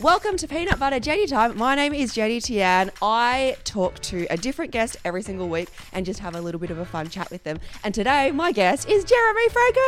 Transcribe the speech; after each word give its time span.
Welcome 0.00 0.38
to 0.38 0.48
Peanut 0.48 0.78
Butter 0.78 0.98
Jenny 0.98 1.26
Time. 1.26 1.58
My 1.58 1.74
name 1.74 1.92
is 1.92 2.14
Jenny 2.14 2.40
Tian. 2.40 2.90
I 3.02 3.58
talk 3.64 3.98
to 3.98 4.26
a 4.30 4.36
different 4.38 4.72
guest 4.72 4.96
every 5.04 5.20
single 5.20 5.50
week 5.50 5.68
and 5.92 6.06
just 6.06 6.20
have 6.20 6.34
a 6.34 6.40
little 6.40 6.58
bit 6.58 6.70
of 6.70 6.78
a 6.78 6.86
fun 6.86 7.10
chat 7.10 7.30
with 7.30 7.44
them. 7.44 7.60
And 7.84 7.94
today, 7.94 8.30
my 8.30 8.50
guest 8.50 8.88
is 8.88 9.04
Jeremy 9.04 9.48
Franco. 9.50 9.80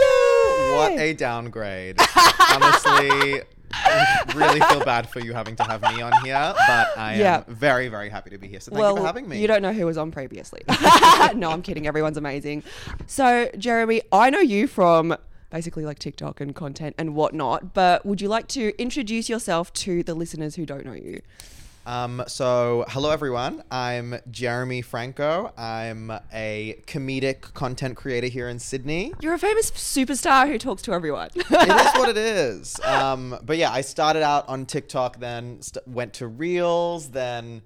Yay! 0.00 0.74
What 0.74 0.98
a 0.98 1.14
downgrade. 1.16 2.00
Honestly, 2.00 3.42
I 3.72 4.24
really 4.34 4.60
feel 4.62 4.84
bad 4.84 5.08
for 5.08 5.20
you 5.20 5.32
having 5.32 5.54
to 5.56 5.62
have 5.62 5.80
me 5.82 6.02
on 6.02 6.12
here, 6.24 6.52
but 6.66 6.98
I 6.98 7.14
am 7.14 7.44
very, 7.46 7.86
very 7.86 8.08
happy 8.08 8.30
to 8.30 8.38
be 8.38 8.48
here. 8.48 8.58
So 8.58 8.72
thank 8.72 8.80
well, 8.80 8.94
you 8.96 9.00
for 9.02 9.06
having 9.06 9.28
me. 9.28 9.40
you 9.40 9.46
don't 9.46 9.62
know 9.62 9.72
who 9.72 9.86
was 9.86 9.96
on 9.96 10.10
previously. 10.10 10.62
no, 11.36 11.52
I'm 11.52 11.62
kidding. 11.62 11.86
Everyone's 11.86 12.16
amazing. 12.16 12.64
So, 13.06 13.48
Jeremy, 13.56 14.02
I 14.10 14.30
know 14.30 14.40
you 14.40 14.66
from 14.66 15.16
basically 15.52 15.84
like 15.84 15.98
TikTok 16.00 16.40
and 16.40 16.54
content 16.54 16.96
and 16.98 17.14
whatnot, 17.14 17.74
but 17.74 18.04
would 18.04 18.20
you 18.20 18.28
like 18.28 18.48
to 18.48 18.72
introduce 18.80 19.28
yourself 19.28 19.72
to 19.74 20.02
the 20.02 20.14
listeners 20.14 20.56
who 20.56 20.66
don't 20.66 20.84
know 20.84 20.94
you? 20.94 21.20
Um, 21.84 22.22
so, 22.28 22.84
hello 22.88 23.10
everyone. 23.10 23.64
I'm 23.70 24.14
Jeremy 24.30 24.82
Franco. 24.82 25.52
I'm 25.58 26.12
a 26.32 26.80
comedic 26.86 27.40
content 27.54 27.96
creator 27.96 28.28
here 28.28 28.48
in 28.48 28.60
Sydney. 28.60 29.12
You're 29.20 29.34
a 29.34 29.38
famous 29.38 29.70
superstar 29.72 30.46
who 30.46 30.58
talks 30.58 30.82
to 30.82 30.92
everyone. 30.92 31.30
it 31.34 31.46
is 31.50 31.92
what 31.98 32.08
it 32.08 32.16
is. 32.16 32.78
Um, 32.84 33.36
but 33.42 33.58
yeah, 33.58 33.72
I 33.72 33.80
started 33.80 34.22
out 34.22 34.48
on 34.48 34.64
TikTok, 34.64 35.18
then 35.18 35.60
st- 35.60 35.86
went 35.88 36.12
to 36.14 36.28
Reels, 36.28 37.08
then 37.10 37.62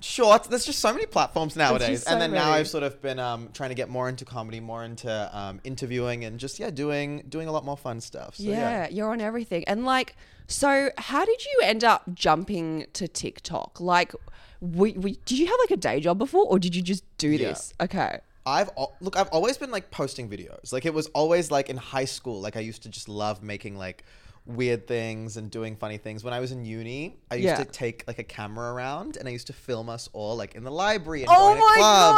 Shorts. 0.00 0.48
There's 0.48 0.64
just 0.64 0.78
so 0.78 0.92
many 0.92 1.06
platforms 1.06 1.56
nowadays, 1.56 2.04
so 2.04 2.12
and 2.12 2.20
then 2.20 2.32
now. 2.32 2.50
I've 2.50 2.68
sort 2.68 2.84
of 2.84 3.00
been 3.02 3.18
um, 3.18 3.50
trying 3.52 3.70
to 3.70 3.74
get 3.74 3.88
more 3.88 4.08
into 4.08 4.24
comedy, 4.24 4.60
more 4.60 4.84
into 4.84 5.30
um, 5.36 5.60
interviewing, 5.64 6.24
and 6.24 6.38
just 6.38 6.58
yeah, 6.58 6.70
doing 6.70 7.24
doing 7.28 7.48
a 7.48 7.52
lot 7.52 7.64
more 7.64 7.76
fun 7.76 8.00
stuff. 8.00 8.36
So, 8.36 8.44
yeah, 8.44 8.88
you're 8.88 9.10
on 9.10 9.20
everything. 9.20 9.64
And 9.64 9.84
like, 9.84 10.16
so 10.46 10.90
how 10.98 11.24
did 11.24 11.44
you 11.44 11.60
end 11.62 11.84
up 11.84 12.02
jumping 12.14 12.86
to 12.94 13.08
TikTok? 13.08 13.80
Like, 13.80 14.12
we, 14.60 14.92
we, 14.92 15.18
did 15.24 15.38
you 15.38 15.46
have 15.46 15.56
like 15.60 15.70
a 15.70 15.76
day 15.76 16.00
job 16.00 16.18
before 16.18 16.44
or 16.46 16.58
did 16.58 16.74
you 16.74 16.82
just 16.82 17.04
do 17.18 17.28
Yeah. 17.28 17.48
this? 17.48 17.74
Okay. 17.80 18.20
I've 18.46 18.70
look. 19.00 19.16
I've 19.16 19.28
always 19.28 19.58
been 19.58 19.70
like 19.70 19.90
posting 19.90 20.28
videos. 20.28 20.72
Like 20.72 20.86
it 20.86 20.94
was 20.94 21.08
always 21.08 21.50
like 21.50 21.68
in 21.68 21.76
high 21.76 22.06
school. 22.06 22.40
Like 22.40 22.56
I 22.56 22.60
used 22.60 22.82
to 22.84 22.88
just 22.88 23.06
love 23.06 23.42
making 23.42 23.76
like 23.76 24.04
weird 24.48 24.86
things 24.86 25.36
and 25.36 25.50
doing 25.50 25.76
funny 25.76 25.98
things. 25.98 26.24
When 26.24 26.32
I 26.34 26.40
was 26.40 26.50
in 26.52 26.64
uni, 26.64 27.16
I 27.30 27.34
used 27.36 27.46
Yeah. 27.46 27.56
to 27.56 27.64
take 27.66 28.04
like 28.06 28.18
a 28.18 28.24
camera 28.24 28.72
around 28.72 29.16
and 29.18 29.28
I 29.28 29.30
used 29.30 29.46
to 29.48 29.52
film 29.52 29.88
us 29.90 30.08
all 30.14 30.36
like 30.36 30.54
in 30.54 30.64
the 30.64 30.70
library 30.70 31.20
and 31.22 31.30
Oh 31.30 31.54
my 31.54 31.76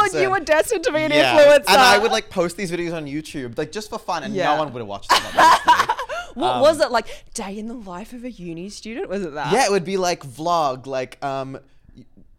god, 0.09 0.21
you 0.21 0.29
were 0.31 0.39
destined 0.39 0.83
to 0.85 0.91
be 0.93 0.99
an 1.03 1.11
Yeah. 1.11 1.37
influencer. 1.37 1.65
And 1.67 1.81
I 1.81 1.97
would 1.97 2.11
like 2.11 2.29
post 2.29 2.55
these 2.57 2.71
videos 2.71 2.93
on 2.95 3.05
YouTube, 3.05 3.57
like 3.57 3.71
just 3.71 3.89
for 3.89 3.99
fun, 3.99 4.23
and 4.23 4.33
Yeah. 4.33 4.53
no 4.53 4.59
one 4.59 4.71
would 4.73 4.79
have 4.79 4.87
watched 4.87 5.09
them. 5.09 5.21
What 6.33 6.61
was 6.61 6.79
it 6.79 6.91
like? 6.91 7.07
Day 7.33 7.57
in 7.59 7.67
the 7.67 7.73
life 7.73 8.13
of 8.13 8.23
a 8.23 8.31
uni 8.31 8.69
student? 8.69 9.09
Was 9.09 9.21
it 9.21 9.33
that? 9.33 9.47
um, 9.47 9.53
yeah, 9.53 9.65
it 9.65 9.71
would 9.71 9.83
be 9.83 9.97
like 9.97 10.23
vlog, 10.23 10.85
like 10.87 11.21
um, 11.23 11.59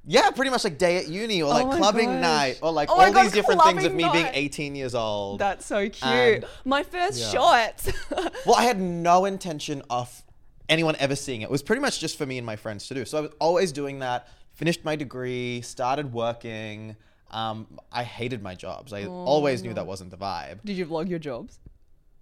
yeah, 0.06 0.30
pretty 0.30 0.50
much 0.50 0.64
like 0.64 0.78
day 0.78 0.96
at 0.96 1.08
uni 1.08 1.42
or 1.42 1.50
like 1.50 1.66
Oh 1.66 1.76
clubbing 1.76 2.06
gosh. 2.08 2.20
night 2.22 2.58
or 2.62 2.72
like 2.72 2.90
Oh 2.90 2.94
all 3.00 3.12
God, 3.12 3.24
these 3.24 3.32
different 3.32 3.62
things 3.62 3.84
of 3.84 3.94
me 3.94 4.08
being 4.12 4.26
18 4.32 4.74
years 4.74 4.94
old. 4.94 5.38
That's 5.38 5.64
so 5.66 5.88
cute. 5.88 6.02
And- 6.02 6.44
My 6.64 6.82
first 6.82 7.18
yeah. 7.20 7.30
shorts. 7.30 7.90
Well, 8.46 8.56
I 8.56 8.64
had 8.64 8.80
no 8.80 9.24
intention 9.24 9.82
of 9.88 10.22
anyone 10.68 10.96
ever 10.98 11.14
seeing 11.14 11.42
it. 11.42 11.44
It 11.44 11.50
was 11.50 11.62
pretty 11.62 11.80
much 11.80 12.00
just 12.00 12.18
for 12.18 12.26
me 12.26 12.38
and 12.38 12.44
my 12.46 12.56
friends 12.56 12.88
to 12.88 12.94
do. 12.94 13.04
So 13.04 13.18
I 13.18 13.20
was 13.20 13.30
always 13.38 13.70
doing 13.70 14.00
that. 14.00 14.28
Finished 14.52 14.84
my 14.84 14.96
degree, 14.96 15.60
started 15.60 16.12
working. 16.12 16.96
Um, 17.30 17.66
I 17.92 18.02
hated 18.02 18.42
my 18.42 18.54
jobs. 18.56 18.92
I 18.92 19.06
always 19.06 19.62
knew 19.62 19.72
that 19.74 19.86
wasn't 19.86 20.10
the 20.10 20.16
vibe. 20.16 20.58
Did 20.64 20.76
you 20.76 20.86
vlog 20.86 21.08
your 21.08 21.18
jobs? 21.20 21.60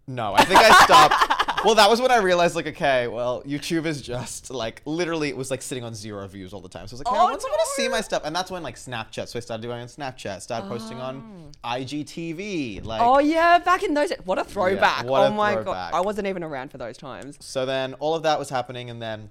No, 0.07 0.35
I 0.35 0.45
think 0.45 0.61
I 0.61 0.85
stopped. 0.85 1.49
well, 1.65 1.75
that 1.75 1.89
was 1.91 2.01
when 2.01 2.11
I 2.11 2.19
realized, 2.19 2.55
like, 2.55 2.67
okay, 2.67 3.09
well, 3.09 3.43
YouTube 3.45 3.87
is 3.87 4.01
just 4.03 4.51
like 4.51 4.83
literally, 4.85 5.29
it 5.29 5.37
was 5.37 5.51
like 5.51 5.63
sitting 5.63 5.85
on 5.85 5.95
zero 5.95 6.27
views 6.27 6.53
all 6.53 6.61
the 6.61 6.69
time. 6.69 6.87
So 6.87 6.95
I 6.95 6.99
was 6.99 7.05
like, 7.05 7.15
Oh, 7.15 7.19
oh, 7.19 7.27
I 7.29 7.33
gonna 7.33 7.47
see 7.77 7.89
my 7.89 8.01
stuff? 8.01 8.23
And 8.25 8.35
that's 8.35 8.51
when 8.51 8.63
like 8.63 8.77
Snapchat. 8.77 9.29
So 9.29 9.39
I 9.39 9.41
started 9.41 9.63
doing 9.63 9.79
it 9.79 9.83
on 9.83 9.89
Snapchat. 9.89 10.41
Started 10.43 10.69
posting 10.69 10.99
on 10.99 11.53
oh. 11.63 11.69
IGTV. 11.69 12.85
Like, 12.85 13.03
Oh 13.03 13.19
yeah, 13.19 13.59
back 13.59 13.83
in 13.83 13.95
those. 13.95 14.13
What 14.25 14.39
a 14.39 14.45
throwback! 14.45 15.05
what 15.05 15.23
a 15.23 15.27
oh 15.27 15.33
my 15.33 15.55
throwback. 15.55 15.93
god, 15.93 15.95
I 15.95 16.01
wasn't 16.01 16.27
even 16.27 16.43
around 16.43 16.71
for 16.71 16.79
those 16.79 16.97
times. 16.97 17.37
So 17.41 17.67
then 17.67 17.95
all 17.95 18.15
of 18.15 18.23
that 18.23 18.39
was 18.39 18.51
happening, 18.51 18.91
and 18.91 19.01
then 19.01 19.31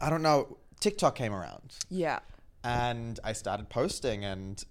I 0.00 0.10
don't 0.10 0.22
know, 0.22 0.58
TikTok 0.80 1.14
came 1.16 1.34
around, 1.34 1.74
Yeah. 1.90 2.20
and 2.62 3.18
I 3.24 3.32
started 3.32 3.68
posting, 3.68 4.24
and 4.24 4.64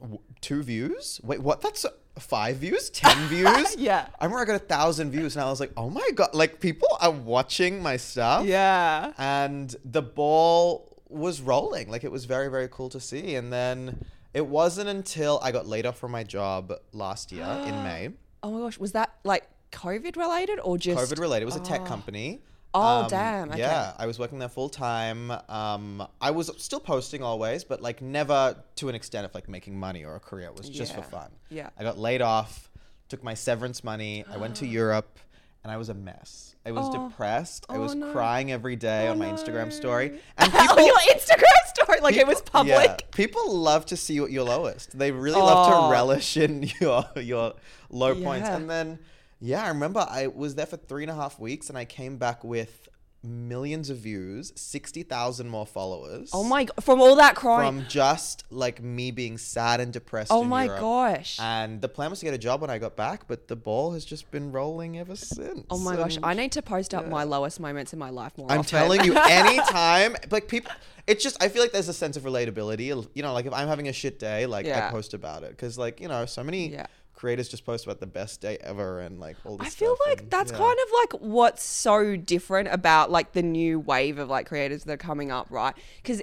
w- 0.00 0.20
two 0.40 0.62
views. 0.62 1.20
Wait, 1.22 1.40
what? 1.40 1.60
That's 1.60 1.86
five 2.18 2.56
views, 2.56 2.90
ten 2.90 3.16
views. 3.28 3.76
Yeah. 3.76 4.06
I 4.18 4.24
remember 4.24 4.42
I 4.42 4.44
got 4.46 4.56
a 4.56 4.64
thousand 4.64 5.10
views, 5.10 5.36
and 5.36 5.44
I 5.44 5.50
was 5.50 5.60
like, 5.60 5.72
oh 5.76 5.90
my 5.90 6.08
god, 6.14 6.34
like 6.34 6.60
people 6.60 6.88
are 7.00 7.10
watching 7.10 7.82
my 7.82 7.96
stuff. 7.96 8.46
Yeah. 8.46 9.12
And 9.18 9.74
the 9.84 10.02
ball 10.02 10.96
was 11.08 11.40
rolling. 11.40 11.90
Like 11.90 12.04
it 12.04 12.12
was 12.12 12.24
very, 12.24 12.48
very 12.48 12.68
cool 12.70 12.88
to 12.90 13.00
see. 13.00 13.34
And 13.36 13.52
then 13.52 14.04
it 14.34 14.46
wasn't 14.46 14.88
until 14.88 15.40
I 15.42 15.52
got 15.52 15.66
laid 15.66 15.86
off 15.86 15.98
from 15.98 16.12
my 16.12 16.24
job 16.24 16.72
last 16.92 17.32
year 17.32 17.46
in 17.64 17.74
May. 17.82 18.10
Oh 18.42 18.50
my 18.52 18.60
gosh, 18.60 18.78
was 18.78 18.92
that 18.92 19.14
like 19.24 19.48
COVID 19.72 20.16
related 20.16 20.60
or 20.60 20.78
just 20.78 21.12
COVID 21.12 21.18
related. 21.20 21.42
It 21.42 21.46
was 21.46 21.56
a 21.56 21.60
tech 21.60 21.82
oh. 21.82 21.86
company. 21.86 22.40
Oh, 22.76 23.06
damn, 23.08 23.50
okay. 23.50 23.58
Yeah, 23.60 23.92
I 23.98 24.06
was 24.06 24.18
working 24.18 24.38
there 24.38 24.48
full 24.48 24.68
time. 24.68 25.32
Um, 25.48 26.06
I 26.20 26.30
was 26.30 26.50
still 26.58 26.80
posting 26.80 27.22
always, 27.22 27.64
but 27.64 27.80
like 27.80 28.02
never 28.02 28.56
to 28.76 28.88
an 28.88 28.94
extent 28.94 29.24
of 29.24 29.34
like 29.34 29.48
making 29.48 29.78
money 29.78 30.04
or 30.04 30.16
a 30.16 30.20
career. 30.20 30.46
It 30.48 30.56
was 30.56 30.68
just 30.68 30.94
for 30.94 31.02
fun. 31.02 31.30
yeah. 31.50 31.70
I 31.78 31.82
got 31.82 31.98
laid 31.98 32.22
off, 32.22 32.70
took 33.08 33.22
my 33.24 33.34
severance 33.34 33.82
money. 33.84 34.24
I 34.30 34.36
went 34.36 34.56
to 34.56 34.66
Europe, 34.80 35.18
and 35.64 35.72
I 35.72 35.76
was 35.76 35.88
a 35.88 35.94
mess. 35.94 36.54
I 36.64 36.72
was 36.72 36.86
Oh. 36.88 37.08
depressed. 37.08 37.66
I 37.68 37.76
Oh, 37.76 37.80
was 37.80 37.94
no. 37.94 38.10
crying 38.12 38.50
every 38.52 38.74
day 38.76 39.06
Oh, 39.08 39.12
on 39.12 39.18
my 39.18 39.30
no. 39.30 39.36
Instagram 39.36 39.72
story, 39.72 40.18
and 40.38 40.52
on 40.54 40.60
people. 40.68 40.84
your 40.86 40.96
Instagram 41.14 41.66
story? 41.74 42.00
Like 42.00 42.16
it 42.16 42.26
was 42.26 42.40
public. 42.42 42.74
yeah, 42.74 42.96
people 43.12 43.54
love 43.56 43.86
to 43.86 43.96
see 43.96 44.14
your 44.14 44.28
your 44.28 44.44
lowest. 44.44 44.96
They 44.98 45.12
really 45.12 45.40
love 45.40 45.72
Oh. 45.72 45.86
to 45.86 45.92
relish 45.92 46.36
in 46.36 46.68
your 46.80 47.04
your 47.16 47.54
low 47.90 48.14
points. 48.20 48.48
And 48.48 48.68
then, 48.68 48.98
yeah, 49.40 49.64
I 49.64 49.68
remember 49.68 50.06
I 50.08 50.26
was 50.28 50.54
there 50.54 50.66
for 50.66 50.76
three 50.76 51.02
and 51.04 51.10
a 51.10 51.14
half 51.14 51.38
weeks, 51.38 51.68
and 51.68 51.76
I 51.78 51.84
came 51.84 52.16
back 52.16 52.42
with 52.44 52.88
millions 53.22 53.90
of 53.90 53.96
views, 53.98 54.52
sixty 54.54 55.02
thousand 55.02 55.48
more 55.48 55.66
followers. 55.66 56.30
Oh 56.32 56.44
my 56.44 56.64
god! 56.64 56.84
From 56.84 57.00
all 57.00 57.16
that 57.16 57.34
crying. 57.34 57.80
From 57.80 57.88
just 57.88 58.44
like 58.50 58.80
me 58.82 59.10
being 59.10 59.36
sad 59.36 59.80
and 59.80 59.92
depressed. 59.92 60.30
oh 60.30 60.44
my 60.44 60.64
Europe. 60.66 60.80
gosh! 60.80 61.36
And 61.40 61.80
the 61.80 61.88
plan 61.88 62.10
was 62.10 62.20
to 62.20 62.24
get 62.24 62.34
a 62.34 62.38
job 62.38 62.60
when 62.60 62.70
I 62.70 62.78
got 62.78 62.94
back, 62.96 63.26
but 63.26 63.48
the 63.48 63.56
ball 63.56 63.92
has 63.92 64.04
just 64.04 64.30
been 64.30 64.52
rolling 64.52 64.98
ever 64.98 65.16
since. 65.16 65.64
oh 65.70 65.78
my 65.78 65.96
gosh! 65.96 66.18
I 66.22 66.34
need 66.34 66.52
to 66.52 66.62
post 66.62 66.94
up 66.94 67.08
my 67.08 67.24
lowest 67.24 67.58
moments 67.58 67.92
in 67.92 67.98
my 67.98 68.10
life 68.10 68.36
more 68.38 68.50
I'm 68.50 68.60
often. 68.60 68.70
telling 68.78 69.04
you, 69.04 69.16
anytime, 69.28 70.16
like 70.30 70.46
people, 70.46 70.70
it's 71.06 71.22
just 71.24 71.42
I 71.42 71.48
feel 71.48 71.62
like 71.62 71.72
there's 71.72 71.88
a 71.88 71.92
sense 71.94 72.16
of 72.16 72.22
relatability. 72.22 73.06
You 73.14 73.22
know, 73.22 73.32
like 73.32 73.46
if 73.46 73.52
I'm 73.52 73.66
having 73.68 73.88
a 73.88 73.92
shit 73.92 74.18
day, 74.18 74.46
like 74.46 74.66
Yeah. 74.66 74.86
I 74.86 74.90
post 74.90 75.14
about 75.14 75.42
it 75.42 75.50
because, 75.50 75.76
like 75.76 76.00
you 76.00 76.08
know, 76.08 76.26
so 76.26 76.44
many 76.44 76.68
Yeah. 76.70 76.86
Creators 77.16 77.48
just 77.48 77.64
post 77.64 77.84
about 77.84 77.98
the 77.98 78.06
best 78.06 78.40
day 78.40 78.58
ever 78.60 79.00
and 79.00 79.18
like 79.18 79.36
all 79.44 79.56
this. 79.56 79.66
I 79.66 79.70
feel 79.70 79.96
like 80.06 80.20
and- 80.20 80.30
that's 80.30 80.52
yeah. 80.52 80.58
kind 80.58 80.78
of 80.78 80.88
like 81.00 81.22
what's 81.22 81.64
so 81.64 82.16
different 82.16 82.68
about 82.68 83.10
like 83.10 83.32
the 83.32 83.42
new 83.42 83.80
wave 83.80 84.18
of 84.18 84.28
like 84.28 84.46
creators 84.46 84.84
that 84.84 84.92
are 84.92 84.96
coming 84.96 85.32
up, 85.32 85.48
right? 85.50 85.74
Because 85.96 86.22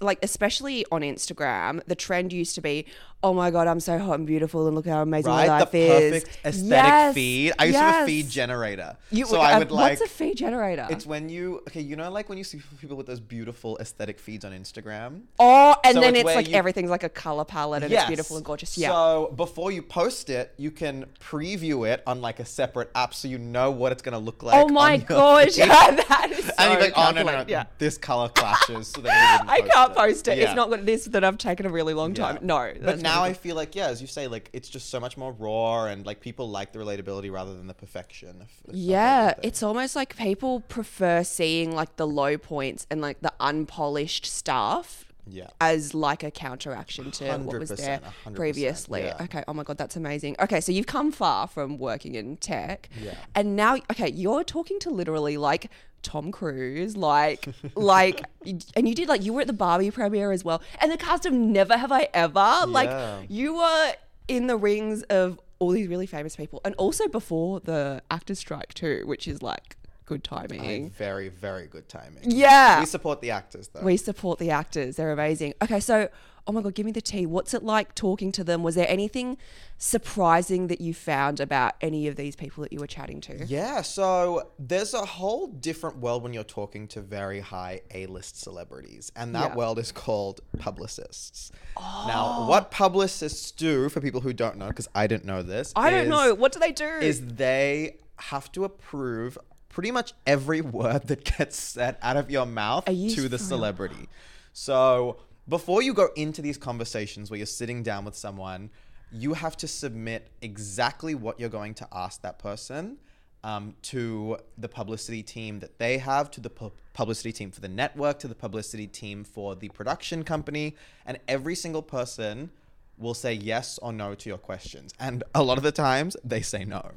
like 0.00 0.18
especially 0.22 0.84
on 0.92 1.00
Instagram, 1.02 1.82
the 1.86 1.94
trend 1.94 2.32
used 2.32 2.54
to 2.56 2.60
be, 2.60 2.86
"Oh 3.26 3.34
my 3.34 3.50
god, 3.50 3.66
I'm 3.66 3.80
so 3.80 3.98
hot 3.98 4.18
and 4.18 4.26
beautiful, 4.26 4.66
and 4.66 4.74
look 4.76 4.86
how 4.86 5.02
amazing 5.02 5.30
Right, 5.32 5.48
my 5.48 5.58
the 5.58 5.64
life 5.64 5.74
is." 5.74 6.12
perfect 6.24 6.38
aesthetic 6.46 6.70
Yes, 6.70 7.14
feed. 7.14 7.52
I 7.58 7.64
used 7.64 7.76
to 7.78 7.82
have 7.82 8.02
a 8.04 8.06
feed 8.06 8.28
generator, 8.30 8.96
You, 9.10 9.26
so 9.26 9.40
I 9.40 9.54
uh, 9.54 9.58
would 9.58 9.70
like. 9.70 9.98
What's 9.98 10.10
a 10.10 10.14
feed 10.14 10.36
generator? 10.36 10.86
it's 10.90 11.06
when 11.06 11.28
you 11.28 11.58
okay, 11.68 11.80
you 11.80 11.96
know, 11.96 12.10
like 12.10 12.28
when 12.28 12.38
you 12.38 12.44
see 12.44 12.60
people 12.80 12.96
with 12.96 13.06
those 13.06 13.20
beautiful 13.20 13.76
aesthetic 13.78 14.18
feeds 14.18 14.44
on 14.44 14.52
Instagram. 14.52 15.22
oh, 15.38 15.76
and 15.84 15.94
so 15.94 16.00
then 16.00 16.14
it's 16.14 16.28
it's, 16.28 16.36
like 16.36 16.48
you- 16.48 16.54
everything's 16.54 16.90
like 16.90 17.02
a 17.04 17.08
color 17.08 17.44
palette 17.44 17.82
and 17.82 17.92
it's 17.92 18.04
beautiful 18.06 18.36
and 18.36 18.44
gorgeous. 18.44 18.78
Yeah. 18.78 18.90
So 18.90 19.32
before 19.36 19.72
you 19.72 19.82
post 19.82 20.30
it, 20.30 20.52
you 20.56 20.70
can 20.70 21.06
preview 21.20 21.88
it 21.88 22.02
on 22.06 22.20
like 22.22 22.40
a 22.40 22.44
separate 22.44 22.90
app, 22.94 23.14
so 23.14 23.28
you 23.28 23.38
know 23.38 23.70
what 23.70 23.92
it's 23.92 24.02
gonna 24.02 24.18
look 24.18 24.42
like. 24.42 24.54
oh 24.54 24.68
my 24.68 24.96
gosh, 24.96 25.54
feed. 25.54 25.68
that 25.68 26.28
is 26.30 26.44
so 26.46 26.52
and 26.58 26.72
you're 26.72 26.80
like, 26.80 26.92
oh 26.96 27.10
no, 27.10 27.22
no, 27.22 27.32
no. 27.32 27.44
Yeah. 27.48 27.64
this 27.78 27.98
color 27.98 28.28
clashes. 28.34 28.88
So 28.88 29.02
I 29.04 29.60
can't 29.72 29.94
post 29.94 30.28
it. 30.28 30.38
Yeah. 30.38 30.44
It's 30.44 30.54
not 30.54 30.68
good. 30.70 30.86
This 30.86 31.04
that 31.06 31.24
I've 31.24 31.38
taken 31.38 31.66
a 31.66 31.70
really 31.70 31.94
long 31.94 32.14
time. 32.14 32.36
Yeah. 32.36 32.46
No. 32.46 32.72
But 32.74 32.82
that's 32.82 33.02
now 33.16 33.24
I 33.24 33.32
feel 33.32 33.56
like, 33.56 33.74
yeah, 33.74 33.88
as 33.88 34.00
you 34.00 34.06
say, 34.06 34.26
like 34.26 34.50
it's 34.52 34.68
just 34.68 34.90
so 34.90 35.00
much 35.00 35.16
more 35.16 35.32
raw, 35.32 35.84
and 35.86 36.04
like 36.06 36.20
people 36.20 36.48
like 36.48 36.72
the 36.72 36.78
relatability 36.78 37.30
rather 37.30 37.54
than 37.56 37.66
the 37.66 37.74
perfection. 37.74 38.42
of- 38.42 38.68
of 38.68 38.74
Yeah, 38.74 39.34
it's 39.42 39.62
almost 39.62 39.96
like 39.96 40.16
people 40.16 40.60
prefer 40.60 41.24
seeing 41.24 41.74
like 41.74 41.96
the 41.96 42.06
low 42.06 42.38
points 42.38 42.86
and 42.90 43.00
like 43.00 43.20
the 43.20 43.32
unpolished 43.40 44.26
stuff 44.26 45.06
yeah. 45.26 45.48
as 45.60 45.94
like 45.94 46.22
a 46.22 46.30
counteraction 46.30 47.10
to 47.12 47.38
what 47.38 47.58
was 47.58 47.70
there 47.70 48.00
previously. 48.34 49.02
yeah. 49.02 49.16
Okay, 49.22 49.42
oh 49.48 49.52
my 49.54 49.62
god, 49.62 49.78
that's 49.78 49.96
amazing. 49.96 50.36
Okay, 50.40 50.60
so 50.60 50.72
you've 50.72 50.86
come 50.86 51.12
far 51.12 51.46
from 51.46 51.78
working 51.78 52.14
in 52.14 52.36
tech. 52.36 52.88
Yeah. 53.00 53.14
And 53.34 53.56
now 53.56 53.76
okay, 53.90 54.10
you're 54.10 54.44
talking 54.44 54.78
to 54.80 54.90
literally 54.90 55.36
like 55.36 55.70
Tom 56.06 56.30
Cruise, 56.30 56.96
like 56.96 57.48
like 57.74 58.22
and 58.46 58.88
you 58.88 58.94
did 58.94 59.08
like 59.08 59.22
you 59.24 59.32
were 59.32 59.40
at 59.40 59.48
the 59.48 59.52
Barbie 59.52 59.90
premiere 59.90 60.30
as 60.32 60.44
well. 60.44 60.62
And 60.80 60.90
the 60.90 60.96
cast 60.96 61.26
of 61.26 61.32
Never 61.32 61.76
Have 61.76 61.90
I 61.92 62.08
Ever. 62.14 62.62
Like 62.66 63.26
you 63.28 63.56
were 63.56 63.92
in 64.28 64.46
the 64.46 64.56
rings 64.56 65.02
of 65.04 65.40
all 65.58 65.70
these 65.70 65.88
really 65.88 66.06
famous 66.06 66.36
people 66.36 66.60
and 66.64 66.74
also 66.76 67.08
before 67.08 67.60
the 67.60 68.02
actors 68.10 68.38
strike 68.38 68.72
too, 68.74 69.02
which 69.06 69.26
is 69.26 69.42
like 69.42 69.75
good 70.06 70.24
timing. 70.24 70.90
Very, 70.90 71.28
very 71.28 71.66
good 71.66 71.88
timing. 71.88 72.22
Yeah. 72.22 72.80
We 72.80 72.86
support 72.86 73.20
the 73.20 73.30
actors 73.32 73.68
though. 73.68 73.82
We 73.82 73.96
support 73.96 74.38
the 74.38 74.50
actors. 74.50 74.96
They're 74.96 75.12
amazing. 75.12 75.54
Okay, 75.60 75.80
so 75.80 76.08
oh 76.48 76.52
my 76.52 76.62
god, 76.62 76.74
give 76.74 76.86
me 76.86 76.92
the 76.92 77.00
tea. 77.00 77.26
What's 77.26 77.52
it 77.54 77.64
like 77.64 77.94
talking 77.96 78.30
to 78.30 78.44
them? 78.44 78.62
Was 78.62 78.76
there 78.76 78.88
anything 78.88 79.36
surprising 79.78 80.68
that 80.68 80.80
you 80.80 80.94
found 80.94 81.40
about 81.40 81.74
any 81.80 82.06
of 82.06 82.14
these 82.14 82.36
people 82.36 82.62
that 82.62 82.72
you 82.72 82.78
were 82.78 82.86
chatting 82.86 83.20
to? 83.22 83.44
Yeah, 83.46 83.82
so 83.82 84.50
there's 84.56 84.94
a 84.94 85.04
whole 85.04 85.48
different 85.48 85.98
world 85.98 86.22
when 86.22 86.32
you're 86.32 86.44
talking 86.44 86.86
to 86.88 87.00
very 87.00 87.40
high 87.40 87.80
A-list 87.92 88.40
celebrities, 88.40 89.10
and 89.16 89.34
that 89.34 89.50
Yeah. 89.50 89.56
world 89.56 89.80
is 89.80 89.90
called 89.90 90.40
publicists. 90.56 91.50
Oh. 91.76 92.04
Now, 92.06 92.48
what 92.48 92.70
publicists 92.70 93.50
do, 93.50 93.88
for 93.88 94.00
people 94.00 94.20
who 94.20 94.32
don't 94.32 94.56
know, 94.56 94.68
because 94.68 94.88
I 94.94 95.08
didn't 95.08 95.24
know 95.24 95.42
this, 95.42 95.72
I 95.74 95.90
don't 95.90 96.08
know. 96.08 96.32
What 96.32 96.52
do 96.52 96.60
they 96.60 96.72
do? 96.72 96.86
Is 96.86 97.26
they 97.26 97.96
have 98.18 98.52
to 98.52 98.64
approve 98.64 99.36
pretty 99.76 99.90
much 99.90 100.14
every 100.26 100.60
word 100.80 101.06
that 101.06 101.22
gets 101.36 101.60
said 101.60 101.98
out 102.00 102.16
of 102.16 102.30
your 102.30 102.46
mouth 102.46 102.88
you 102.88 103.10
to 103.10 103.28
the 103.28 103.36
for 103.36 103.42
real? 103.42 103.48
celebrity. 103.48 104.08
So 104.54 105.18
before 105.46 105.82
you 105.82 105.92
go 105.92 106.08
into 106.16 106.40
these 106.40 106.56
conversations 106.56 107.30
where 107.30 107.36
you're 107.36 107.46
sitting 107.46 107.82
down 107.82 108.06
with 108.06 108.16
someone, 108.16 108.70
you 109.12 109.34
have 109.34 109.54
to 109.58 109.68
submit 109.68 110.30
exactly 110.40 111.14
what 111.14 111.38
you're 111.38 111.50
going 111.50 111.74
to 111.74 111.86
ask 111.92 112.22
that 112.22 112.38
person 112.38 112.96
um, 113.44 113.74
to 113.82 114.38
the 114.56 114.66
publicity 114.66 115.22
team 115.22 115.60
that 115.60 115.78
they 115.78 115.98
have, 115.98 116.30
to 116.30 116.40
the 116.40 116.48
pu- 116.48 116.72
publicity 116.94 117.30
team 117.30 117.50
for 117.50 117.60
the 117.60 117.68
network, 117.68 118.18
to 118.20 118.28
the 118.28 118.34
publicity 118.34 118.86
team 118.86 119.24
for 119.24 119.54
the 119.54 119.68
production 119.68 120.24
company, 120.24 120.74
and 121.04 121.18
every 121.28 121.54
single 121.54 121.82
person 121.82 122.48
will 122.96 123.12
say 123.12 123.34
yes 123.34 123.78
or 123.82 123.92
no 123.92 124.14
to 124.14 124.30
your 124.30 124.38
questions. 124.38 124.94
And 124.98 125.22
a 125.34 125.42
lot 125.42 125.58
of 125.58 125.64
the 125.64 125.70
times 125.70 126.16
they 126.24 126.40
say 126.40 126.64
no. 126.64 126.92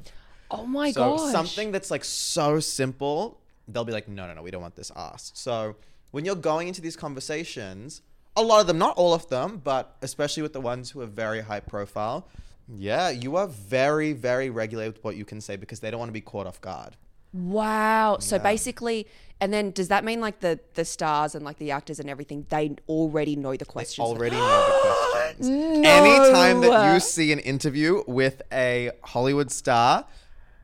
Oh 0.50 0.66
my 0.66 0.92
god. 0.92 1.18
So 1.18 1.24
gosh. 1.24 1.32
something 1.32 1.72
that's 1.72 1.90
like 1.90 2.04
so 2.04 2.60
simple, 2.60 3.40
they'll 3.68 3.84
be 3.84 3.92
like, 3.92 4.08
no, 4.08 4.26
no, 4.26 4.34
no, 4.34 4.42
we 4.42 4.50
don't 4.50 4.62
want 4.62 4.76
this 4.76 4.90
asked. 4.96 5.36
So 5.36 5.76
when 6.10 6.24
you're 6.24 6.34
going 6.34 6.68
into 6.68 6.80
these 6.80 6.96
conversations, 6.96 8.02
a 8.36 8.42
lot 8.42 8.60
of 8.60 8.66
them, 8.66 8.78
not 8.78 8.96
all 8.96 9.12
of 9.14 9.28
them, 9.28 9.60
but 9.62 9.96
especially 10.02 10.42
with 10.42 10.52
the 10.52 10.60
ones 10.60 10.90
who 10.90 11.00
are 11.00 11.06
very 11.06 11.40
high 11.40 11.60
profile, 11.60 12.28
yeah, 12.72 13.10
you 13.10 13.36
are 13.36 13.48
very, 13.48 14.12
very 14.12 14.50
regulated 14.50 14.94
with 14.94 15.04
what 15.04 15.16
you 15.16 15.24
can 15.24 15.40
say 15.40 15.56
because 15.56 15.80
they 15.80 15.90
don't 15.90 15.98
want 15.98 16.08
to 16.08 16.14
be 16.14 16.20
caught 16.20 16.46
off 16.46 16.60
guard. 16.60 16.96
Wow. 17.32 18.18
So 18.20 18.36
Yeah. 18.36 18.42
basically, 18.42 19.06
and 19.40 19.52
then 19.52 19.70
does 19.70 19.88
that 19.88 20.04
mean 20.04 20.20
like 20.20 20.40
the 20.40 20.58
the 20.74 20.84
stars 20.84 21.34
and 21.34 21.44
like 21.44 21.58
the 21.58 21.70
actors 21.70 21.98
and 22.00 22.10
everything? 22.10 22.46
They 22.48 22.76
already 22.88 23.36
know 23.36 23.54
the 23.56 23.64
questions. 23.64 24.06
Already 24.06 24.36
know 24.36 24.66
the 24.66 24.78
questions. 24.80 25.48
No. 25.48 25.88
Anytime 25.88 26.60
that 26.62 26.92
you 26.92 27.00
see 27.00 27.32
an 27.32 27.38
interview 27.38 28.02
with 28.06 28.42
a 28.52 28.90
Hollywood 29.04 29.50
star 29.50 30.04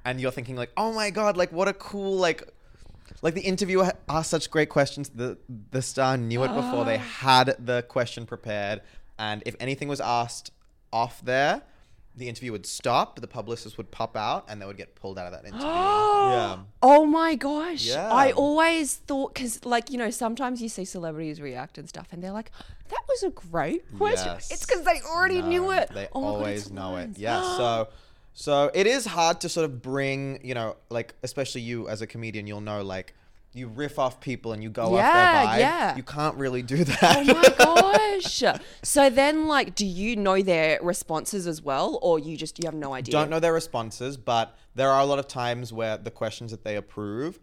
and 0.06 0.20
you're 0.20 0.30
thinking 0.30 0.56
like, 0.56 0.70
oh 0.76 0.92
my 0.92 1.10
God, 1.10 1.36
like 1.36 1.52
what 1.52 1.68
a 1.68 1.74
cool, 1.74 2.16
like, 2.16 2.42
like 3.22 3.34
the 3.34 3.42
interviewer 3.42 3.92
asked 4.08 4.30
such 4.30 4.50
great 4.50 4.70
questions. 4.70 5.10
The 5.10 5.36
the 5.70 5.82
star 5.82 6.16
knew 6.16 6.42
it 6.44 6.54
before 6.54 6.84
they 6.86 6.96
had 7.26 7.54
the 7.58 7.82
question 7.82 8.24
prepared, 8.24 8.80
and 9.18 9.42
if 9.44 9.54
anything 9.60 9.88
was 9.88 10.00
asked 10.00 10.50
off 10.92 11.20
there, 11.22 11.62
the 12.14 12.28
interview 12.28 12.52
would 12.52 12.64
stop. 12.66 13.20
The 13.20 13.26
publicist 13.28 13.76
would 13.78 13.90
pop 13.90 14.16
out, 14.16 14.46
and 14.48 14.60
they 14.62 14.66
would 14.66 14.76
get 14.78 14.94
pulled 14.94 15.18
out 15.18 15.26
of 15.26 15.32
that 15.32 15.44
interview. 15.50 15.66
yeah. 15.66 16.58
Oh 16.82 17.04
my 17.04 17.34
gosh. 17.34 17.84
Yeah. 17.84 18.10
I 18.12 18.32
always 18.32 18.96
thought, 18.96 19.34
because, 19.34 19.64
like, 19.66 19.90
you 19.90 19.98
know, 19.98 20.10
sometimes 20.10 20.62
you 20.62 20.68
see 20.70 20.84
celebrities 20.86 21.40
react 21.40 21.76
and 21.78 21.88
stuff, 21.88 22.08
and 22.12 22.22
they're 22.22 22.32
like, 22.32 22.50
that 22.88 23.02
was 23.08 23.22
a 23.24 23.30
great 23.30 23.82
question. 23.98 24.32
Yes. 24.34 24.50
It's 24.50 24.64
because 24.64 24.82
they 24.84 25.00
already 25.10 25.42
knew 25.42 25.72
it. 25.72 25.90
They 25.92 26.08
Oh 26.12 26.20
my 26.20 26.26
God, 26.28 26.34
always 26.36 26.62
it's 26.62 26.70
know 26.70 26.90
it. 26.96 27.00
lines. 27.00 27.18
Yeah. 27.18 27.42
So 27.58 27.88
so 28.38 28.70
it 28.74 28.86
is 28.86 29.06
hard 29.06 29.40
to 29.40 29.48
sort 29.48 29.64
of 29.64 29.80
bring, 29.80 30.38
you 30.44 30.52
know, 30.54 30.76
like 30.90 31.14
especially 31.22 31.62
you 31.62 31.88
as 31.88 32.02
a 32.02 32.06
comedian, 32.06 32.46
you'll 32.46 32.60
know 32.60 32.82
like 32.82 33.14
you 33.54 33.66
riff 33.68 33.98
off 33.98 34.20
people 34.20 34.52
and 34.52 34.62
you 34.62 34.68
go 34.68 34.94
Yeah, 34.94 35.06
off 35.08 35.14
their 35.14 35.46
vibe. 35.56 35.58
yeah. 35.60 35.96
You 35.96 36.02
can't 36.02 36.36
really 36.36 36.60
do 36.60 36.84
that. 36.84 37.16
Oh 37.26 37.34
my 37.34 37.54
gosh. 38.20 38.42
So 38.82 39.08
then, 39.08 39.46
like, 39.46 39.74
do 39.74 39.86
you 39.86 40.16
know 40.16 40.42
their 40.42 40.78
responses 40.82 41.46
as 41.46 41.62
well, 41.62 41.98
or 42.02 42.18
you 42.18 42.36
just, 42.36 42.58
you 42.62 42.66
have 42.66 42.74
no 42.74 42.92
idea? 42.92 43.12
Don't 43.12 43.30
know 43.30 43.40
their 43.40 43.54
responses, 43.54 44.18
but 44.18 44.54
there 44.74 44.90
are 44.90 45.00
a 45.00 45.06
lot 45.06 45.18
of 45.18 45.26
times 45.28 45.72
where 45.72 45.96
the 45.96 46.10
questions 46.10 46.50
that 46.50 46.62
they 46.64 46.76
approve 46.76 47.40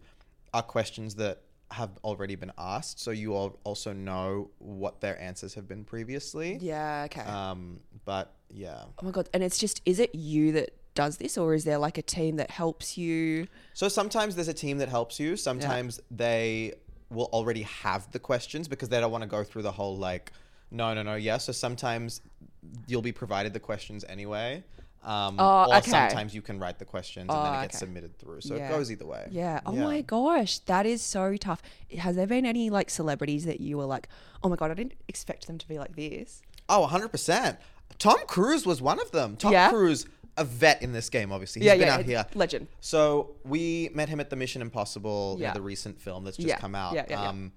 are 0.52 0.62
questions 0.62 1.16
that 1.16 1.40
have 1.72 1.90
already 2.04 2.36
been 2.36 2.52
asked. 2.56 3.00
So 3.00 3.10
you 3.10 3.34
all 3.34 3.58
also 3.64 3.92
know 3.92 4.50
what 4.58 5.00
their 5.00 5.20
answers 5.20 5.54
have 5.54 5.66
been 5.66 5.82
previously. 5.82 6.58
Yeah, 6.60 7.02
okay. 7.06 7.22
Um, 7.22 7.80
but 8.04 8.32
yeah. 8.48 8.84
oh 8.84 9.04
my 9.04 9.10
God. 9.10 9.28
And 9.34 9.42
it's 9.42 9.58
just, 9.58 9.82
is 9.84 9.98
it 9.98 10.14
you 10.14 10.52
that 10.52 10.70
does 10.94 11.16
this, 11.18 11.36
or 11.36 11.54
is 11.54 11.64
there 11.64 11.78
like 11.78 11.98
a 11.98 12.02
team 12.02 12.36
that 12.36 12.50
helps 12.50 12.96
you? 12.96 13.46
So 13.74 13.88
sometimes 13.88 14.34
there's 14.36 14.48
a 14.48 14.54
team 14.54 14.78
that 14.78 14.88
helps 14.88 15.18
you. 15.20 15.36
Sometimes 15.36 16.00
they 16.10 16.74
will 17.10 17.28
already 17.32 17.62
have 17.62 18.10
the 18.12 18.18
questions 18.18 18.68
because 18.68 18.88
they 18.88 19.00
don't 19.00 19.12
want 19.12 19.22
to 19.22 19.28
go 19.28 19.44
through 19.44 19.62
the 19.62 19.72
whole 19.72 19.96
like, 19.96 20.32
no, 20.70 20.94
no, 20.94 21.02
no, 21.02 21.14
yes. 21.14 21.44
So 21.44 21.52
sometimes 21.52 22.20
you'll 22.86 23.02
be 23.02 23.12
provided 23.12 23.52
the 23.52 23.60
questions 23.60 24.04
anyway. 24.08 24.64
Um, 25.02 25.36
Oh, 25.38 25.66
or 25.68 25.76
okay. 25.76 25.90
sometimes 25.90 26.34
you 26.34 26.40
can 26.40 26.58
write 26.58 26.78
the 26.78 26.84
questions 26.86 27.28
and 27.28 27.44
then 27.44 27.52
Oh, 27.54 27.58
it 27.58 27.62
gets 27.64 27.76
okay. 27.76 27.80
submitted 27.80 28.18
through. 28.18 28.40
So 28.40 28.56
Yeah. 28.56 28.68
it 28.68 28.70
goes 28.70 28.90
either 28.90 29.04
way. 29.04 29.28
Yeah. 29.30 29.60
Oh 29.66 29.72
my 29.72 30.00
gosh, 30.00 30.58
that 30.60 30.86
is 30.86 31.02
so 31.02 31.36
tough. 31.36 31.60
Has 31.98 32.16
there 32.16 32.26
been 32.26 32.46
any 32.46 32.70
like 32.70 32.88
celebrities 32.88 33.44
that 33.44 33.60
you 33.60 33.76
were 33.76 33.84
like, 33.84 34.08
oh 34.42 34.48
my 34.48 34.56
god, 34.56 34.70
I 34.70 34.74
didn't 34.74 34.94
expect 35.08 35.46
them 35.46 35.58
to 35.58 35.68
be 35.68 35.78
like 35.78 35.94
this? 35.94 36.42
Oh, 36.70 36.88
100%. 36.90 37.58
Tom 37.98 38.16
Cruise 38.26 38.64
was 38.64 38.80
one 38.80 38.98
of 38.98 39.10
them. 39.10 39.36
Tom 39.36 39.52
Yeah? 39.52 39.68
Cruise, 39.68 40.06
a 40.36 40.44
vet 40.44 40.82
in 40.82 40.92
this 40.92 41.08
game, 41.10 41.32
obviously. 41.32 41.60
He's 41.60 41.66
Yeah, 41.66 41.74
been 41.74 41.86
yeah, 41.86 41.94
out 41.94 42.04
here. 42.04 42.26
legend. 42.34 42.68
So 42.80 43.36
we 43.44 43.90
met 43.94 44.08
him 44.08 44.20
at 44.20 44.30
the 44.30 44.36
Mission 44.36 44.62
Impossible, 44.62 45.34
you 45.38 45.42
know, 45.44 45.48
Yeah. 45.50 45.54
the 45.54 45.62
recent 45.62 46.00
film 46.00 46.24
that's 46.24 46.36
just 46.36 46.48
Yeah, 46.48 46.58
come 46.58 46.74
out. 46.74 46.94
yeah, 46.94 47.04
yeah, 47.08 47.22
yeah. 47.22 47.28
um, 47.28 47.52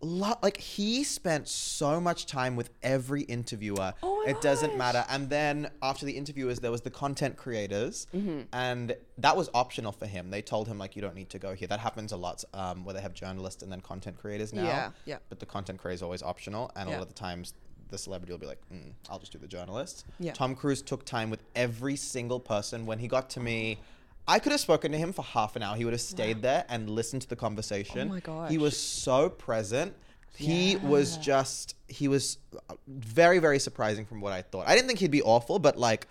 lo- 0.00 0.38
like 0.42 0.58
he 0.58 1.02
spent 1.02 1.48
so 1.48 1.98
much 2.00 2.26
time 2.26 2.56
with 2.56 2.70
every 2.82 3.22
interviewer. 3.22 3.94
Oh 4.02 4.22
my 4.24 4.30
it 4.30 4.40
doesn't 4.42 4.70
gosh. 4.70 4.78
matter. 4.78 5.04
And 5.08 5.28
then 5.30 5.70
after 5.82 6.04
the 6.06 6.12
interviewers, 6.12 6.60
there 6.60 6.70
was 6.70 6.82
the 6.82 6.90
content 6.90 7.36
creators, 7.36 8.06
Mm-hmm. 8.14 8.42
and 8.52 8.96
that 9.18 9.36
was 9.36 9.48
optional 9.54 9.92
for 9.92 10.06
him. 10.06 10.30
They 10.30 10.42
told 10.42 10.68
him 10.68 10.78
like, 10.78 10.94
you 10.94 11.02
don't 11.02 11.14
need 11.16 11.30
to 11.30 11.38
go 11.38 11.54
here. 11.54 11.66
That 11.68 11.80
happens 11.80 12.12
a 12.12 12.16
lot, 12.16 12.44
um, 12.54 12.84
where 12.84 12.94
they 12.94 13.00
have 13.00 13.14
journalists 13.14 13.62
and 13.62 13.72
then 13.72 13.80
content 13.80 14.18
creators 14.18 14.52
now. 14.52 14.64
Yeah, 14.64 14.90
yeah. 15.04 15.18
But 15.30 15.40
the 15.40 15.46
content 15.46 15.80
creator 15.80 15.94
is 15.96 16.02
always 16.02 16.22
optional, 16.22 16.70
and 16.76 16.88
a 16.88 16.92
Yeah. 16.92 16.98
lot 16.98 17.02
of 17.02 17.08
the 17.08 17.14
times. 17.14 17.54
The 17.94 17.98
celebrity 17.98 18.32
will 18.32 18.40
be 18.40 18.46
like, 18.46 18.60
mm, 18.72 18.92
"I'll 19.08 19.20
just 19.20 19.30
do 19.30 19.38
the 19.38 19.46
journalist." 19.46 20.04
Yeah. 20.18 20.32
Tom 20.32 20.56
Cruise 20.56 20.82
took 20.82 21.04
time 21.04 21.30
with 21.30 21.44
every 21.54 21.94
single 21.94 22.40
person. 22.40 22.86
When 22.86 22.98
he 22.98 23.06
got 23.06 23.30
to 23.30 23.40
me, 23.40 23.78
I 24.26 24.40
could 24.40 24.50
have 24.50 24.60
spoken 24.60 24.90
to 24.90 24.98
him 24.98 25.12
for 25.12 25.22
half 25.22 25.54
an 25.54 25.62
hour. 25.62 25.76
He 25.76 25.84
would 25.84 25.94
have 25.94 26.00
stayed 26.00 26.42
there 26.42 26.64
and 26.68 26.90
listened 26.90 27.22
to 27.22 27.28
the 27.28 27.36
conversation. 27.36 28.08
Oh 28.08 28.14
my 28.14 28.20
gosh. 28.20 28.50
He 28.50 28.58
was 28.58 28.76
so 28.76 29.30
present. 29.30 29.94
He 30.36 30.74
was 30.76 31.16
just, 31.18 31.76
he 31.86 32.08
was 32.08 32.38
uh, 32.68 32.74
very, 32.88 33.38
very 33.38 33.60
surprising 33.60 34.04
from 34.04 34.20
what 34.20 34.32
I 34.32 34.42
thought. 34.42 34.66
I 34.66 34.74
didn't 34.74 34.88
think 34.88 34.98
he'd 34.98 35.12
be 35.12 35.22
awful, 35.22 35.60
but 35.60 35.78
like, 35.78 36.08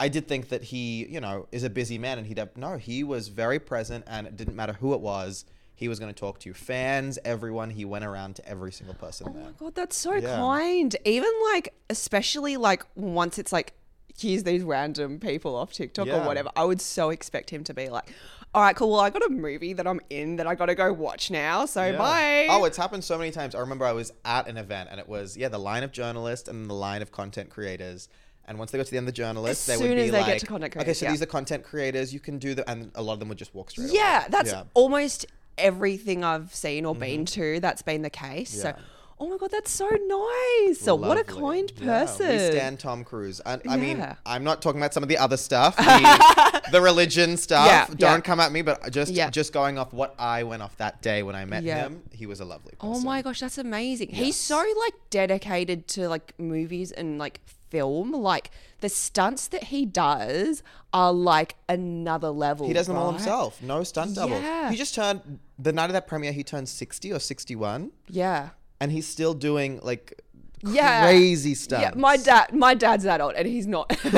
I 0.00 0.08
did 0.08 0.26
think 0.26 0.48
that 0.48 0.64
he, 0.64 1.06
you 1.06 1.20
know, 1.20 1.46
is 1.52 1.62
a 1.62 1.70
busy 1.70 1.96
man 1.96 2.18
and 2.18 2.26
he'd 2.26 2.38
have, 2.38 2.56
no, 2.56 2.76
he 2.76 3.04
was 3.04 3.28
very 3.28 3.60
present 3.60 4.04
and 4.08 4.26
it 4.26 4.36
didn't 4.36 4.56
matter 4.56 4.72
who 4.72 4.92
it 4.94 5.00
was. 5.00 5.44
He 5.80 5.88
was 5.88 5.98
going 5.98 6.12
to 6.12 6.20
talk 6.20 6.38
to 6.40 6.52
fans, 6.52 7.18
everyone. 7.24 7.70
He 7.70 7.86
went 7.86 8.04
around 8.04 8.36
to 8.36 8.46
every 8.46 8.70
single 8.70 8.94
person 8.94 9.28
Oh 9.30 9.32
there. 9.32 9.44
my 9.44 9.50
god, 9.58 9.74
that's 9.74 9.96
so 9.96 10.12
Yeah. 10.14 10.36
kind. 10.36 10.94
Even 11.06 11.30
like, 11.54 11.72
especially 11.88 12.58
like 12.58 12.84
once 12.96 13.38
it's 13.38 13.50
like, 13.50 13.72
here's 14.18 14.42
these 14.42 14.62
random 14.62 15.18
people 15.18 15.56
off 15.56 15.72
TikTok 15.72 16.06
or 16.08 16.20
whatever. 16.26 16.50
I 16.54 16.64
would 16.64 16.82
so 16.82 17.08
expect 17.08 17.48
him 17.48 17.64
to 17.64 17.72
be 17.72 17.88
like, 17.88 18.12
all 18.54 18.60
right, 18.60 18.76
cool. 18.76 18.90
Well, 18.90 19.00
I 19.00 19.08
got 19.08 19.24
a 19.24 19.30
movie 19.30 19.72
that 19.72 19.86
I'm 19.86 20.00
in 20.10 20.36
that 20.36 20.46
I 20.46 20.54
got 20.54 20.66
to 20.66 20.74
go 20.74 20.92
watch 20.92 21.30
now. 21.30 21.64
So 21.64 21.82
Yeah. 21.86 21.96
bye. 21.96 22.46
Oh, 22.50 22.64
it's 22.66 22.76
happened 22.76 23.02
so 23.02 23.16
many 23.16 23.30
times. 23.30 23.54
I 23.54 23.60
remember 23.60 23.86
I 23.86 23.92
was 23.92 24.12
at 24.26 24.48
an 24.48 24.58
event 24.58 24.90
and 24.92 25.00
it 25.00 25.08
was 25.08 25.34
yeah 25.34 25.48
the 25.48 25.58
line 25.58 25.82
of 25.82 25.92
journalists 25.92 26.46
and 26.46 26.68
the 26.68 26.74
line 26.74 27.00
of 27.00 27.10
content 27.10 27.48
creators. 27.48 28.10
And 28.46 28.58
once 28.58 28.70
they 28.70 28.76
got 28.78 28.84
to 28.84 28.90
the 28.90 28.98
end 28.98 29.08
of 29.08 29.14
the 29.14 29.16
journalists, 29.16 29.66
As 29.66 29.78
they 29.78 29.88
would 29.88 29.94
be 29.94 30.02
as 30.02 30.10
they 30.10 30.18
like, 30.18 30.26
get 30.26 30.40
to 30.40 30.46
content 30.46 30.76
okay, 30.76 30.92
so 30.92 31.06
yeah. 31.06 31.12
these 31.12 31.22
are 31.22 31.26
content 31.26 31.62
creators. 31.64 32.12
You 32.12 32.20
can 32.20 32.38
do 32.38 32.52
the, 32.54 32.68
and 32.68 32.90
a 32.96 33.02
lot 33.02 33.12
of 33.14 33.20
them 33.20 33.28
would 33.30 33.38
just 33.38 33.54
walk 33.54 33.70
straight. 33.70 33.92
yeah, 33.92 34.22
away. 34.22 34.26
that's 34.30 34.50
yeah. 34.50 34.64
almost 34.74 35.24
everything 35.60 36.24
I've 36.24 36.54
seen 36.54 36.84
or 36.84 36.94
been 36.94 37.24
mm-hmm. 37.24 37.40
to. 37.40 37.60
That's 37.60 37.82
been 37.82 38.02
the 38.02 38.10
case. 38.10 38.62
So, 38.62 38.74
oh 39.18 39.28
my 39.28 39.36
god, 39.36 39.50
that's 39.50 39.70
so 39.70 39.88
nice. 39.88 40.80
So, 40.80 40.94
what 40.94 41.18
a 41.18 41.24
kind 41.24 41.70
Yeah, 41.76 42.04
person. 42.04 42.28
we 42.28 42.38
stand 42.38 42.80
Tom 42.80 43.04
Cruise. 43.04 43.40
I, 43.44 43.58
I 43.68 43.76
mean, 43.76 44.04
I'm 44.24 44.44
not 44.44 44.62
talking 44.62 44.80
about 44.80 44.94
some 44.94 45.02
of 45.02 45.08
the 45.08 45.18
other 45.18 45.36
stuff, 45.36 45.76
the, 45.76 46.62
the 46.72 46.80
religion 46.80 47.36
stuff. 47.36 47.66
Yeah, 47.66 47.86
Don't 47.86 47.98
yeah. 48.00 48.20
come 48.20 48.40
at 48.40 48.50
me, 48.52 48.62
but 48.62 48.90
just 48.90 49.12
Yeah. 49.12 49.30
just 49.30 49.52
going 49.52 49.78
off 49.78 49.92
what 49.92 50.14
I 50.18 50.42
went 50.44 50.62
off 50.62 50.76
that 50.78 51.02
day 51.02 51.22
when 51.22 51.34
I 51.36 51.44
met 51.44 51.62
Yeah. 51.62 51.84
him, 51.84 52.02
he 52.12 52.26
was 52.26 52.40
a 52.40 52.44
lovely 52.44 52.72
person. 52.78 52.94
Oh 52.96 53.00
my 53.00 53.22
gosh, 53.22 53.40
that's 53.40 53.58
amazing. 53.58 54.08
He's 54.10 54.36
so 54.36 54.56
like 54.56 54.94
dedicated 55.10 55.86
to 55.88 56.08
like 56.08 56.38
movies 56.38 56.90
and 56.92 57.18
like 57.18 57.40
film. 57.70 58.12
Like 58.12 58.50
the 58.80 58.88
stunts 58.88 59.48
that 59.48 59.64
he 59.64 59.86
does 59.86 60.62
are 60.92 61.12
like 61.12 61.54
another 61.68 62.30
level. 62.30 62.66
He 62.66 62.72
does 62.74 62.86
them 62.88 62.96
all 62.96 63.12
himself. 63.12 63.62
No 63.62 63.82
stunt 63.84 64.14
double. 64.16 64.40
Yeah. 64.40 64.70
He 64.70 64.76
just 64.76 64.94
turned 64.94 65.38
the 65.58 65.72
night 65.72 65.86
of 65.86 65.92
that 65.94 66.06
premiere. 66.06 66.32
He 66.32 66.44
turned 66.44 66.68
60 66.68 67.12
or 67.12 67.18
61. 67.18 67.92
Yeah. 68.08 68.50
and 68.80 68.90
he's 68.92 69.06
still 69.06 69.34
doing 69.34 69.78
like 69.82 70.20
Yeah. 70.62 71.02
crazy 71.02 71.54
stuff. 71.54 71.80
Yeah, 71.80 71.92
my 71.94 72.16
dad, 72.16 72.54
my 72.54 72.74
dad's 72.74 73.06
adult, 73.06 73.34
and 73.36 73.46
he's 73.48 73.66
not. 73.66 73.90
he's 74.02 74.12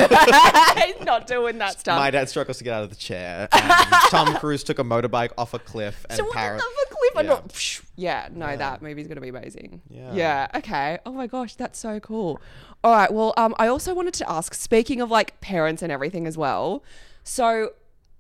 not 1.05 1.27
doing 1.27 1.59
that 1.59 1.79
stuff. 1.81 1.99
My 1.99 2.11
dad 2.11 2.29
struggles 2.29 2.59
to 2.59 2.65
get 2.65 2.75
out 2.75 2.83
of 2.85 2.91
the 2.91 2.97
chair. 2.97 3.49
Tom 4.11 4.35
Cruise 4.37 4.65
took 4.65 4.79
a 4.79 4.85
motorbike 4.85 5.31
off 5.39 5.55
a 5.55 5.59
cliff 5.59 6.05
and 6.11 6.17
so 6.19 6.25
off 6.27 6.35
a 6.37 6.59
cliff 6.59 7.17
and 7.17 7.27
Yeah. 7.27 7.33
not- 7.35 7.81
yeah, 7.97 8.29
no, 8.33 8.57
that 8.57 8.83
movie's 8.83 9.07
gonna 9.07 9.21
be 9.21 9.29
amazing. 9.29 9.83
Yeah. 9.89 10.13
Yeah. 10.15 10.49
Okay. 10.57 10.99
Oh 11.07 11.13
my 11.13 11.27
gosh, 11.27 11.55
that's 11.55 11.79
so 11.79 12.01
cool. 12.01 12.41
All 12.83 12.93
right. 12.93 13.13
Well, 13.13 13.35
um, 13.37 13.55
I 13.59 13.69
also 13.69 13.95
wanted 13.95 14.15
to 14.15 14.31
ask. 14.31 14.55
Speaking 14.55 15.01
of 15.01 15.11
like 15.11 15.41
parents 15.41 15.83
and 15.83 15.93
everything 15.93 16.27
as 16.27 16.37
well. 16.37 16.83
So, 17.25 17.71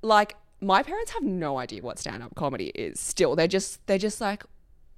like, 0.02 0.36
my 0.60 0.82
parents 0.84 1.10
have 1.12 1.24
no 1.24 1.58
idea 1.58 1.82
what 1.82 1.98
stand-up 1.98 2.36
comedy 2.36 2.68
is. 2.74 3.00
Still, 3.00 3.34
they're 3.34 3.48
just 3.48 3.84
they're 3.88 3.98
just 3.98 4.20
like, 4.20 4.44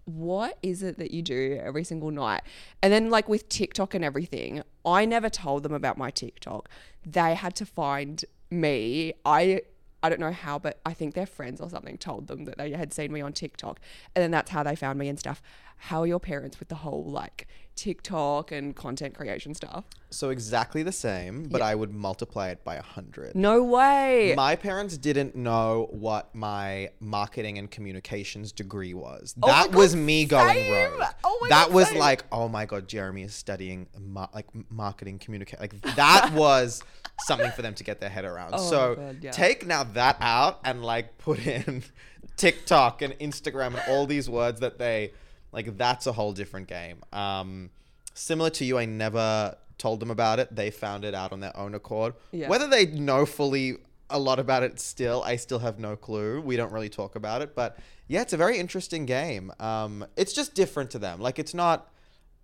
what 0.04 0.58
is 0.62 0.82
it 0.82 0.98
that 0.98 1.10
you 1.10 1.22
do 1.22 1.58
every 1.62 1.84
single 1.84 2.10
night? 2.10 2.42
And 2.82 2.92
then 2.92 3.10
like 3.10 3.28
with 3.28 3.48
TikTok 3.48 3.94
and 3.94 4.04
everything, 4.04 4.62
I 4.84 5.04
never 5.04 5.30
told 5.30 5.62
them 5.62 5.72
about 5.72 5.96
my 5.96 6.10
TikTok. 6.10 6.68
They 7.04 7.34
had 7.34 7.54
to 7.56 7.66
find 7.66 8.24
me. 8.50 9.14
I 9.24 9.62
I 10.02 10.10
don't 10.10 10.20
know 10.20 10.32
how, 10.32 10.58
but 10.58 10.80
I 10.84 10.92
think 10.92 11.14
their 11.14 11.24
friends 11.24 11.62
or 11.62 11.70
something 11.70 11.96
told 11.96 12.26
them 12.26 12.44
that 12.44 12.58
they 12.58 12.72
had 12.72 12.92
seen 12.92 13.10
me 13.10 13.22
on 13.22 13.32
TikTok. 13.32 13.80
And 14.14 14.22
then 14.22 14.30
that's 14.30 14.50
how 14.50 14.62
they 14.62 14.76
found 14.76 14.98
me 14.98 15.08
and 15.08 15.18
stuff. 15.18 15.40
How 15.76 16.02
are 16.02 16.06
your 16.06 16.20
parents 16.20 16.58
with 16.58 16.68
the 16.68 16.74
whole 16.74 17.04
like 17.04 17.48
TikTok 17.76 18.52
and 18.52 18.74
content 18.74 19.14
creation 19.14 19.54
stuff? 19.54 19.84
So 20.10 20.30
exactly 20.30 20.82
the 20.84 20.92
same, 20.92 21.48
but 21.48 21.60
I 21.60 21.74
would 21.74 21.92
multiply 21.92 22.48
it 22.50 22.62
by 22.62 22.76
a 22.76 22.82
hundred. 22.82 23.34
No 23.34 23.64
way. 23.64 24.32
My 24.36 24.54
parents 24.54 24.96
didn't 24.96 25.34
know 25.34 25.88
what 25.90 26.32
my 26.34 26.90
marketing 27.00 27.58
and 27.58 27.68
communications 27.70 28.52
degree 28.52 28.94
was. 28.94 29.34
Oh 29.42 29.48
that 29.48 29.72
was 29.72 29.96
me 29.96 30.24
going 30.24 30.54
same. 30.54 30.72
rogue. 30.72 31.02
Oh 31.24 31.46
that 31.48 31.66
God, 31.66 31.74
was 31.74 31.88
same. 31.88 31.98
like, 31.98 32.24
oh 32.30 32.48
my 32.48 32.64
god, 32.64 32.86
Jeremy 32.86 33.22
is 33.22 33.34
studying 33.34 33.88
mar- 34.00 34.30
like 34.32 34.46
marketing 34.70 35.18
communication. 35.18 35.58
Like 35.60 35.80
that 35.96 36.32
was 36.34 36.82
something 37.26 37.50
for 37.50 37.62
them 37.62 37.74
to 37.74 37.84
get 37.84 38.00
their 38.00 38.10
head 38.10 38.24
around. 38.24 38.54
Oh 38.54 38.70
so 38.70 38.94
God, 38.94 39.18
yeah. 39.20 39.30
take 39.32 39.66
now 39.66 39.82
that 39.84 40.16
out 40.20 40.60
and 40.64 40.84
like 40.84 41.18
put 41.18 41.44
in 41.44 41.82
TikTok 42.36 43.02
and 43.02 43.14
Instagram 43.18 43.68
and 43.68 43.82
all 43.88 44.06
these 44.06 44.30
words 44.30 44.60
that 44.60 44.78
they 44.78 45.12
like. 45.54 45.78
That's 45.78 46.06
a 46.06 46.12
whole 46.12 46.32
different 46.32 46.68
game. 46.68 46.98
Um, 47.12 47.70
similar 48.14 48.50
to 48.50 48.64
you, 48.64 48.78
I 48.78 48.84
never 48.84 49.56
told 49.78 50.00
them 50.00 50.10
about 50.10 50.38
it. 50.38 50.54
They 50.54 50.70
found 50.70 51.04
it 51.04 51.14
out 51.14 51.32
on 51.32 51.40
their 51.40 51.56
own 51.56 51.74
accord. 51.74 52.14
Yeah. 52.32 52.48
Whether 52.48 52.68
they 52.68 52.86
know 52.86 53.26
fully 53.26 53.76
a 54.10 54.18
lot 54.18 54.38
about 54.38 54.62
it 54.62 54.78
still, 54.78 55.22
I 55.24 55.36
still 55.36 55.58
have 55.60 55.78
no 55.78 55.96
clue. 55.96 56.40
We 56.40 56.56
don't 56.56 56.72
really 56.72 56.88
talk 56.88 57.16
about 57.16 57.42
it, 57.42 57.54
but 57.54 57.78
yeah, 58.06 58.20
it's 58.20 58.32
a 58.32 58.36
very 58.36 58.58
interesting 58.58 59.06
game. 59.06 59.50
Um, 59.58 60.06
it's 60.16 60.32
just 60.32 60.54
different 60.54 60.90
to 60.90 60.98
them. 60.98 61.20
Like 61.20 61.38
it's 61.38 61.54
not, 61.54 61.90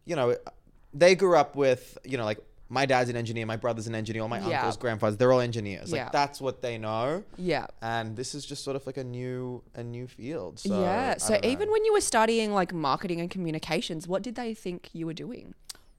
you 0.04 0.16
know, 0.16 0.36
they 0.92 1.14
grew 1.14 1.36
up 1.36 1.54
with, 1.54 1.98
you 2.04 2.16
know, 2.16 2.24
like 2.24 2.40
my 2.72 2.86
dad's 2.86 3.10
an 3.10 3.16
engineer, 3.16 3.44
my 3.46 3.56
brother's 3.56 3.88
an 3.88 3.94
engineer, 3.96 4.22
all 4.22 4.28
my 4.28 4.38
Yeah. 4.38 4.58
uncles, 4.60 4.76
grandfathers, 4.76 5.16
they're 5.18 5.32
all 5.32 5.40
engineers. 5.40 5.90
Like 5.92 5.98
Yeah. 5.98 6.08
that's 6.12 6.40
what 6.40 6.62
they 6.62 6.78
know. 6.78 7.24
yeah. 7.36 7.66
And 7.82 8.16
this 8.16 8.34
is 8.34 8.46
just 8.46 8.62
sort 8.64 8.76
of 8.76 8.86
like 8.86 8.96
a 8.96 9.04
new 9.04 9.62
a 9.74 9.82
new 9.82 10.06
field. 10.06 10.60
So, 10.60 10.80
yeah. 10.80 11.16
So 11.18 11.34
know. 11.34 11.40
even 11.42 11.70
when 11.70 11.84
you 11.84 11.92
were 11.92 12.00
studying 12.00 12.52
like 12.54 12.72
marketing 12.72 13.20
and 13.20 13.28
communications, 13.28 14.06
what 14.06 14.22
did 14.22 14.36
they 14.36 14.54
think 14.54 14.88
you 14.92 15.04
were 15.06 15.12
doing? 15.26 15.54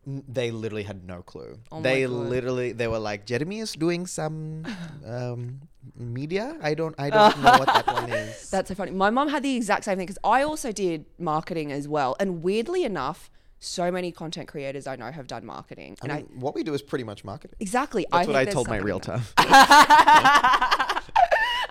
They 0.07 0.49
literally 0.49 0.83
had 0.83 1.05
no 1.05 1.21
clue. 1.21 1.59
Oh 1.71 1.79
they 1.81 2.07
literally 2.07 2.71
they 2.71 2.87
were 2.87 2.97
like 2.97 3.25
Jeremy 3.27 3.59
is 3.59 3.73
doing 3.73 4.07
some 4.07 4.65
um, 5.05 5.61
media. 5.95 6.57
I 6.61 6.73
don't 6.73 6.95
I 6.97 7.09
don't 7.11 7.37
know 7.43 7.51
what 7.59 7.67
that 7.67 7.85
one 7.87 8.09
is. 8.23 8.49
That's 8.49 8.69
so 8.69 8.75
funny. 8.75 8.91
My 8.91 9.09
mom 9.11 9.27
had 9.29 9.43
the 9.43 9.55
exact 9.55 9.83
same 9.85 9.97
thing 9.97 10.07
because 10.07 10.17
I 10.23 10.41
also 10.43 10.71
did 10.71 11.05
marketing 11.19 11.71
as 11.71 11.87
well. 11.87 12.15
And 12.19 12.43
weirdly 12.43 12.83
enough, 12.83 13.29
so 13.61 13.91
many 13.91 14.11
content 14.11 14.47
creators 14.47 14.87
I 14.87 14.95
know 14.95 15.11
have 15.11 15.27
done 15.27 15.45
marketing. 15.45 15.95
I 16.01 16.05
And 16.05 16.11
I, 16.11 16.21
what 16.33 16.55
we 16.55 16.63
do 16.63 16.73
is 16.73 16.81
pretty 16.81 17.03
much 17.03 17.23
marketing. 17.23 17.55
exactly. 17.59 18.05
That's 18.11 18.25
think 18.25 18.35
what 18.35 18.47
I 18.47 18.51
told 18.51 18.67
my 18.67 18.77
realtor. 18.77 19.21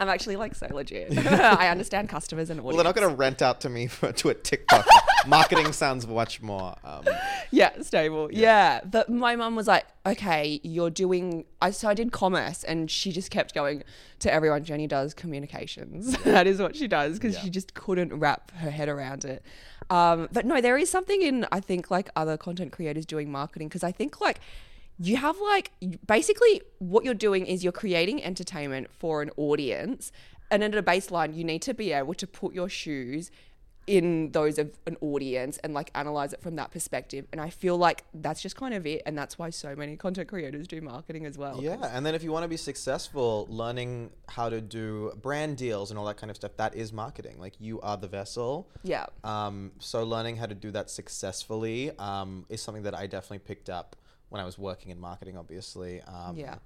I'm 0.00 0.08
actually 0.08 0.36
like 0.36 0.54
so 0.54 0.66
legit. 0.72 1.16
I 1.28 1.68
understand 1.68 2.08
customers 2.08 2.48
and 2.48 2.58
audience. 2.58 2.66
well, 2.74 2.76
they're 2.76 2.84
not 2.92 2.96
going 2.96 3.08
to 3.08 3.14
rent 3.14 3.42
out 3.42 3.60
to 3.60 3.68
me 3.68 3.86
for, 3.86 4.10
to 4.10 4.30
a 4.30 4.34
TikTok. 4.34 4.86
Marketing 5.26 5.72
sounds 5.72 6.06
much 6.06 6.40
more. 6.40 6.74
Um, 6.82 7.04
yeah, 7.50 7.82
stable. 7.82 8.30
Yeah. 8.32 8.80
But 8.82 9.10
my 9.10 9.36
mum 9.36 9.54
was 9.54 9.66
like, 9.68 9.84
okay, 10.06 10.58
you're 10.62 10.88
doing. 10.88 11.44
I 11.60 11.70
so 11.70 11.88
I 11.88 11.94
did 11.94 12.10
commerce, 12.12 12.64
and 12.64 12.90
she 12.90 13.12
just 13.12 13.30
kept 13.30 13.54
going 13.54 13.84
to 14.20 14.32
everyone. 14.32 14.64
Jenny 14.64 14.86
does 14.86 15.12
communications. 15.12 16.16
that 16.24 16.46
is 16.46 16.58
what 16.60 16.74
she 16.74 16.88
does 16.88 17.18
because 17.18 17.34
Yeah. 17.34 17.42
she 17.42 17.50
just 17.50 17.74
couldn't 17.74 18.14
wrap 18.14 18.50
her 18.52 18.70
head 18.70 18.88
around 18.88 19.26
it. 19.26 19.44
Um, 19.90 20.28
but 20.32 20.46
no, 20.46 20.60
there 20.62 20.78
is 20.78 20.88
something 20.88 21.20
in 21.20 21.46
I 21.52 21.60
think 21.60 21.90
like 21.90 22.08
other 22.16 22.38
content 22.38 22.72
creators 22.72 23.04
doing 23.04 23.30
marketing 23.30 23.68
because 23.68 23.84
I 23.84 23.92
think 23.92 24.20
like. 24.20 24.40
You 25.02 25.16
have 25.16 25.36
like 25.40 25.72
basically 26.06 26.60
what 26.78 27.04
you're 27.04 27.14
doing 27.14 27.46
is 27.46 27.64
you're 27.64 27.72
creating 27.72 28.22
entertainment 28.22 28.88
for 28.92 29.22
an 29.22 29.30
audience, 29.36 30.12
and 30.50 30.62
at 30.62 30.74
a 30.74 30.82
baseline, 30.82 31.34
you 31.34 31.42
need 31.42 31.62
to 31.62 31.74
be 31.74 31.92
able 31.92 32.14
to 32.14 32.26
put 32.26 32.52
your 32.54 32.68
shoes 32.68 33.30
in 33.86 34.30
those 34.30 34.58
of 34.58 34.70
an 34.86 34.96
audience 35.00 35.58
and 35.58 35.74
like 35.74 35.90
analyze 35.94 36.32
it 36.32 36.40
from 36.40 36.54
that 36.56 36.70
perspective. 36.70 37.26
And 37.32 37.40
I 37.40 37.50
feel 37.50 37.76
like 37.76 38.04
that's 38.14 38.40
just 38.40 38.54
kind 38.54 38.72
of 38.72 38.86
it. 38.86 39.02
And 39.04 39.18
that's 39.18 39.38
why 39.38 39.50
so 39.50 39.74
many 39.74 39.96
content 39.96 40.28
creators 40.28 40.68
do 40.68 40.80
marketing 40.80 41.26
as 41.26 41.36
well. 41.36 41.60
yeah, 41.60 41.90
and 41.92 42.06
then 42.06 42.14
if 42.14 42.22
you 42.22 42.30
want 42.30 42.44
to 42.44 42.48
be 42.48 42.56
successful, 42.56 43.46
learning 43.50 44.10
how 44.28 44.48
to 44.48 44.60
do 44.60 45.12
brand 45.20 45.56
deals 45.56 45.90
and 45.90 45.98
all 45.98 46.06
that 46.06 46.18
kind 46.18 46.30
of 46.30 46.36
stuff, 46.36 46.52
that 46.56 46.76
is 46.76 46.92
marketing. 46.92 47.36
Like 47.38 47.54
you 47.58 47.80
are 47.80 47.96
the 47.96 48.06
vessel. 48.06 48.68
Yeah. 48.84 49.06
Um, 49.24 49.72
so 49.78 50.04
learning 50.04 50.36
how 50.36 50.46
to 50.46 50.54
do 50.54 50.70
that 50.70 50.88
successfully 50.88 51.90
um, 51.98 52.46
is 52.48 52.62
something 52.62 52.84
that 52.84 52.94
I 52.94 53.06
definitely 53.06 53.40
picked 53.40 53.70
up 53.70 53.96
when 54.30 54.40
I 54.40 54.44
was 54.44 54.56
working 54.58 54.90
in 54.90 54.98
marketing, 54.98 55.36
obviously. 55.36 56.00
Um, 56.02 56.36
Yeah. 56.36 56.56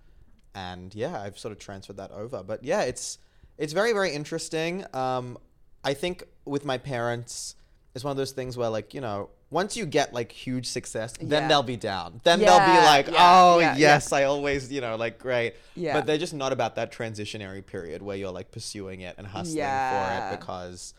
And 0.54 0.94
yeah, 0.94 1.20
I've 1.20 1.36
sort 1.38 1.50
of 1.50 1.58
transferred 1.58 1.96
that 1.96 2.12
over. 2.12 2.42
But 2.44 2.62
yeah, 2.62 2.82
it's 2.82 3.18
it's 3.58 3.72
very 3.72 3.92
very 3.92 4.12
interesting. 4.12 4.84
Um, 4.94 5.36
I 5.82 5.94
think 5.94 6.22
with 6.44 6.64
my 6.64 6.78
parents, 6.78 7.56
it's 7.94 8.04
one 8.04 8.12
of 8.12 8.16
those 8.16 8.30
things 8.32 8.56
where 8.56 8.68
like 8.68 8.94
you 8.94 9.00
know. 9.00 9.30
Once 9.50 9.76
you 9.76 9.86
get 9.86 10.12
like 10.12 10.32
huge 10.32 10.66
success, 10.66 11.12
then 11.20 11.42
Yeah. 11.42 11.48
they'll 11.48 11.62
be 11.62 11.76
down. 11.76 12.20
Then 12.24 12.40
they'll 12.40 12.58
be 12.58 12.80
like, 12.92 13.06
yeah, 13.06 13.14
"Oh 13.18 13.60
yeah, 13.60 13.72
yeah. 13.74 13.78
yes, 13.78 14.10
I 14.12 14.24
always, 14.24 14.72
you 14.72 14.80
know, 14.80 14.96
like 14.96 15.16
great." 15.20 15.54
Yeah. 15.76 15.92
But 15.92 16.06
they're 16.06 16.18
just 16.18 16.34
not 16.34 16.52
about 16.52 16.74
that 16.74 16.90
transitionary 16.90 17.64
period 17.64 18.02
where 18.02 18.16
you're 18.16 18.32
like 18.32 18.50
pursuing 18.50 19.02
it 19.02 19.14
and 19.16 19.28
hustling 19.28 19.58
Yeah. 19.58 19.92
for 20.30 20.34
it 20.34 20.40
because 20.40 20.92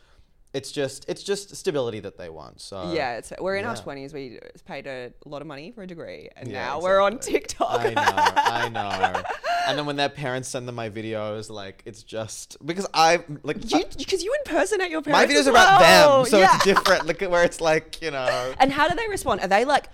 it's 0.55 0.71
just 0.71 1.05
it's 1.07 1.21
just 1.21 1.55
stability 1.55 2.00
that 2.00 2.17
they 2.17 2.29
want. 2.29 2.62
So 2.62 2.91
yeah, 2.93 3.17
it's, 3.17 3.33
we're 3.39 3.57
in 3.57 3.65
our 3.65 3.75
twenties. 3.75 4.13
We 4.13 4.39
paid 4.65 4.88
a 4.88 5.12
lot 5.25 5.41
of 5.41 5.47
money 5.47 5.71
for 5.71 5.83
a 5.83 5.88
degree, 5.88 6.29
and 6.35 6.50
Yeah, 6.50 6.65
now 6.65 6.81
we're 6.81 7.01
on. 7.01 7.19
TikTok. 7.19 7.81
I 7.81 7.89
know, 7.93 8.01
I 8.01 8.69
know. 9.13 9.24
And 9.67 9.77
then 9.77 9.85
when 9.85 9.95
their 9.95 10.09
parents 10.09 10.47
send 10.50 10.67
them 10.67 10.75
my 10.75 10.89
videos, 10.89 11.50
like 11.50 11.81
it's 11.85 12.03
just 12.03 12.57
because 12.65 12.88
I 12.93 13.17
like 13.43 13.57
Because 13.62 14.24
you, 14.24 14.29
you 14.29 14.35
impersonate 14.45 14.89
your 14.91 15.01
parents. 15.01 15.27
my 15.27 15.33
videos 15.33 15.39
as 15.41 15.47
are 15.47 15.51
about 15.51 15.79
them, 15.81 16.25
so 16.31 16.38
yeah. 16.39 16.55
it's 16.55 16.63
different. 16.71 17.05
Look 17.05 17.21
at 17.21 17.29
where 17.29 17.43
it's 17.43 17.59
like 17.62 18.01
you 18.01 18.12
know. 18.12 18.53
And 18.59 18.71
how 18.71 18.88
do 18.88 18.95
they 18.95 19.07
respond? 19.09 19.41
Are 19.41 19.47
they 19.47 19.65
like, 19.65 19.89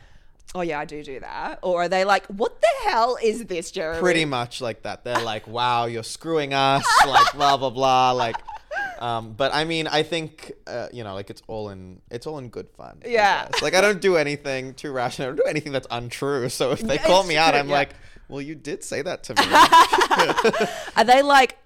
"Oh 0.53 0.61
yeah, 0.61 0.79
I 0.79 0.85
do 0.85 1.01
do 1.03 1.19
that," 1.21 1.59
or 1.63 1.83
are 1.83 1.89
they 1.89 2.03
like, 2.05 2.25
"What 2.27 2.59
the 2.61 2.89
hell 2.89 3.17
is 3.23 3.45
this, 3.45 3.71
Jeremy?" 3.71 3.99
Pretty 3.99 4.25
much 4.25 4.61
like 4.61 4.83
that. 4.83 5.03
They're 5.03 5.21
like, 5.23 5.47
"Wow, 5.47 5.85
you're 5.85 6.03
screwing 6.03 6.53
us!" 6.53 6.85
Like 7.07 7.33
blah 7.33 7.57
blah 7.57 7.69
blah. 7.71 8.11
Like, 8.11 8.35
um, 9.01 9.33
but 9.33 9.53
I 9.53 9.65
mean, 9.65 9.87
I 9.87 10.03
think 10.03 10.53
uh, 10.67 10.87
you 10.93 11.03
know, 11.03 11.13
like 11.13 11.29
it's 11.29 11.41
all 11.47 11.69
in 11.69 12.01
it's 12.09 12.25
all 12.27 12.37
in 12.37 12.49
good 12.49 12.69
fun. 12.77 13.01
Yeah. 13.05 13.47
guess. 13.49 13.61
Like 13.61 13.73
I 13.73 13.81
don't 13.81 13.99
do 13.99 14.15
anything 14.15 14.73
too 14.75 14.91
rash. 14.91 15.19
and 15.19 15.25
I 15.25 15.27
don't 15.29 15.37
do 15.37 15.49
anything 15.49 15.71
that's 15.73 15.87
untrue. 15.91 16.47
So 16.49 16.71
if 16.71 16.79
they 16.81 16.95
Yeah, 16.95 17.05
call 17.07 17.23
me 17.23 17.35
out, 17.35 17.55
I'm 17.55 17.67
yeah. 17.67 17.75
like, 17.75 17.89
"Well, 18.29 18.41
you 18.41 18.55
did 18.55 18.83
say 18.83 19.01
that 19.01 19.23
to 19.23 19.33
me." 19.35 19.41
Are 20.95 21.03
they 21.03 21.21
like? 21.21 21.57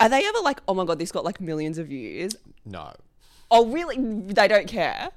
Are 0.00 0.08
they 0.08 0.26
ever 0.26 0.38
like, 0.40 0.60
"Oh 0.68 0.74
my 0.74 0.84
god, 0.84 0.98
this 0.98 1.12
got 1.12 1.24
like 1.24 1.40
millions 1.40 1.78
of 1.78 1.86
views"? 1.88 2.34
no. 2.64 2.92
Oh 3.52 3.66
really? 3.66 3.96
They 3.98 4.46
don't 4.46 4.68
care. 4.68 5.08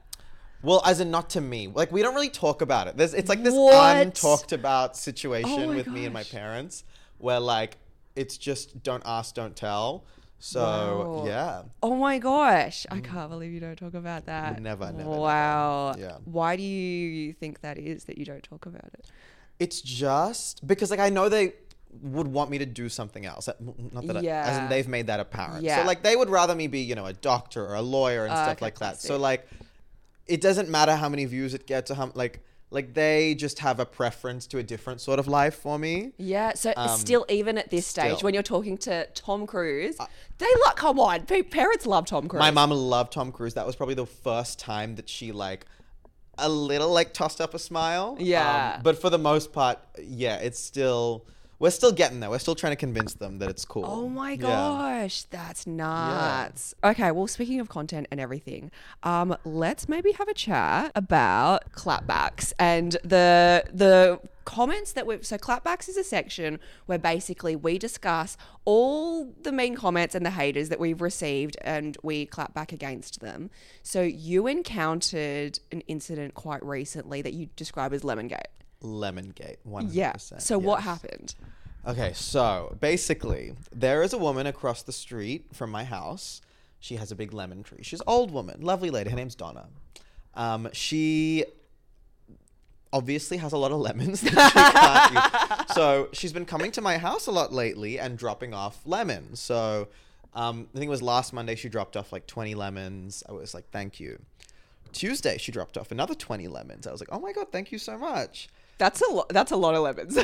Well, 0.64 0.82
as 0.86 1.00
in 1.00 1.12
not 1.12 1.30
to 1.32 1.42
me. 1.42 1.68
Like 1.68 1.92
we 1.92 2.02
don't 2.02 2.16
really 2.16 2.30
talk 2.32 2.62
about 2.62 2.88
it. 2.88 2.98
There's 2.98 3.14
it's 3.14 3.30
like 3.30 3.44
this 3.44 3.54
What? 3.54 3.96
untalked 4.08 4.54
about 4.54 4.98
situation 4.98 5.70
Oh 5.70 5.74
with 5.76 5.88
me 5.88 6.06
and 6.06 6.14
my 6.14 6.24
parents 6.24 6.84
where 7.20 7.40
like 7.40 7.78
it's 8.16 8.38
just 8.38 8.82
don't 8.82 9.04
ask, 9.06 9.36
don't 9.36 9.56
tell. 9.56 10.06
So 10.46 10.60
Wow. 10.60 11.26
yeah. 11.26 11.62
Oh 11.82 11.96
my 11.96 12.20
gosh, 12.20 12.86
I 12.92 13.00
can't 13.00 13.30
believe 13.30 13.54
you 13.54 13.62
don't 13.62 13.78
talk 13.78 13.94
about 13.94 14.26
that. 14.26 14.60
never, 14.62 14.88
never, 14.88 14.98
never. 14.98 15.22
Wow. 15.22 15.96
Yeah. 15.98 16.18
Why 16.26 16.58
do 16.58 16.64
you 16.64 17.32
think 17.32 17.62
that 17.62 17.78
is 17.78 18.04
that 18.06 18.18
you 18.18 18.26
don't 18.26 18.44
talk 18.44 18.66
about 18.66 18.90
it? 18.94 19.06
It's 19.58 19.80
just 19.80 20.68
because 20.68 20.92
like 20.92 21.00
I 21.00 21.10
know 21.10 21.30
they 21.30 21.54
would 22.02 22.28
want 22.28 22.50
me 22.52 22.58
to 22.58 22.66
do 22.66 22.90
something 22.90 23.26
else. 23.26 23.48
Uh, 23.48 23.54
Not 23.94 24.06
that 24.08 24.18
I, 24.18 24.26
as 24.26 24.58
in 24.58 24.68
they've 24.68 24.88
made 24.88 25.08
that 25.08 25.22
apparent. 25.22 25.64
Yeah. 25.64 25.78
So 25.78 25.88
like 25.88 26.04
they 26.04 26.18
would 26.18 26.30
rather 26.30 26.56
me 26.56 26.68
be, 26.68 26.80
you 26.82 26.96
know, 26.96 27.06
a 27.06 27.14
doctor 27.14 27.66
or 27.66 27.76
a 27.76 27.82
lawyer 27.82 28.26
and 28.26 28.34
Oh, 28.34 28.36
stuff 28.44 28.58
okay, 28.58 28.66
like 28.66 28.80
that. 28.80 29.00
So 29.00 29.16
like 29.16 29.48
it 30.28 30.42
doesn't 30.42 30.68
matter 30.68 30.98
how 30.98 31.08
many 31.08 31.24
views 31.24 31.54
it 31.54 31.66
gets 31.68 31.90
or 31.90 31.96
how 31.96 32.12
like 32.16 32.44
like 32.74 32.94
they 32.94 33.36
just 33.36 33.60
have 33.60 33.80
a 33.80 33.86
preference 33.86 34.48
to 34.48 34.58
a 34.58 34.64
different 34.64 35.00
sort 35.00 35.20
of 35.20 35.28
life 35.28 35.56
for 35.56 35.78
me. 35.78 36.12
Yeah. 36.18 36.54
So 36.56 36.74
Um, 36.76 36.98
still, 36.98 37.26
even 37.30 37.58
at 37.58 37.70
this 37.70 37.86
stage, 37.86 38.24
when 38.24 38.34
you're 38.34 38.44
talking 38.44 38.78
to 38.80 39.06
Tom 39.14 39.46
Cruise, 39.46 39.96
they 40.40 40.48
like, 40.66 40.76
come 40.76 41.00
on, 41.00 41.26
parents 41.26 41.86
love 41.86 42.06
Tom 42.06 42.28
Cruise. 42.28 42.40
My 42.40 42.52
mom 42.52 42.72
loved 42.72 43.14
Tom 43.14 43.32
Cruise. 43.32 43.54
That 43.54 43.66
was 43.66 43.76
probably 43.76 43.96
the 43.96 44.06
first 44.08 44.60
time 44.60 44.96
that 44.96 45.08
she 45.08 45.32
like 45.32 45.66
a 46.40 46.50
little 46.50 46.92
like 46.92 47.14
tossed 47.14 47.40
up 47.40 47.54
a 47.54 47.60
smile. 47.60 48.16
Um, 48.20 48.26
Yeah. 48.26 48.80
but 48.84 49.00
for 49.00 49.10
the 49.12 49.20
most 49.20 49.54
part, 49.54 49.78
yeah, 50.02 50.38
it's 50.38 50.60
still 50.60 51.26
we're 51.64 51.70
still 51.70 51.94
getting 51.94 52.20
there. 52.20 52.30
We're 52.30 52.40
still 52.40 52.56
trying 52.56 52.74
to 52.74 52.78
convince 52.78 53.14
them 53.14 53.40
that 53.40 53.50
it's 53.50 53.64
cool. 53.64 53.86
Oh 53.88 54.10
my 54.10 54.36
gosh, 54.36 55.24
that's 55.24 55.66
nuts. 55.66 56.76
Okay, 56.84 57.10
well, 57.10 57.26
speaking 57.26 57.62
of 57.62 57.70
content 57.70 58.08
and 58.12 58.20
everything, 58.20 58.70
um, 59.04 59.38
let's 59.46 59.88
maybe 59.88 60.12
have 60.12 60.28
a 60.28 60.34
chat 60.34 60.92
about 60.94 61.72
clapbacks 61.72 62.52
and 62.60 62.98
the 63.06 63.64
the 63.74 64.20
comments 64.44 64.92
that 64.92 65.08
we've 65.08 65.26
so 65.26 65.38
clapbacks 65.38 65.88
is 65.88 65.96
a 65.96 66.04
section 66.04 66.60
where 66.86 67.00
basically 67.00 67.56
we 67.56 67.78
discuss 67.78 68.36
all 68.66 69.34
the 69.44 69.54
mean 69.54 69.74
comments 69.74 70.16
and 70.16 70.26
the 70.26 70.32
haters 70.32 70.68
that 70.68 70.82
we've 70.82 71.00
received 71.00 71.56
and 71.62 71.98
we 72.04 72.26
clap 72.26 72.54
back 72.54 72.74
against 72.74 73.22
them. 73.22 73.50
So 73.84 74.02
you 74.02 74.48
encountered 74.48 75.60
an 75.72 75.80
incident 75.88 76.34
quite 76.34 76.62
recently 76.62 77.22
that 77.22 77.32
you 77.32 77.48
describe 77.56 77.94
as 77.94 78.02
Lemongate. 78.02 78.52
Lemongate. 78.84 79.58
One. 79.64 79.90
Yeah. 79.92 80.18
So 80.18 80.60
what 80.60 80.84
happened? 80.84 81.36
Okay, 81.86 82.14
so 82.14 82.78
basically, 82.80 83.54
there 83.74 84.04
is 84.04 84.14
a 84.14 84.18
woman 84.18 84.48
across 84.48 84.84
the 84.84 84.94
street 84.94 85.48
from 85.52 85.70
my 85.70 85.84
house. 85.84 86.42
She 86.80 86.96
has 86.96 87.12
a 87.12 87.16
big 87.16 87.34
lemon 87.34 87.64
tree. 87.64 87.80
She's 87.82 88.00
an 88.00 88.06
old 88.08 88.32
woman, 88.32 88.62
lovely 88.62 88.90
lady. 88.90 89.10
Her 89.10 89.16
name's 89.16 89.36
Donna. 89.36 89.68
Um, 90.34 90.70
she 90.72 91.46
obviously 92.94 93.38
has 93.38 93.52
a 93.52 93.58
lot 93.58 93.72
of 93.72 93.80
lemons 93.80 94.22
that 94.22 95.68
she. 95.68 95.74
So 95.74 96.10
she's 96.14 96.32
been 96.32 96.46
coming 96.46 96.72
to 96.74 96.82
my 96.82 96.98
house 96.98 97.28
a 97.28 97.32
lot 97.32 97.52
lately 97.52 98.00
and 98.00 98.18
dropping 98.18 98.54
off 98.54 98.80
lemons. 98.86 99.40
So 99.40 99.88
um, 100.34 100.68
I 100.74 100.78
think 100.78 100.88
it 100.88 100.92
was 100.92 101.02
last 101.02 101.34
Monday 101.34 101.56
she 101.56 101.70
dropped 101.70 101.98
off 101.98 102.14
like 102.14 102.28
20 102.28 102.56
lemons. 102.56 103.24
I 103.28 103.34
was 103.34 103.54
like, 103.54 103.70
thank 103.72 104.00
you. 104.00 104.22
Tuesday 104.94 105.38
she 105.38 105.52
dropped 105.52 105.78
off 105.78 105.92
another 105.92 106.16
20 106.16 106.48
lemons. 106.48 106.88
I 106.88 106.92
was 106.92 107.02
like, 107.02 107.10
oh 107.12 107.20
my 107.20 107.34
god, 107.34 107.48
thank 107.52 107.72
you 107.72 107.78
so 107.78 107.98
much. 107.98 108.48
That's 108.78 109.02
a 109.02 109.12
lot. 109.12 109.30
That's 109.30 109.52
a 109.52 109.56
lot 109.56 109.76
of 109.76 109.82
lemons. 109.84 110.18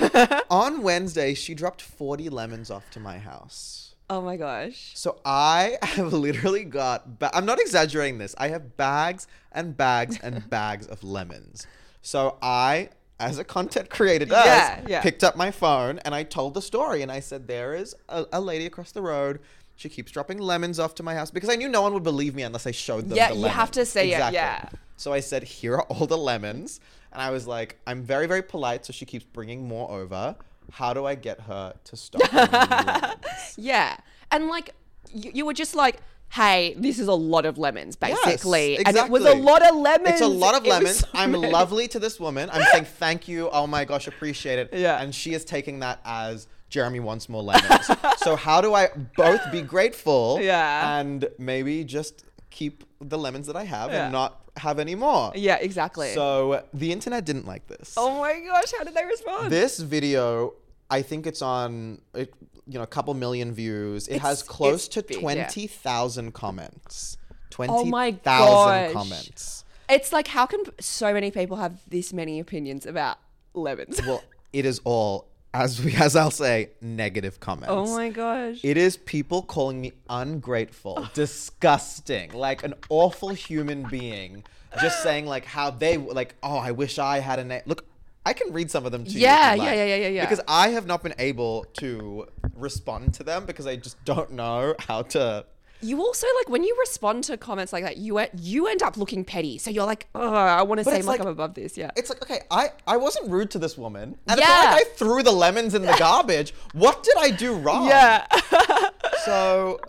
On 0.49 0.81
Wednesday, 0.81 1.33
she 1.33 1.53
dropped 1.53 1.81
40 1.81 2.29
lemons 2.29 2.69
off 2.71 2.89
to 2.91 2.99
my 2.99 3.17
house. 3.19 3.95
oh 4.09 4.21
my 4.21 4.37
gosh. 4.37 4.91
So 4.95 5.19
I 5.23 5.77
have 5.83 6.13
literally 6.13 6.65
got, 6.65 7.19
ba- 7.19 7.31
I'm 7.33 7.45
not 7.45 7.59
exaggerating 7.59 8.17
this. 8.17 8.33
I 8.37 8.47
have 8.49 8.75
bags 8.75 9.27
and 9.51 9.77
bags 9.77 10.17
and 10.21 10.49
bags 10.49 10.87
of 10.87 11.03
lemons. 11.03 11.67
So 12.01 12.37
I, 12.41 12.89
as 13.19 13.37
a 13.37 13.43
content 13.43 13.89
creator 13.89 14.25
does, 14.25 14.45
Yeah, 14.45 14.81
yeah. 14.87 15.01
picked 15.01 15.23
up 15.23 15.35
my 15.35 15.51
phone 15.51 15.99
and 15.99 16.15
I 16.15 16.23
told 16.23 16.53
the 16.55 16.61
story 16.61 17.01
and 17.03 17.11
I 17.11 17.19
said, 17.19 17.47
there 17.47 17.75
is 17.75 17.93
a, 18.07 18.25
a 18.33 18.41
lady 18.41 18.65
across 18.65 18.91
the 18.91 19.01
road. 19.01 19.39
She 19.79 19.87
keeps 19.87 20.11
dropping 20.11 20.39
lemons 20.39 20.77
off 20.77 20.93
to 20.95 21.03
my 21.03 21.15
house 21.15 21.31
because 21.31 21.49
I 21.49 21.55
knew 21.55 21.69
no 21.69 21.81
one 21.81 21.93
would 21.93 22.03
believe 22.03 22.35
me 22.35 22.43
unless 22.43 22.67
I 22.67 22.71
showed 22.71 23.07
them 23.07 23.15
Yeah, 23.15 23.29
the 23.29 23.35
you 23.37 23.45
have 23.45 23.71
to 23.71 23.85
say 23.85 24.11
it, 24.11 24.33
yeah. 24.33 24.67
So 24.97 25.13
I 25.13 25.21
said, 25.21 25.41
here 25.43 25.75
are 25.75 25.83
all 25.83 26.05
the 26.05 26.17
lemons. 26.17 26.81
And 27.13 27.21
I 27.21 27.29
was 27.29 27.47
like, 27.47 27.79
I'm 27.87 28.03
very, 28.03 28.27
very 28.27 28.41
polite, 28.41 28.85
so 28.85 28.91
she 28.91 29.05
keeps 29.05 29.23
bringing 29.23 29.65
more 29.69 29.89
over. 29.89 30.35
How 30.69 30.93
do 30.93 31.05
I 31.05 31.15
get 31.15 31.39
her 31.39 31.73
to 31.81 31.95
stop 31.95 32.29
bringing 32.29 32.51
me 32.51 32.57
lemons? 32.91 33.55
Yeah. 33.57 33.95
And 34.31 34.49
like, 34.49 34.75
you, 35.13 35.31
you 35.33 35.45
were 35.45 35.53
just 35.53 35.75
like, 35.75 36.01
hey, 36.27 36.75
this 36.77 36.99
is 36.99 37.07
a 37.07 37.13
lot 37.13 37.45
of 37.45 37.57
lemons, 37.57 37.97
Yes, 38.01 38.19
basically. 38.25 38.85
And 38.85 38.97
it 38.97 39.09
was 39.09 39.23
a 39.23 39.33
lot 39.33 39.65
of 39.65 39.75
lemons. 39.77 40.09
It's 40.09 40.21
a 40.21 40.27
lot 40.27 40.55
of 40.55 40.65
lemons. 40.73 40.99
so 40.99 41.07
I'm 41.13 41.31
many. 41.31 41.49
lovely 41.49 41.87
to 41.87 41.99
this 41.99 42.19
woman. 42.19 42.49
I'm 42.51 42.63
saying 42.73 42.83
thank 42.83 43.29
you. 43.29 43.49
Oh 43.49 43.65
my 43.65 43.85
gosh, 43.85 44.07
appreciate 44.07 44.59
it. 44.59 44.69
Yeah. 44.73 45.01
And 45.01 45.15
she 45.15 45.33
is 45.33 45.45
taking 45.45 45.79
that 45.79 46.01
as 46.03 46.49
Jeremy 46.69 46.99
wants 46.99 47.27
more 47.29 47.41
lemons. 47.43 47.89
so 48.17 48.35
how 48.35 48.61
do 48.61 48.73
I 48.73 48.89
both 49.17 49.41
be 49.51 49.61
grateful 49.61 50.39
Yeah. 50.41 50.99
and 50.99 51.27
maybe 51.37 51.83
just 51.83 52.25
keep 52.51 52.83
the 53.01 53.17
lemons 53.17 53.47
that 53.47 53.55
I 53.55 53.63
have 53.63 53.91
Yeah. 53.91 54.03
and 54.05 54.11
not 54.11 54.41
have 54.57 54.79
any 54.79 54.95
more? 54.95 55.31
Yeah, 55.35 55.55
exactly. 55.55 56.13
So 56.13 56.63
the 56.73 56.91
internet 56.91 57.25
didn't 57.25 57.47
like 57.47 57.67
this. 57.67 57.95
oh 57.97 58.19
my 58.19 58.39
gosh, 58.39 58.71
how 58.77 58.83
did 58.83 58.93
they 58.93 59.05
respond? 59.05 59.51
This 59.51 59.79
video, 59.79 60.53
I 60.89 61.01
think 61.01 61.25
it's 61.27 61.41
on, 61.41 62.01
it, 62.13 62.33
you 62.67 62.75
know, 62.77 62.83
a 62.83 62.87
couple 62.87 63.13
million 63.15 63.53
views. 63.53 64.07
It 64.07 64.21
has 64.21 64.43
close 64.43 64.87
to 64.89 65.01
big, 65.01 65.15
yeah. 65.15 65.21
twenty 65.21 65.65
thousand 65.67 66.33
comments. 66.33 67.17
Oh 67.21 67.35
twenty 67.49 67.73
Oh 67.73 67.85
my 67.85 68.11
gosh. 68.11 68.93
comments. 68.93 69.63
it's 69.89 70.13
like, 70.13 70.27
how 70.27 70.45
can 70.45 70.61
so 70.79 71.13
many 71.13 71.31
people 71.31 71.57
have 71.57 71.81
this 71.87 72.13
many 72.13 72.39
opinions 72.39 72.85
about 72.85 73.17
lemons? 73.55 73.99
Well, 74.05 74.23
it 74.53 74.65
is 74.65 74.81
all 74.83 75.28
as 75.53 75.83
we 75.83 75.93
as 75.95 76.15
I'll 76.15 76.31
say 76.31 76.71
negative 76.81 77.39
comments. 77.39 77.69
oh 77.69 77.95
my 77.95 78.09
gosh. 78.09 78.59
It 78.63 78.77
is 78.77 78.97
people 78.97 79.41
calling 79.41 79.81
me 79.81 79.93
ungrateful, 80.09 81.07
disgusting, 81.13 82.31
like 82.33 82.63
an 82.63 82.73
awful 82.89 83.29
human 83.29 83.83
being, 83.83 84.43
just 84.81 85.03
saying 85.03 85.25
like 85.25 85.45
how 85.45 85.71
they 85.71 85.97
like. 85.97 86.35
Oh, 86.43 86.57
I 86.57 86.71
wish 86.71 86.99
I 86.99 87.19
had 87.19 87.39
a 87.39 87.43
name. 87.43 87.61
Look, 87.65 87.85
I 88.25 88.33
can 88.33 88.53
read 88.53 88.69
some 88.69 88.85
of 88.85 88.91
them 88.91 89.05
to 89.05 89.11
Yeah, 89.11 89.55
you'd 89.55 89.63
yeah, 89.63 89.73
yeah, 89.73 89.85
yeah, 89.85 89.95
yeah, 89.95 90.07
yeah. 90.09 90.25
Because 90.25 90.41
I 90.47 90.69
have 90.69 90.85
not 90.85 91.03
been 91.03 91.15
able 91.17 91.65
to 91.77 92.27
respond 92.55 93.13
to 93.15 93.23
them 93.23 93.45
because 93.45 93.65
I 93.65 93.75
just 93.75 94.03
don't 94.05 94.31
know 94.31 94.75
how 94.79 95.03
to. 95.03 95.45
You 95.81 95.99
also 96.01 96.27
like 96.39 96.49
when 96.49 96.63
you 96.63 96.75
respond 96.79 97.23
to 97.25 97.37
comments 97.37 97.71
like 97.71 97.83
that, 97.83 97.97
you 97.97 98.19
you 98.35 98.67
end 98.67 98.83
up 98.83 98.97
looking 98.97 99.23
petty. 99.23 99.57
So 99.57 99.69
you're 99.69 99.85
like, 99.85 100.07
oh, 100.15 100.33
I 100.33 100.61
want 100.63 100.79
to 100.79 100.83
seem 100.83 100.93
like, 100.93 101.05
like- 101.05 101.19
I'm 101.21 101.27
above 101.27 101.53
this. 101.53 101.77
Yeah. 101.77 101.91
It's 101.95 102.09
like 102.09 102.21
okay, 102.21 102.41
I 102.51 102.69
I 102.87 102.97
wasn't 102.97 103.29
rude 103.29 103.51
to 103.51 103.59
this 103.59 103.77
woman, 103.77 104.17
and 104.27 104.39
Yeah. 104.39 104.45
it's 104.45 104.47
not 104.65 104.71
like 104.73 104.81
I 104.81 104.89
threw 104.95 105.23
the 105.23 105.31
lemons 105.31 105.73
in 105.75 105.81
the 105.83 105.95
garbage. 105.99 106.53
What 106.73 107.03
did 107.03 107.15
I 107.17 107.31
do 107.31 107.53
wrong? 107.55 107.87
Yeah. 107.87 108.25
So, 109.25 109.79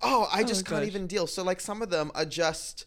oh, 0.00 0.28
I 0.32 0.42
just 0.44 0.66
oh 0.66 0.70
can't 0.70 0.80
gosh. 0.82 0.88
even 0.88 1.06
deal. 1.06 1.26
So, 1.26 1.42
like, 1.44 1.60
some 1.60 1.82
of 1.82 1.90
them 1.90 2.10
are 2.14 2.24
just, 2.24 2.86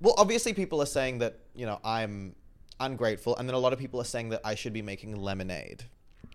well, 0.00 0.14
obviously, 0.16 0.54
people 0.54 0.80
are 0.80 0.86
saying 0.86 1.18
that, 1.18 1.40
you 1.56 1.66
know, 1.66 1.80
I'm 1.84 2.36
ungrateful. 2.78 3.36
And 3.36 3.48
then 3.48 3.54
a 3.54 3.58
lot 3.58 3.72
of 3.72 3.78
people 3.80 4.00
are 4.00 4.04
saying 4.04 4.28
that 4.28 4.40
I 4.44 4.54
should 4.54 4.72
be 4.72 4.80
making 4.80 5.16
lemonade. 5.16 5.84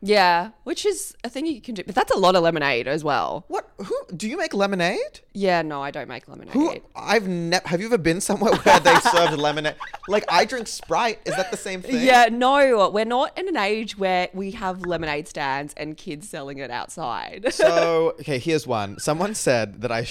Yeah. 0.02 0.52
Which 0.64 0.86
is 0.86 1.16
a 1.24 1.30
thing 1.30 1.46
you 1.46 1.62
can 1.62 1.76
do. 1.76 1.84
But 1.86 1.96
that's 1.96 2.12
a 2.12 2.18
lot 2.18 2.36
of 2.36 2.44
lemonade 2.44 2.88
as 2.88 3.04
well. 3.04 3.46
What? 3.48 3.70
Who? 3.78 3.96
Do 4.16 4.28
you 4.30 4.38
make 4.38 4.54
lemonade? 4.54 5.20
Yeah, 5.34 5.62
no, 5.62 5.82
I 5.82 5.92
don't 5.92 6.08
make 6.08 6.28
lemonade. 6.28 6.54
Who? 6.54 6.76
I've 6.96 7.28
never. 7.28 7.68
Have 7.68 7.80
you 7.80 7.88
ever 7.88 7.98
been 7.98 8.22
somewhere 8.22 8.54
where 8.64 8.80
they 8.80 8.96
served 8.96 9.38
lemonade? 9.38 9.76
Like, 10.08 10.26
I 10.30 10.46
drink 10.46 10.68
Sprite. 10.68 11.20
Is 11.26 11.36
that 11.36 11.52
the 11.52 11.58
same 11.58 11.82
thing? 11.82 12.04
Yeah, 12.06 12.30
no, 12.32 12.90
we're 12.90 13.06
not 13.06 13.38
in 13.38 13.48
an 13.48 13.58
age 13.58 13.98
where 13.98 14.30
we 14.34 14.52
have 14.52 14.86
lemonade 14.86 15.28
stands 15.28 15.74
and 15.76 15.98
kids 15.98 16.30
selling 16.30 16.58
it 16.60 16.72
outside. 16.72 17.48
So, 17.54 18.16
okay, 18.20 18.40
here's 18.40 18.66
one. 18.66 19.00
Someone 19.00 19.36
said 19.36 19.82
that 19.82 19.92
I. 19.92 20.08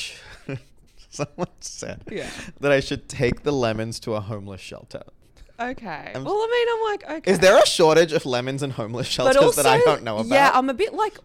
Someone 1.10 1.48
said 1.60 2.02
Yeah. 2.10 2.28
that 2.60 2.70
I 2.70 2.80
should 2.80 3.08
take 3.08 3.42
the 3.42 3.50
lemons 3.52 3.98
to 4.00 4.12
a 4.14 4.20
homeless 4.20 4.60
shelter. 4.60 5.02
Okay. 5.58 6.12
well, 6.14 6.34
I 6.34 6.48
mean, 6.50 6.68
I'm 6.72 6.90
like, 6.90 7.18
okay. 7.22 7.32
Is 7.32 7.38
there 7.38 7.56
a 7.56 7.66
shortage 7.66 8.12
of 8.12 8.26
lemons 8.26 8.62
in 8.62 8.70
homeless 8.70 9.06
shelters 9.06 9.36
also, 9.36 9.62
that 9.62 9.68
I 9.68 9.78
don't 9.80 10.02
know 10.02 10.18
about? 10.18 10.34
Yeah, 10.34 10.50
I'm 10.54 10.68
a 10.68 10.74
bit 10.74 10.94
like, 10.94 11.18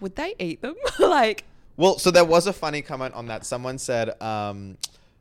would 0.00 0.16
they 0.16 0.34
eat 0.38 0.62
them? 0.62 0.74
like, 0.98 1.44
Well, 1.76 1.98
so 1.98 2.10
there 2.10 2.24
was 2.24 2.46
a 2.46 2.52
funny 2.52 2.82
comment 2.82 3.14
on 3.14 3.26
that. 3.26 3.44
Someone 3.44 3.78
said, 3.78 4.20
um, 4.22 4.78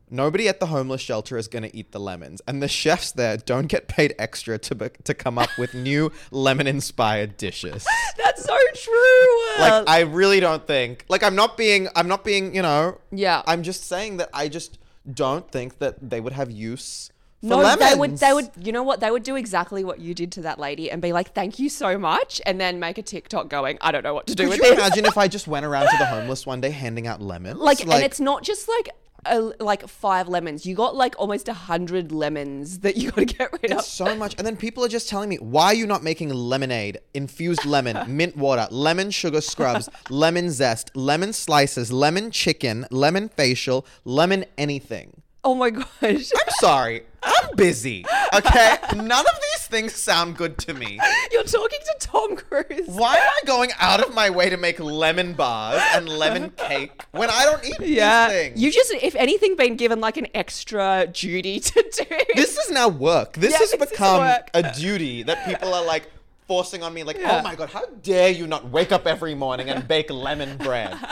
nobody 0.09 0.47
at 0.47 0.59
the 0.59 0.67
homeless 0.67 1.01
shelter 1.01 1.37
is 1.37 1.47
going 1.47 1.63
to 1.63 1.75
eat 1.75 1.91
the 1.91 1.99
lemons. 1.99 2.41
And 2.47 2.61
the 2.61 2.67
chefs 2.67 3.11
there 3.11 3.37
don't 3.37 3.67
get 3.67 3.87
paid 3.87 4.15
extra 4.17 4.57
to, 4.59 4.75
be- 4.75 4.89
to 5.03 5.13
come 5.13 5.37
up 5.37 5.49
with 5.57 5.73
new 5.73 6.11
lemon 6.31 6.67
inspired 6.67 7.37
dishes. 7.37 7.85
that's 8.17 8.43
so 8.43 8.57
true. 8.75 9.59
Like, 9.59 9.87
I 9.87 10.01
really 10.01 10.39
don't 10.39 10.65
think, 10.65 11.05
like, 11.09 11.23
I'm 11.23 11.35
not 11.35 11.57
being, 11.57 11.87
I'm 11.95 12.07
not 12.07 12.23
being, 12.23 12.55
you 12.55 12.61
know, 12.61 12.99
yeah. 13.11 13.41
I'm 13.45 13.63
just 13.63 13.85
saying 13.85 14.17
that 14.17 14.29
I 14.33 14.47
just 14.47 14.77
don't 15.11 15.49
think 15.49 15.79
that 15.79 16.09
they 16.09 16.19
would 16.19 16.33
have 16.33 16.51
use 16.51 17.11
no, 17.41 17.57
lemons. 17.57 17.79
they 17.79 17.95
would. 17.95 18.17
They 18.17 18.33
would. 18.33 18.49
You 18.59 18.71
know 18.71 18.83
what? 18.83 18.99
They 18.99 19.11
would 19.11 19.23
do 19.23 19.35
exactly 19.35 19.83
what 19.83 19.99
you 19.99 20.13
did 20.13 20.31
to 20.33 20.41
that 20.41 20.59
lady 20.59 20.89
and 20.89 21.01
be 21.01 21.13
like, 21.13 21.33
"Thank 21.33 21.59
you 21.59 21.69
so 21.69 21.97
much," 21.97 22.41
and 22.45 22.59
then 22.59 22.79
make 22.79 22.97
a 22.97 23.03
TikTok 23.03 23.49
going, 23.49 23.77
"I 23.81 23.91
don't 23.91 24.03
know 24.03 24.13
what 24.13 24.27
to 24.27 24.35
do 24.35 24.43
Could 24.43 24.49
with 24.49 24.57
you 24.59 24.75
this." 24.75 24.79
imagine 24.79 25.05
if 25.05 25.17
I 25.17 25.27
just 25.37 25.47
went 25.47 25.65
around 25.65 25.87
to 25.87 25.97
the 25.97 26.05
homeless 26.05 26.45
one 26.45 26.61
day 26.61 26.71
handing 26.71 27.05
out 27.05 27.21
lemons? 27.21 27.59
like, 27.59 27.81
and 27.81 28.03
it's 28.03 28.19
not 28.19 28.43
just 28.43 28.67
like 28.67 28.89
a, 29.25 29.53
like 29.59 29.87
five 29.87 30.27
lemons. 30.27 30.65
You 30.65 30.75
got 30.75 30.95
like 30.95 31.15
almost 31.17 31.47
a 31.47 31.53
hundred 31.53 32.11
lemons 32.11 32.79
that 32.79 32.97
you 32.97 33.11
got 33.11 33.15
to 33.17 33.25
get 33.25 33.51
rid 33.53 33.71
of. 33.71 33.79
It's 33.79 33.87
so 33.87 34.15
much. 34.15 34.35
And 34.37 34.45
then 34.45 34.57
people 34.57 34.83
are 34.83 34.89
just 34.89 35.09
telling 35.09 35.29
me, 35.29 35.37
why 35.37 35.65
are 35.65 35.73
you 35.73 35.85
not 35.85 36.03
making 36.03 36.29
lemonade, 36.29 36.99
infused 37.13 37.65
lemon, 37.65 37.97
mint 38.17 38.35
water, 38.35 38.67
lemon 38.71 39.11
sugar 39.11 39.41
scrubs, 39.41 39.89
lemon 40.09 40.49
zest, 40.49 40.95
lemon 40.95 41.33
slices, 41.33 41.91
lemon 41.91 42.31
chicken, 42.31 42.85
lemon 42.91 43.29
facial, 43.29 43.85
lemon 44.05 44.45
anything? 44.57 45.21
Oh 45.43 45.55
my 45.55 45.69
gosh. 45.69 45.85
I'm 46.01 46.21
sorry. 46.59 47.03
I'm 47.27 47.55
busy. 47.55 48.05
Okay? 48.33 48.77
None 48.95 49.11
of 49.11 49.25
these 49.53 49.67
things 49.67 49.93
sound 49.95 50.37
good 50.37 50.57
to 50.59 50.73
me. 50.73 50.99
You're 51.31 51.43
talking 51.43 51.79
to 51.85 51.95
Tom 52.07 52.35
Cruise. 52.35 52.87
Why 52.87 53.15
am 53.17 53.27
I 53.27 53.45
going 53.45 53.71
out 53.79 53.99
of 54.05 54.13
my 54.13 54.29
way 54.29 54.49
to 54.49 54.57
make 54.57 54.79
lemon 54.79 55.33
bars 55.33 55.81
and 55.93 56.07
lemon 56.07 56.51
cake 56.51 57.03
when 57.11 57.29
I 57.29 57.43
don't 57.45 57.63
eat 57.65 57.75
Yeah. 57.79 58.29
these 58.29 58.37
things? 58.37 58.61
You 58.61 58.71
just, 58.71 58.93
if 58.93 59.15
anything, 59.15 59.55
been 59.55 59.75
given 59.75 59.99
like 59.99 60.17
an 60.17 60.27
extra 60.33 61.07
duty 61.11 61.59
to 61.71 61.73
do. 61.95 62.05
this 62.35 62.57
is 62.57 62.71
now 62.71 62.87
work. 62.87 63.33
This 63.33 63.51
Yeah, 63.51 63.57
has 63.59 63.75
become 63.89 64.19
work. 64.19 64.49
a 64.53 64.71
duty 64.73 65.23
that 65.23 65.45
people 65.45 65.73
are 65.73 65.83
like 65.85 66.09
forcing 66.47 66.81
on 66.83 66.93
me. 66.93 67.03
Like, 67.03 67.17
oh 67.17 67.21
Yeah. 67.21 67.39
oh 67.39 67.43
my 67.43 67.55
god, 67.55 67.69
how 67.69 67.85
dare 68.03 68.29
you 68.29 68.47
not 68.47 68.69
wake 68.69 68.91
up 68.93 69.05
every 69.05 69.35
morning 69.35 69.69
and 69.69 69.85
bake 69.87 70.09
lemon 70.09 70.57
bread? 70.57 70.95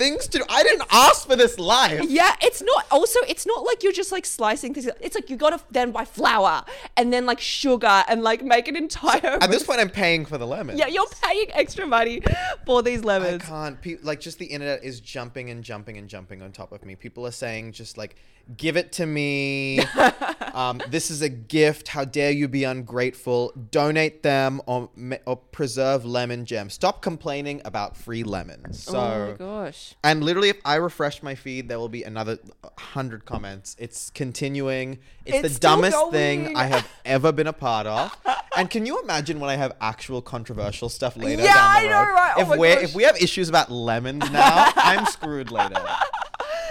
Things 0.00 0.26
to 0.28 0.38
do. 0.38 0.44
I 0.48 0.62
didn't 0.62 0.88
ask 0.90 1.28
for 1.28 1.36
this 1.36 1.58
life. 1.58 2.02
Yeah, 2.08 2.34
it's 2.40 2.62
not. 2.62 2.86
Also, 2.90 3.18
it's 3.28 3.46
not 3.46 3.64
like 3.64 3.82
you're 3.82 3.92
just 3.92 4.10
like 4.10 4.24
slicing 4.24 4.72
things. 4.72 4.88
It's 4.98 5.14
like 5.14 5.28
you 5.28 5.36
gotta 5.36 5.60
then 5.70 5.90
buy 5.92 6.06
flour 6.06 6.64
and 6.96 7.12
then 7.12 7.26
like 7.26 7.38
sugar 7.38 8.02
and 8.08 8.22
like 8.22 8.42
make 8.42 8.66
an 8.66 8.76
entire. 8.76 9.36
At 9.42 9.50
this 9.50 9.62
point, 9.62 9.78
I'm 9.78 9.90
paying 9.90 10.24
for 10.24 10.38
the 10.38 10.46
lemon. 10.46 10.78
yeah, 10.78 10.86
you're 10.86 11.06
paying 11.22 11.48
extra 11.52 11.86
money 11.86 12.22
for 12.64 12.82
these 12.82 13.04
lemons. 13.04 13.42
I 13.44 13.46
can't. 13.46 13.82
Pe- 13.82 13.98
like, 14.02 14.20
just 14.20 14.38
the 14.38 14.46
internet 14.46 14.82
is 14.82 15.00
jumping 15.00 15.50
and 15.50 15.62
jumping 15.62 15.98
and 15.98 16.08
jumping 16.08 16.40
on 16.40 16.52
top 16.52 16.72
of 16.72 16.82
me. 16.82 16.94
People 16.96 17.26
are 17.26 17.30
saying, 17.30 17.72
just 17.72 17.98
like, 17.98 18.16
give 18.56 18.78
it 18.78 18.92
to 18.92 19.04
me. 19.04 19.80
um, 20.54 20.80
this 20.88 21.10
is 21.10 21.22
a 21.22 21.28
gift. 21.28 21.88
How 21.88 22.04
dare 22.04 22.30
you 22.30 22.48
be 22.48 22.64
ungrateful? 22.64 23.52
Donate 23.70 24.22
them 24.22 24.60
or, 24.66 24.88
or 25.26 25.36
preserve 25.36 26.04
lemon 26.04 26.44
gems. 26.44 26.74
Stop 26.74 27.02
complaining 27.02 27.60
about 27.64 27.96
free 27.96 28.22
lemons. 28.24 28.82
So, 28.82 28.98
oh 28.98 29.30
my 29.30 29.36
gosh. 29.36 29.94
and 30.02 30.22
literally, 30.24 30.48
if 30.50 30.58
I 30.64 30.76
refresh 30.76 31.22
my 31.22 31.34
feed, 31.34 31.68
there 31.68 31.78
will 31.78 31.88
be 31.88 32.02
another 32.02 32.38
hundred 32.78 33.24
comments. 33.24 33.76
It's 33.78 34.10
continuing. 34.10 34.98
It's, 35.24 35.44
It's 35.46 35.54
the 35.54 35.60
dumbest 35.60 36.10
thing. 36.10 36.56
I 36.56 36.64
have 36.64 36.88
ever 37.04 37.32
been 37.32 37.46
a 37.46 37.52
part 37.52 37.86
of. 37.86 38.16
and 38.56 38.68
can 38.70 38.86
you 38.86 39.00
imagine 39.02 39.38
when 39.40 39.50
I 39.50 39.56
have 39.56 39.72
actual 39.80 40.22
controversial 40.22 40.88
stuff 40.88 41.16
later 41.16 41.42
Yeah, 41.42 41.54
down 41.54 41.82
the 41.82 41.88
I 41.88 41.90
know, 41.90 42.08
road? 42.08 42.14
right? 42.14 42.34
Oh 42.36 42.52
If 42.52 42.58
we 42.58 42.68
if 42.68 42.94
we 42.94 43.02
have 43.04 43.16
issues 43.22 43.48
about 43.48 43.70
lemons 43.70 44.30
now, 44.30 44.70
I'm 44.76 45.06
screwed 45.06 45.50
later. 45.50 45.80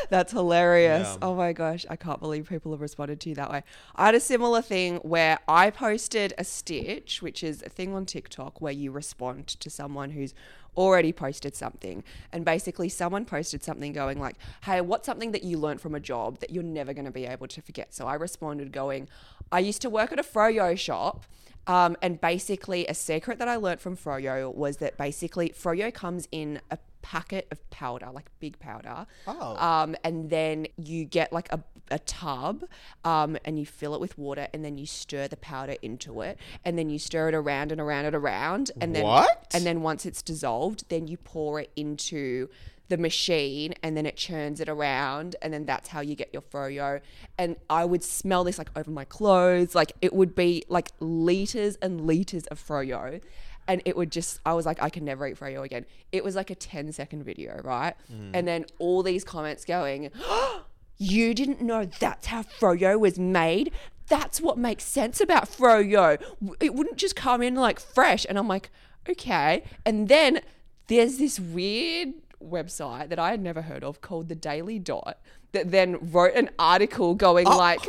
That's 0.10 0.32
hilarious. 0.32 1.08
Yeah. 1.08 1.18
Oh 1.22 1.36
my 1.36 1.54
gosh. 1.54 1.86
I 1.90 1.96
can't 1.96 2.20
believe 2.20 2.50
people 2.50 2.72
have 2.72 2.82
responded 2.82 3.20
to 3.22 3.30
you 3.30 3.36
that 3.36 3.52
way. 3.52 3.64
I 3.96 4.08
had 4.08 4.16
a 4.16 4.20
similar 4.20 4.62
thing 4.62 4.98
where 4.98 5.40
I 5.48 5.70
posted 5.70 6.34
a 6.38 6.44
stitch, 6.44 7.22
which 7.22 7.44
is 7.44 7.62
a 7.64 7.70
thing 7.70 7.94
on 7.94 8.06
TikTok 8.06 8.60
where 8.60 8.74
you 8.74 8.92
respond 8.92 9.48
to 9.48 9.70
someone 9.70 10.12
who's 10.12 10.34
already 10.76 11.12
posted 11.12 11.56
something. 11.56 12.04
And 12.32 12.44
basically, 12.44 12.90
someone 12.90 13.26
posted 13.26 13.64
something 13.64 13.94
going 13.94 14.20
like, 14.20 14.36
Hey, 14.64 14.82
what's 14.82 15.06
something 15.06 15.32
that 15.32 15.44
you 15.44 15.58
learned 15.58 15.82
from 15.82 15.94
a 15.96 16.00
job 16.00 16.40
that 16.40 16.50
you're 16.50 16.64
never 16.64 16.94
going 16.94 17.06
to 17.06 17.12
be 17.12 17.26
able 17.26 17.48
to 17.48 17.62
forget? 17.62 17.94
So 17.94 18.08
I 18.08 18.16
responded 18.16 18.72
going, 18.72 19.08
I 19.52 19.60
used 19.60 19.82
to 19.84 19.90
work 19.90 20.12
at 20.12 20.20
a 20.20 20.24
Froyo 20.24 20.78
shop. 20.78 21.26
Um, 21.68 21.98
and 22.02 22.20
basically, 22.20 22.88
a 22.88 22.96
secret 22.96 23.38
that 23.38 23.48
I 23.48 23.58
learned 23.58 23.80
from 23.80 23.96
Froyo 23.96 24.54
was 24.54 24.78
that 24.78 24.98
basically 24.98 25.50
Froyo 25.50 25.94
comes 25.94 26.28
in 26.32 26.62
a 26.72 26.80
packet 27.02 27.48
of 27.52 27.70
powder, 27.70 28.10
like 28.14 28.30
big 28.40 28.60
powder. 28.60 29.06
Oh. 29.28 29.56
Um, 29.58 29.96
and 30.04 30.30
then 30.30 30.68
you 30.78 31.06
get 31.06 31.32
like 31.34 31.52
a, 31.52 31.64
a 31.92 32.00
tub 32.00 32.64
um, 33.04 33.38
and 33.46 33.60
you 33.60 33.66
fill 33.66 33.94
it 33.96 34.02
with 34.02 34.18
water 34.18 34.48
and 34.54 34.64
then 34.64 34.78
you 34.78 34.86
stir 34.86 35.28
the 35.28 35.38
powder 35.38 35.76
into 35.82 36.22
it 36.22 36.38
and 36.66 36.78
then 36.78 36.90
you 36.90 37.00
stir 37.00 37.30
it 37.30 37.36
around 37.36 37.72
and 37.72 37.82
around 37.82 38.06
and 38.06 38.16
around. 38.16 38.72
And 38.80 38.96
then, 38.96 39.04
What? 39.04 39.48
And 39.54 39.66
then 39.66 39.82
once 39.82 40.06
it's 40.06 40.22
dissolved, 40.22 40.86
then 40.90 41.08
you 41.08 41.18
pour 41.18 41.60
it 41.60 41.72
into 41.76 42.50
the 42.90 42.98
machine 42.98 43.74
and 43.84 43.96
then 43.96 44.06
it 44.06 44.18
churns 44.18 44.60
it 44.60 44.68
around 44.68 45.36
and 45.42 45.54
then 45.54 45.64
that's 45.66 45.90
how 45.90 46.02
you 46.02 46.16
get 46.16 46.30
your 46.34 46.42
froyo 46.42 47.00
and 47.38 47.56
i 47.70 47.86
would 47.86 48.04
smell 48.04 48.44
this 48.44 48.58
like 48.58 48.72
over 48.76 48.90
my 48.90 49.06
clothes 49.06 49.76
like 49.76 49.92
it 50.02 50.12
would 50.12 50.34
be 50.34 50.64
like 50.70 50.92
liters 51.00 51.78
and 51.84 52.02
liters 52.02 52.48
of 52.48 52.60
froyo 52.60 53.22
and 53.70 53.82
it 53.86 53.96
would 53.96 54.12
just 54.12 54.42
i 54.46 54.54
was 54.54 54.66
like 54.66 54.82
i 54.82 54.90
can 54.90 55.06
never 55.06 55.26
eat 55.28 55.40
froyo 55.40 55.64
again. 55.64 55.86
It 56.12 56.24
was 56.24 56.36
like 56.36 56.50
a 56.50 56.56
10 56.56 56.92
second 56.92 57.24
video 57.24 57.62
right? 57.64 57.94
Mm. 58.12 58.32
And 58.34 58.48
then 58.48 58.66
all 58.80 59.04
these 59.04 59.24
comments 59.24 59.64
going 59.64 60.10
you 60.98 61.34
didn't 61.34 61.62
know 61.62 61.86
that's 61.86 62.28
how 62.28 62.44
froyo 62.44 63.00
was 63.00 63.18
made? 63.18 63.72
That's 64.08 64.42
what 64.42 64.58
makes 64.58 64.84
sense 64.84 65.22
about 65.22 65.50
froyo 65.50 66.22
it 66.60 66.74
wouldn't 66.74 66.98
just 66.98 67.16
come 67.16 67.42
in 67.42 67.56
like 67.56 67.80
fresh. 67.80 68.26
And 68.28 68.38
i'm 68.38 68.50
like 68.50 68.70
okay. 69.08 69.64
And 69.86 70.08
then 70.10 70.42
there's 70.88 71.18
this 71.18 71.40
weird 71.40 72.14
website 72.44 73.10
that 73.10 73.20
I 73.20 73.32
had 73.32 73.42
never 73.42 73.62
heard 73.64 73.84
of 73.84 74.02
called 74.02 74.30
the 74.30 74.36
Daily 74.36 74.80
Dot 74.80 75.20
that 75.52 75.72
then 75.72 75.98
wrote 76.12 76.36
an 76.36 76.50
article 76.60 77.16
going 77.16 77.46
like 77.46 77.80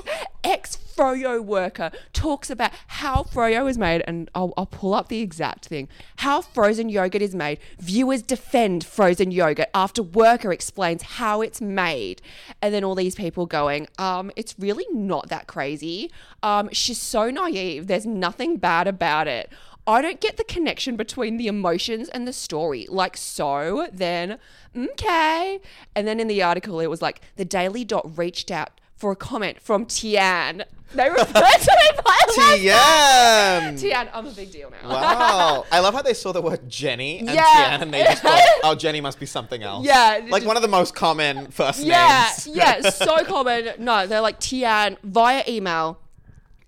ex 0.45 0.77
froyo 0.77 1.43
worker 1.43 1.91
talks 2.13 2.51
about 2.51 2.73
how 2.87 3.23
froyo 3.23 3.69
is 3.69 3.79
made 3.79 4.03
and 4.07 4.31
I'll, 4.35 4.53
I'll 4.57 4.67
pull 4.67 4.93
up 4.93 5.09
the 5.09 5.21
exact 5.21 5.67
thing. 5.67 5.89
How 6.17 6.41
frozen 6.43 6.89
yogurt 6.89 7.23
is 7.23 7.35
made. 7.35 7.59
Viewers 7.79 8.23
defend 8.23 8.85
frozen 8.85 9.31
yogurt 9.31 9.69
after 9.75 10.03
worker 10.03 10.53
explains 10.53 11.03
how 11.03 11.41
it's 11.41 11.61
made. 11.61 12.21
And 12.61 12.75
then 12.75 12.85
all 12.85 12.95
these 12.95 13.15
people 13.15 13.47
going 13.47 13.87
um 13.99 14.31
it's 14.37 14.55
really 14.59 14.87
not 14.93 15.29
that 15.29 15.47
crazy. 15.47 16.11
Um 16.43 16.69
she's 16.73 17.01
so 17.01 17.31
naive. 17.31 17.87
There's 17.87 18.07
nothing 18.07 18.57
bad 18.57 18.87
about 18.87 19.27
it 19.27 19.51
I 19.91 20.03
don't 20.03 20.21
get 20.21 20.37
the 20.37 20.45
connection 20.45 20.97
between 20.97 21.37
the 21.37 21.47
emotions 21.47 22.09
and 22.09 22.27
the 22.27 22.33
story. 22.33 22.87
Like, 22.89 23.17
so 23.17 23.89
then, 23.93 24.39
okay. 24.77 25.61
And 25.95 26.07
then 26.07 26.21
in 26.21 26.29
the 26.29 26.43
article, 26.43 26.81
it 26.81 26.87
was 26.89 27.03
like 27.03 27.21
the 27.37 27.45
Daily 27.45 27.85
Dot 27.85 28.17
reached 28.19 28.51
out 28.51 28.71
for 28.97 29.11
a 29.13 29.17
comment 29.17 29.61
from 29.61 29.87
Tian. 29.87 30.65
They 30.93 31.09
refer 31.09 31.25
to 31.25 31.79
me 31.81 32.01
by 32.05 32.19
Tian. 32.35 33.77
Tian, 33.77 34.09
I'm 34.13 34.27
a 34.27 34.31
big 34.33 34.51
deal 34.51 34.71
now. 34.83 34.89
Wow. 34.91 35.65
I 35.73 35.79
love 35.81 35.95
how 35.95 36.03
they 36.03 36.15
saw 36.15 36.33
the 36.33 36.43
word 36.43 36.69
Jenny 36.69 37.21
and 37.21 37.29
Yeah. 37.31 37.45
Tian 37.69 37.83
and 37.83 37.95
they 37.95 38.03
just 38.03 38.23
thought, 38.23 38.41
oh, 38.65 38.75
Jenny 38.75 39.01
must 39.01 39.21
be 39.21 39.27
something 39.27 39.63
else. 39.63 39.87
Yeah, 39.87 40.21
Like 40.29 40.45
one 40.45 40.57
of 40.57 40.63
the 40.63 40.69
most 40.69 40.95
common 40.95 41.47
first 41.53 41.81
Yeah, 41.81 42.27
names. 42.29 42.47
yeah, 42.57 42.81
so 42.91 43.25
common. 43.25 43.71
No, 43.79 44.07
they're 44.07 44.21
like 44.21 44.41
Tian 44.41 44.97
via 45.05 45.45
email 45.49 45.99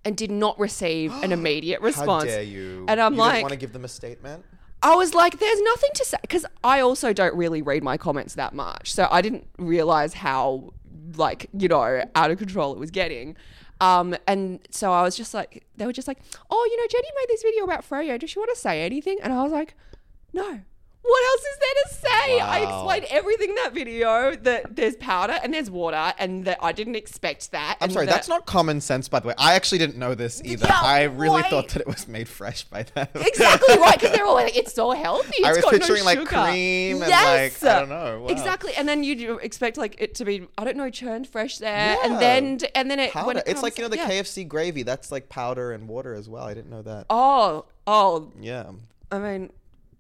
and 0.05 0.17
did 0.17 0.31
not 0.31 0.59
receive 0.59 1.13
an 1.23 1.33
immediate 1.39 1.81
response. 1.81 2.25
How 2.25 2.37
dare 2.37 2.43
you? 2.43 2.85
And 2.89 3.01
I'm 3.01 3.15
you 3.15 3.21
like, 3.21 3.33
didn't 3.35 3.43
want 3.43 3.53
to 3.53 3.59
give 3.59 3.73
them 3.73 3.85
a 3.85 3.89
statement? 3.89 4.45
I 4.83 4.97
was 4.97 5.15
like, 5.15 5.39
there's 5.39 5.61
nothing 5.63 5.91
to 5.95 6.05
say 6.05 6.19
because 6.23 6.45
I 6.65 6.81
also 6.81 7.13
don't 7.13 7.37
really 7.37 7.63
read 7.63 7.85
my 7.85 7.97
comments 7.97 8.35
that 8.35 8.53
much, 8.53 8.93
so 8.93 9.07
I 9.11 9.23
didn't 9.23 9.47
realize 9.59 10.15
how 10.15 10.73
like 11.17 11.49
you 11.57 11.69
know 11.69 12.03
out 12.15 12.31
of 12.31 12.39
control 12.39 12.73
it 12.73 12.79
was 12.79 12.91
getting. 12.91 13.37
Um, 13.81 14.15
and 14.29 14.61
so 14.71 14.93
I 14.93 15.03
was 15.03 15.17
just 15.17 15.35
like, 15.35 15.67
they 15.77 15.87
were 15.87 15.93
just 15.93 16.07
like, 16.07 16.19
oh, 16.49 16.69
you 16.71 16.77
know, 16.77 16.87
Jenny 16.89 17.09
made 17.17 17.27
this 17.29 17.43
video 17.43 17.65
about 17.65 17.83
Froyo. 17.89 18.17
Does 18.17 18.31
she 18.31 18.39
want 18.39 18.51
to 18.55 18.61
say 18.61 18.83
anything? 18.83 19.19
And 19.21 19.33
I 19.33 19.43
was 19.43 19.51
like, 19.51 19.75
no. 20.33 20.61
What 21.05 21.23
else 21.33 21.41
is 21.41 21.59
there 21.59 21.83
to 21.83 21.95
say? 22.29 22.41
I 22.41 22.59
explained 22.61 23.07
everything 23.11 23.49
in 23.51 23.55
that 23.57 23.75
video 23.75 24.37
that 24.37 24.77
there's 24.77 24.95
powder 24.97 25.37
and 25.43 25.53
there's 25.53 25.69
water 25.69 26.15
and 26.17 26.45
that 26.45 26.59
I 26.63 26.71
didn't 26.71 26.95
expect 26.95 27.51
that. 27.51 27.77
I'm 27.81 27.91
sorry, 27.91 28.07
that- 28.07 28.13
that's 28.13 28.29
not 28.29 28.47
common 28.47 28.81
sense, 28.81 29.09
by 29.09 29.19
the 29.19 29.27
way. 29.29 29.35
I 29.37 29.55
actually 29.55 29.79
didn't 29.79 29.97
know 29.97 30.15
this 30.15 30.41
either. 30.45 30.67
Yeah, 30.67 30.79
I 30.81 31.03
really 31.05 31.43
why- 31.43 31.51
thought 31.51 31.71
that 31.71 31.81
it 31.81 31.89
was 31.89 32.07
made 32.07 32.29
fresh 32.29 32.63
by 32.65 32.85
them. 32.85 33.09
exactly 33.17 33.77
right 33.79 33.99
because 33.99 34.15
they're 34.15 34.25
all 34.25 34.35
like 34.35 34.57
it's 34.57 34.73
so 34.75 34.93
healthy. 34.93 35.29
It's 35.39 35.47
I 35.49 35.51
was 35.53 35.61
got 35.63 35.73
no 35.73 35.79
picturing 35.81 36.05
like 36.05 36.19
sugar." 36.19 36.29
cream 36.31 37.03
and 37.03 37.09
Yes! 37.11 37.63
like 37.63 37.71
I 37.73 37.79
don't 37.81 37.89
know. 37.89 38.21
Wow. 38.23 38.29
Exactly, 38.29 38.73
and 38.77 38.89
then 38.89 39.03
you 39.03 39.39
expect 39.41 39.77
like 39.77 39.97
it 40.01 40.15
to 40.17 40.25
be 40.25 40.47
I 40.57 40.63
don't 40.65 40.77
know 40.77 40.89
churned 40.89 41.27
fresh 41.27 41.59
there, 41.59 41.97
Yeah. 41.97 42.05
and 42.05 42.21
then 42.21 42.61
and 42.77 42.89
then 42.89 43.01
it 43.01 43.13
when 43.15 43.25
Powder. 43.25 43.39
it 43.41 43.45
it's 43.49 43.63
like 43.63 43.73
comes- 43.75 43.79
you 43.79 43.83
know 43.85 43.89
the 43.89 43.97
yeah. 44.15 44.23
KFC 44.23 44.47
gravy. 44.47 44.85
That's 44.85 45.11
like 45.11 45.29
powder 45.29 45.73
and 45.73 45.89
water 45.89 46.15
as 46.15 46.29
well. 46.29 46.45
I 46.45 46.55
didn't 46.55 46.71
know 46.71 46.83
that. 46.83 47.07
Oh, 47.11 47.65
oh, 47.89 48.31
Yeah. 48.41 48.71
I 49.11 49.19
mean, 49.19 49.51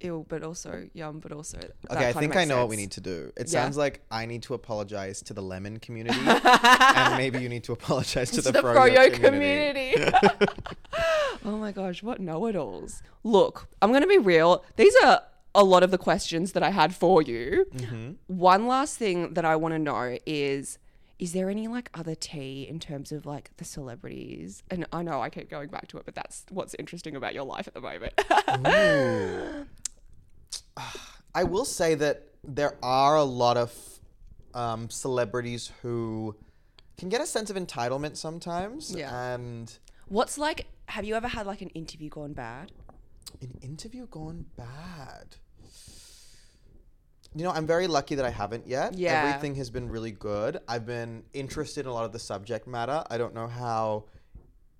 ew, 0.02 0.26
but 0.28 0.42
also 0.42 0.88
yum, 0.94 1.20
but 1.20 1.32
also. 1.32 1.58
Okay, 1.90 2.08
I 2.08 2.12
think 2.12 2.36
I 2.36 2.44
know 2.44 2.58
what 2.58 2.68
we 2.68 2.76
need 2.76 2.90
to 2.92 3.00
do. 3.00 3.32
It 3.36 3.46
Yeah. 3.48 3.62
sounds 3.62 3.76
like 3.76 4.02
I 4.10 4.26
need 4.26 4.42
to 4.44 4.54
apologize 4.54 5.22
to 5.22 5.34
the 5.34 5.42
lemon 5.42 5.78
community, 5.78 6.18
and 6.26 7.16
maybe 7.16 7.40
you 7.40 7.48
need 7.48 7.64
to 7.64 7.72
apologize 7.72 8.30
to 8.32 8.36
To 8.42 8.42
the, 8.42 8.52
the 8.52 8.62
Froyo, 8.62 9.12
community. 9.12 9.92
community. 9.92 10.46
oh 11.44 11.56
my 11.58 11.72
gosh, 11.72 12.02
what 12.02 12.20
know-it-alls! 12.20 13.02
Look, 13.24 13.68
I'm 13.80 13.92
gonna 13.92 14.06
be 14.06 14.18
real. 14.18 14.64
These 14.76 14.94
are 15.04 15.22
a 15.54 15.64
lot 15.64 15.82
of 15.82 15.90
the 15.90 15.98
questions 15.98 16.52
that 16.52 16.62
I 16.62 16.70
had 16.70 16.94
for 16.94 17.20
you. 17.22 17.66
Mm-hmm. 17.74 18.12
One 18.26 18.66
last 18.66 18.96
thing 18.98 19.34
that 19.34 19.44
I 19.44 19.56
want 19.56 19.74
to 19.74 19.78
know 19.78 20.18
is. 20.26 20.78
Is 21.18 21.34
there 21.34 21.48
any 21.48 21.68
like 21.68 21.88
other 21.94 22.16
tea 22.16 22.66
in 22.68 22.80
terms 22.80 23.12
of 23.12 23.24
like 23.26 23.56
the 23.58 23.64
celebrities? 23.64 24.64
And 24.72 24.84
I 24.92 25.04
know 25.04 25.22
I 25.22 25.30
keep 25.30 25.48
going 25.48 25.68
back 25.68 25.86
to 25.88 25.98
it, 25.98 26.04
but 26.04 26.16
that's 26.16 26.44
what's 26.50 26.74
interesting 26.80 27.14
about 27.14 27.32
your 27.32 27.44
life 27.44 27.68
at 27.68 27.74
the 27.74 27.80
moment. 27.80 28.14
I 31.34 31.44
will 31.44 31.64
say 31.64 31.94
that 31.94 32.26
there 32.44 32.76
are 32.82 33.16
a 33.16 33.24
lot 33.24 33.56
of 33.56 33.72
um, 34.54 34.90
celebrities 34.90 35.70
who 35.82 36.36
can 36.98 37.08
get 37.08 37.20
a 37.20 37.26
sense 37.26 37.48
of 37.50 37.56
entitlement 37.56 38.16
sometimes, 38.16 38.94
Yeah. 38.96 39.34
and 39.34 39.72
What's 40.08 40.36
like? 40.36 40.66
Have 40.86 41.04
you 41.04 41.14
ever 41.14 41.28
had 41.28 41.46
like 41.46 41.62
an 41.62 41.70
interview 41.70 42.08
gone 42.10 42.32
bad? 42.34 42.72
an 43.40 43.58
interview 43.62 44.06
gone 44.06 44.44
bad. 44.56 45.36
You 47.34 47.44
know, 47.44 47.50
I'm 47.50 47.66
very 47.66 47.86
lucky 47.86 48.14
that 48.16 48.24
I 48.26 48.30
haven't 48.30 48.66
yet. 48.66 48.94
Yeah. 48.94 49.24
Everything 49.24 49.54
has 49.54 49.70
been 49.70 49.88
really 49.88 50.10
good. 50.10 50.58
I've 50.68 50.84
been 50.84 51.22
interested 51.32 51.80
in 51.80 51.86
a 51.86 51.94
lot 51.94 52.04
of 52.04 52.12
the 52.12 52.18
subject 52.18 52.66
matter. 52.66 53.02
I 53.08 53.16
don't 53.16 53.32
know 53.34 53.48
how 53.48 54.04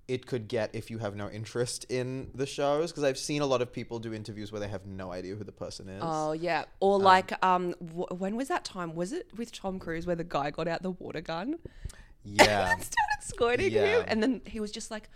it 0.07 0.25
could 0.25 0.47
get 0.47 0.69
if 0.73 0.91
you 0.91 0.97
have 0.97 1.15
no 1.15 1.29
interest 1.29 1.85
in 1.89 2.29
the 2.35 2.45
shows 2.45 2.91
because 2.91 3.03
I've 3.03 3.17
seen 3.17 3.41
a 3.41 3.45
lot 3.45 3.61
of 3.61 3.71
people 3.71 3.99
do 3.99 4.13
interviews 4.13 4.51
where 4.51 4.59
they 4.59 4.67
have 4.67 4.85
no 4.85 5.11
idea 5.13 5.35
who 5.35 5.43
the 5.43 5.51
person 5.53 5.87
is. 5.87 6.01
Oh 6.05 6.33
yeah, 6.33 6.65
or 6.81 6.99
like 6.99 7.31
um, 7.43 7.73
w- 7.79 8.07
when 8.17 8.35
was 8.35 8.49
that 8.49 8.65
time? 8.65 8.95
Was 8.95 9.13
it 9.13 9.27
with 9.37 9.51
Tom 9.53 9.79
Cruise 9.79 10.05
where 10.05 10.15
the 10.15 10.25
guy 10.25 10.51
got 10.51 10.67
out 10.67 10.83
the 10.83 10.91
water 10.91 11.21
gun 11.21 11.55
yeah. 12.23 12.71
and 12.73 12.81
started 12.81 13.21
squirting 13.21 13.71
Yeah. 13.71 13.99
him, 13.99 14.05
and 14.07 14.21
then 14.21 14.41
he 14.45 14.59
was 14.59 14.71
just 14.71 14.91
like, 14.91 15.09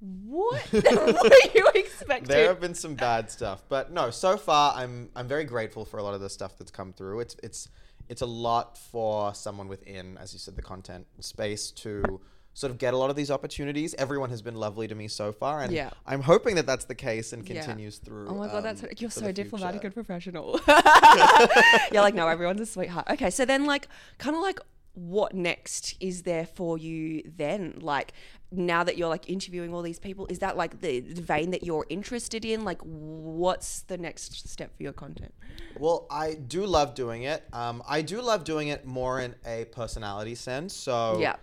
"What? 0.00 0.60
what 0.72 1.32
are 1.32 1.50
you 1.54 1.70
expecting?" 1.74 2.26
there 2.28 2.48
have 2.48 2.60
been 2.60 2.74
some 2.74 2.96
bad 2.96 3.30
stuff, 3.30 3.62
but 3.68 3.92
no. 3.92 4.10
So 4.10 4.36
far, 4.36 4.74
I'm 4.74 5.08
I'm 5.14 5.28
very 5.28 5.44
grateful 5.44 5.84
for 5.84 5.98
a 5.98 6.02
lot 6.02 6.14
of 6.14 6.20
the 6.20 6.30
stuff 6.30 6.58
that's 6.58 6.72
come 6.72 6.92
through. 6.92 7.20
It's 7.20 7.36
it's 7.44 7.68
it's 8.08 8.22
a 8.22 8.26
lot 8.26 8.76
for 8.76 9.34
someone 9.34 9.68
within, 9.68 10.16
as 10.18 10.32
you 10.32 10.38
said, 10.38 10.56
the 10.56 10.62
content 10.62 11.06
space 11.20 11.70
to 11.72 12.20
sort 12.56 12.70
of 12.70 12.78
get 12.78 12.94
a 12.94 12.96
lot 12.96 13.10
of 13.10 13.16
these 13.16 13.30
opportunities. 13.30 13.94
Everyone 13.98 14.30
has 14.30 14.40
been 14.40 14.54
lovely 14.54 14.88
to 14.88 14.94
me 14.94 15.08
so 15.08 15.30
far, 15.30 15.60
and 15.60 15.70
Yeah. 15.70 15.90
I'm 16.06 16.22
hoping 16.22 16.54
that 16.54 16.64
that's 16.64 16.86
the 16.86 16.94
case 16.94 17.34
and 17.34 17.46
Yeah. 17.46 17.60
continues 17.62 17.98
through. 17.98 18.28
Oh 18.28 18.34
my 18.34 18.46
god, 18.48 18.64
that's 18.64 18.82
um, 18.82 18.88
you're 18.96 19.10
so 19.10 19.30
diplomatic 19.30 19.82
future. 19.82 19.86
and 19.88 19.94
professional. 19.94 20.58
you're 21.92 22.00
like, 22.00 22.14
no, 22.14 22.26
everyone's 22.28 22.62
a 22.62 22.66
sweetheart. 22.66 23.08
Okay, 23.10 23.28
so 23.28 23.44
then 23.44 23.66
like 23.66 23.88
kind 24.16 24.34
of 24.34 24.40
like 24.40 24.58
what 24.94 25.34
next 25.34 25.96
is 26.00 26.22
there 26.22 26.46
for 26.46 26.78
you 26.78 27.30
then? 27.36 27.74
Like 27.82 28.14
now 28.50 28.82
that 28.84 28.96
you're 28.96 29.10
like 29.10 29.28
interviewing 29.28 29.74
all 29.74 29.82
these 29.82 29.98
people, 29.98 30.26
is 30.30 30.38
that 30.38 30.56
like 30.56 30.80
the 30.80 31.00
the 31.00 31.20
vein 31.20 31.50
that 31.50 31.62
you're 31.62 31.84
interested 31.90 32.42
in? 32.42 32.64
Like 32.64 32.80
what's 32.80 33.82
the 33.82 33.98
next 33.98 34.48
step 34.48 34.74
for 34.74 34.82
your 34.82 34.94
content? 34.94 35.34
Well, 35.78 36.06
I 36.10 36.32
do 36.34 36.64
love 36.64 36.94
doing 36.94 37.24
it. 37.24 37.44
Um, 37.52 37.82
I 37.86 38.00
do 38.00 38.22
love 38.22 38.44
doing 38.44 38.68
it 38.68 38.86
more 38.86 39.20
in 39.20 39.34
a 39.44 39.66
personality 39.66 40.34
sense. 40.34 40.72
So, 40.74 41.18
Yeah. 41.20 41.36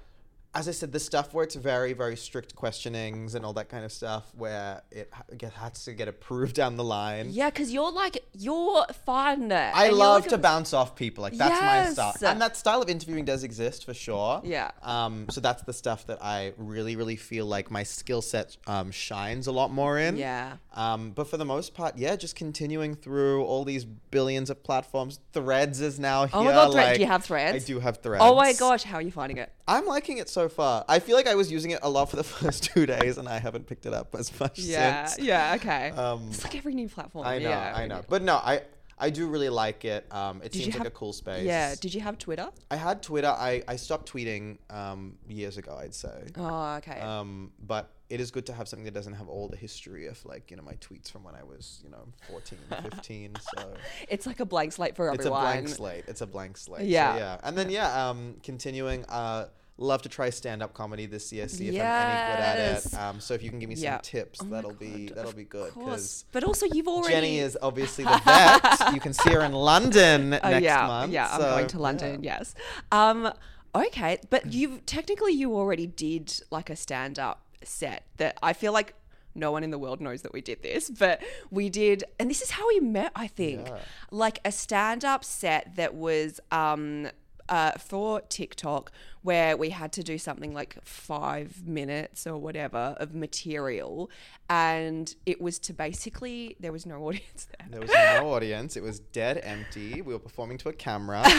As 0.56 0.68
I 0.68 0.72
said, 0.72 0.92
the 0.92 1.00
stuff 1.00 1.34
where 1.34 1.44
it's 1.44 1.56
very, 1.56 1.94
very 1.94 2.16
strict 2.16 2.56
questionings 2.56 3.34
and 3.34 3.44
all 3.46 3.54
that 3.54 3.70
kind 3.70 3.84
of 3.84 3.92
stuff, 3.92 4.26
where 4.38 4.82
it 4.92 5.12
has 5.56 5.84
to 5.86 5.94
get 5.94 6.08
approved 6.08 6.56
down 6.56 6.76
the 6.78 6.84
line. 6.84 7.28
Yeah, 7.32 7.50
because 7.50 7.72
you're 7.72 7.92
like 7.92 8.24
you're 8.34 8.86
fun. 9.06 9.52
I 9.52 9.89
love 9.89 10.22
like 10.24 10.30
to 10.30 10.36
a- 10.36 10.39
bounce 10.39 10.74
off 10.74 10.96
people. 10.96 11.22
Like 11.24 11.34
that's 11.38 11.60
my 11.62 11.92
style, 11.92 12.13
Yes. 12.22 12.24
and 12.32 12.42
that 12.42 12.56
style 12.58 12.82
of 12.82 12.89
interviewing 12.89 13.26
does 13.26 13.44
exist 13.44 13.86
for 13.86 13.94
sure. 13.94 14.42
Yeah. 14.44 14.72
Um. 14.84 15.26
So 15.32 15.42
that's 15.42 15.63
the 15.63 15.74
stuff 15.74 16.06
that 16.08 16.24
I 16.24 16.54
really, 16.58 16.96
really 16.96 17.16
feel 17.16 17.46
like 17.46 17.72
my 17.72 17.84
skill 17.84 18.22
set 18.22 18.58
um 18.68 18.92
shines 18.92 19.48
a 19.48 19.52
lot 19.52 19.72
more 19.72 19.98
in. 19.98 20.18
Yeah. 20.18 20.58
Um. 20.76 21.12
But 21.12 21.28
for 21.28 21.38
the 21.38 21.46
most 21.46 21.74
part, 21.74 21.98
yeah, 21.98 22.16
just 22.16 22.36
continuing 22.36 22.96
through 22.96 23.44
all 23.44 23.63
these 23.66 23.86
billions 23.86 24.50
of 24.50 24.62
platforms. 24.63 25.20
Threads 25.34 25.82
is 25.82 26.00
now 26.00 26.26
here. 26.26 26.32
Oh 26.36 26.44
my 26.44 26.52
God, 26.52 26.74
like- 26.74 26.96
Do 26.96 27.02
you 27.02 27.08
have 27.08 27.24
Threads? 27.24 27.56
I 27.63 27.66
do 27.66 27.80
have 27.80 27.98
Threads. 27.98 28.24
Oh 28.24 28.36
my 28.36 28.54
gosh, 28.54 28.84
how 28.84 28.98
are 28.98 29.02
you 29.02 29.12
finding 29.12 29.38
it? 29.38 29.52
I'm 29.68 29.86
liking 29.86 30.18
it 30.18 30.28
so 30.30 30.42
far. 30.49 30.86
I 30.88 30.99
feel 30.99 31.15
like 31.15 31.27
I 31.27 31.36
was 31.36 31.51
using 31.51 31.71
it 31.71 31.79
a 31.84 31.89
lot 31.89 32.10
for 32.10 32.15
the 32.15 32.23
first 32.36 32.63
two 32.65 32.86
days, 32.86 33.17
and 33.17 33.27
I 33.27 33.39
haven't 33.39 33.67
picked 33.67 33.86
it 33.86 33.93
up 33.93 34.15
as 34.15 34.38
much 34.39 34.60
Yeah, 34.60 35.06
since. 35.06 35.25
yeah, 35.25 35.49
yeah, 35.51 35.56
okay. 35.56 35.89
Um, 35.91 36.27
it's 36.29 36.43
like 36.43 36.56
every 36.56 36.73
new 36.75 36.88
platform. 36.89 37.25
I 37.27 37.39
know, 37.39 37.49
yeah, 37.49 37.73
I 37.75 37.88
know. 37.88 38.01
But 38.08 38.21
no, 38.21 38.36
I 38.36 38.62
I 38.99 39.10
do 39.10 39.27
really 39.27 39.49
like 39.49 39.84
it. 39.86 40.06
Um, 40.13 40.38
it 40.43 40.51
Did 40.51 40.63
seems 40.63 40.77
like 40.77 40.88
a 40.88 40.91
cool 40.91 41.13
space. 41.13 41.43
Yeah. 41.43 41.73
Did 41.82 41.93
you 41.93 41.99
have 42.01 42.17
Twitter? 42.17 42.49
I 42.71 42.75
had 42.75 43.01
Twitter. 43.01 43.27
I, 43.27 43.63
I 43.67 43.75
stopped 43.75 44.10
tweeting 44.13 44.60
um, 44.69 45.17
years 45.27 45.58
ago, 45.58 45.75
I'd 45.82 45.95
say. 45.95 46.27
Oh, 46.38 46.75
okay. 46.75 46.99
Um, 47.01 47.51
but 47.65 47.89
it 48.10 48.21
is 48.21 48.29
good 48.29 48.45
to 48.45 48.53
have 48.53 48.67
something 48.67 48.86
that 48.86 48.93
doesn't 48.93 49.15
have 49.15 49.27
all 49.27 49.49
the 49.49 49.58
history 49.58 50.06
of 50.06 50.23
like, 50.25 50.51
you 50.51 50.58
know, 50.58 50.63
my 50.63 50.73
tweets 50.73 51.12
from 51.12 51.23
when 51.23 51.34
I 51.36 51.43
was, 51.43 51.82
you 51.84 51.89
know, 51.89 52.06
14, 52.29 52.60
15. 52.91 53.36
So 53.58 53.73
it's 54.08 54.27
like 54.27 54.39
a 54.39 54.45
blank 54.45 54.71
slate 54.71 54.95
for 54.95 55.08
everyone. 55.12 55.19
it's 55.19 55.25
a 55.25 55.29
blank 55.32 55.67
slate. 55.69 56.03
It's 56.08 56.21
a 56.21 56.27
blank 56.27 56.56
slate. 56.58 56.82
So, 56.82 56.88
Yeah. 56.88 57.17
yeah. 57.17 57.38
And 57.43 57.58
then, 57.58 57.71
yeah, 57.71 58.10
um, 58.10 58.36
continuing, 58.43 59.03
uh, 59.10 59.47
love 59.78 60.02
to 60.04 60.10
try 60.10 60.30
stand 60.30 60.62
up 60.62 60.74
comedy 60.74 61.06
this 61.08 61.34
year, 61.34 61.48
see 61.48 61.68
if 61.70 61.76
I'm 61.76 61.82
any 61.82 62.32
good 62.32 62.40
at 62.44 62.86
it. 62.86 62.94
Um, 62.94 63.20
so 63.20 63.34
if 63.34 63.42
you 63.42 63.50
can 63.50 63.60
give 63.60 63.70
me 63.70 63.76
Yeah. 63.76 63.96
some 63.96 64.02
tips, 64.04 64.40
Oh 64.42 64.46
that'll 64.46 64.74
be 64.74 65.08
that'll 65.08 65.34
be 65.34 65.44
good. 65.46 65.74
Because 65.74 66.26
But 66.32 66.44
also, 66.44 66.66
you've 66.72 66.88
already. 66.88 67.14
Jenny 67.14 67.40
is 67.40 67.58
obviously 67.62 68.04
the 68.04 68.22
vet. 68.24 68.94
you 68.94 69.00
can 69.00 69.14
see 69.14 69.32
her 69.32 69.42
in 69.42 69.52
London 69.54 70.34
Oh, 70.44 70.50
next 70.50 70.64
yeah, 70.64 70.88
month. 70.88 71.12
yeah. 71.12 71.28
I'm 71.32 71.40
going 71.40 71.68
to 71.68 71.80
London. 71.80 72.24
Yes. 72.24 72.54
Um. 72.92 73.32
Okay, 73.76 74.20
but 74.30 74.54
you 74.54 74.82
technically 74.86 75.34
you 75.34 75.56
already 75.56 75.88
did 75.88 76.32
like 76.52 76.70
a 76.70 76.76
stand 76.76 77.18
up 77.18 77.42
set 77.64 78.06
that 78.18 78.38
I 78.44 78.54
feel 78.54 78.72
like 78.72 78.94
no 79.34 79.52
one 79.52 79.64
in 79.64 79.72
the 79.72 79.80
world 79.80 80.00
knows 80.00 80.22
that 80.22 80.32
we 80.32 80.42
did 80.42 80.62
this, 80.62 80.92
but 80.92 81.20
we 81.50 81.68
did, 81.72 82.04
and 82.20 82.30
this 82.30 82.44
is 82.44 82.52
how 82.52 82.68
we 82.68 82.80
met. 82.80 83.12
I 83.16 83.26
think 83.26 83.68
Yeah. 83.68 83.80
like 84.12 84.38
a 84.46 84.52
stand 84.52 85.04
up 85.04 85.26
set 85.26 85.76
that 85.78 85.96
was 85.96 86.40
um. 86.52 87.08
Uh, 87.54 87.72
for 87.78 88.20
TikTok, 88.30 88.92
where 89.22 89.56
we 89.56 89.70
had 89.70 89.92
to 89.94 90.02
do 90.02 90.18
something 90.18 90.56
like 90.56 90.76
five 90.84 91.68
minutes 91.68 92.26
or 92.26 92.36
whatever 92.39 92.96
of 93.00 93.13
material, 93.13 94.10
and 94.50 95.13
it 95.28 95.39
was 95.39 95.60
to 95.60 95.72
basically 95.72 96.56
there 96.60 96.72
was 96.72 96.88
no 96.88 96.96
audience 97.08 97.48
there. 97.56 97.68
There 97.70 97.82
was 97.82 97.92
no 97.92 98.34
audience. 98.34 98.76
It 98.76 98.82
was 98.82 98.98
dead 99.02 99.39
empty. 99.44 100.02
We 100.02 100.13
were 100.13 100.20
performing 100.20 100.58
to 100.60 100.70
a 100.70 100.74
camera. 100.74 101.24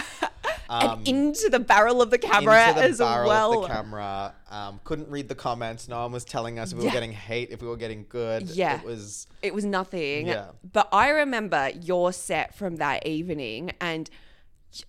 Um, 0.66 1.00
and 1.00 1.08
into 1.08 1.50
the 1.50 1.60
barrel 1.60 2.00
of 2.00 2.10
the 2.10 2.16
camera 2.16 2.72
the 2.74 2.84
as 2.84 2.98
well. 2.98 3.60
the 3.62 3.68
camera. 3.68 4.34
Um, 4.50 4.80
couldn't 4.84 5.10
read 5.10 5.28
the 5.28 5.34
comments. 5.34 5.88
No 5.88 6.00
one 6.00 6.12
was 6.12 6.24
telling 6.24 6.58
us 6.58 6.72
if 6.72 6.78
we 6.78 6.84
Yeah. 6.84 6.90
were 6.90 6.94
getting 6.94 7.12
hate, 7.12 7.50
if 7.50 7.60
we 7.60 7.68
were 7.68 7.76
getting 7.76 8.06
good. 8.08 8.48
Yeah. 8.48 8.78
It 8.80 8.84
was 8.86 9.26
It 9.42 9.52
was 9.52 9.66
nothing. 9.66 10.26
Yeah. 10.26 10.52
But 10.72 10.88
I 10.90 11.10
remember 11.10 11.70
your 11.82 12.14
set 12.14 12.54
from 12.54 12.76
that 12.76 13.06
evening 13.06 13.72
and 13.78 14.08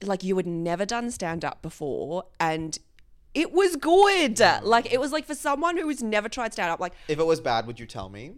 like 0.04 0.24
you 0.24 0.38
had 0.38 0.48
never 0.48 0.86
done 0.86 1.12
stand 1.12 1.44
up 1.46 1.62
before 1.62 2.26
and 2.40 2.78
it 3.34 3.52
was 3.52 3.76
good. 3.76 4.40
Like 4.40 4.92
it 4.92 5.00
was 5.00 5.12
like 5.12 5.26
for 5.26 5.36
someone 5.36 5.78
who 5.78 5.88
has 5.90 6.02
never 6.02 6.30
tried 6.30 6.54
stand 6.54 6.72
up 6.72 6.80
like 6.80 6.94
if 7.08 7.20
it 7.20 7.26
was 7.26 7.42
bad, 7.42 7.68
would 7.68 7.80
you 7.80 7.86
tell 7.86 8.10
me? 8.10 8.34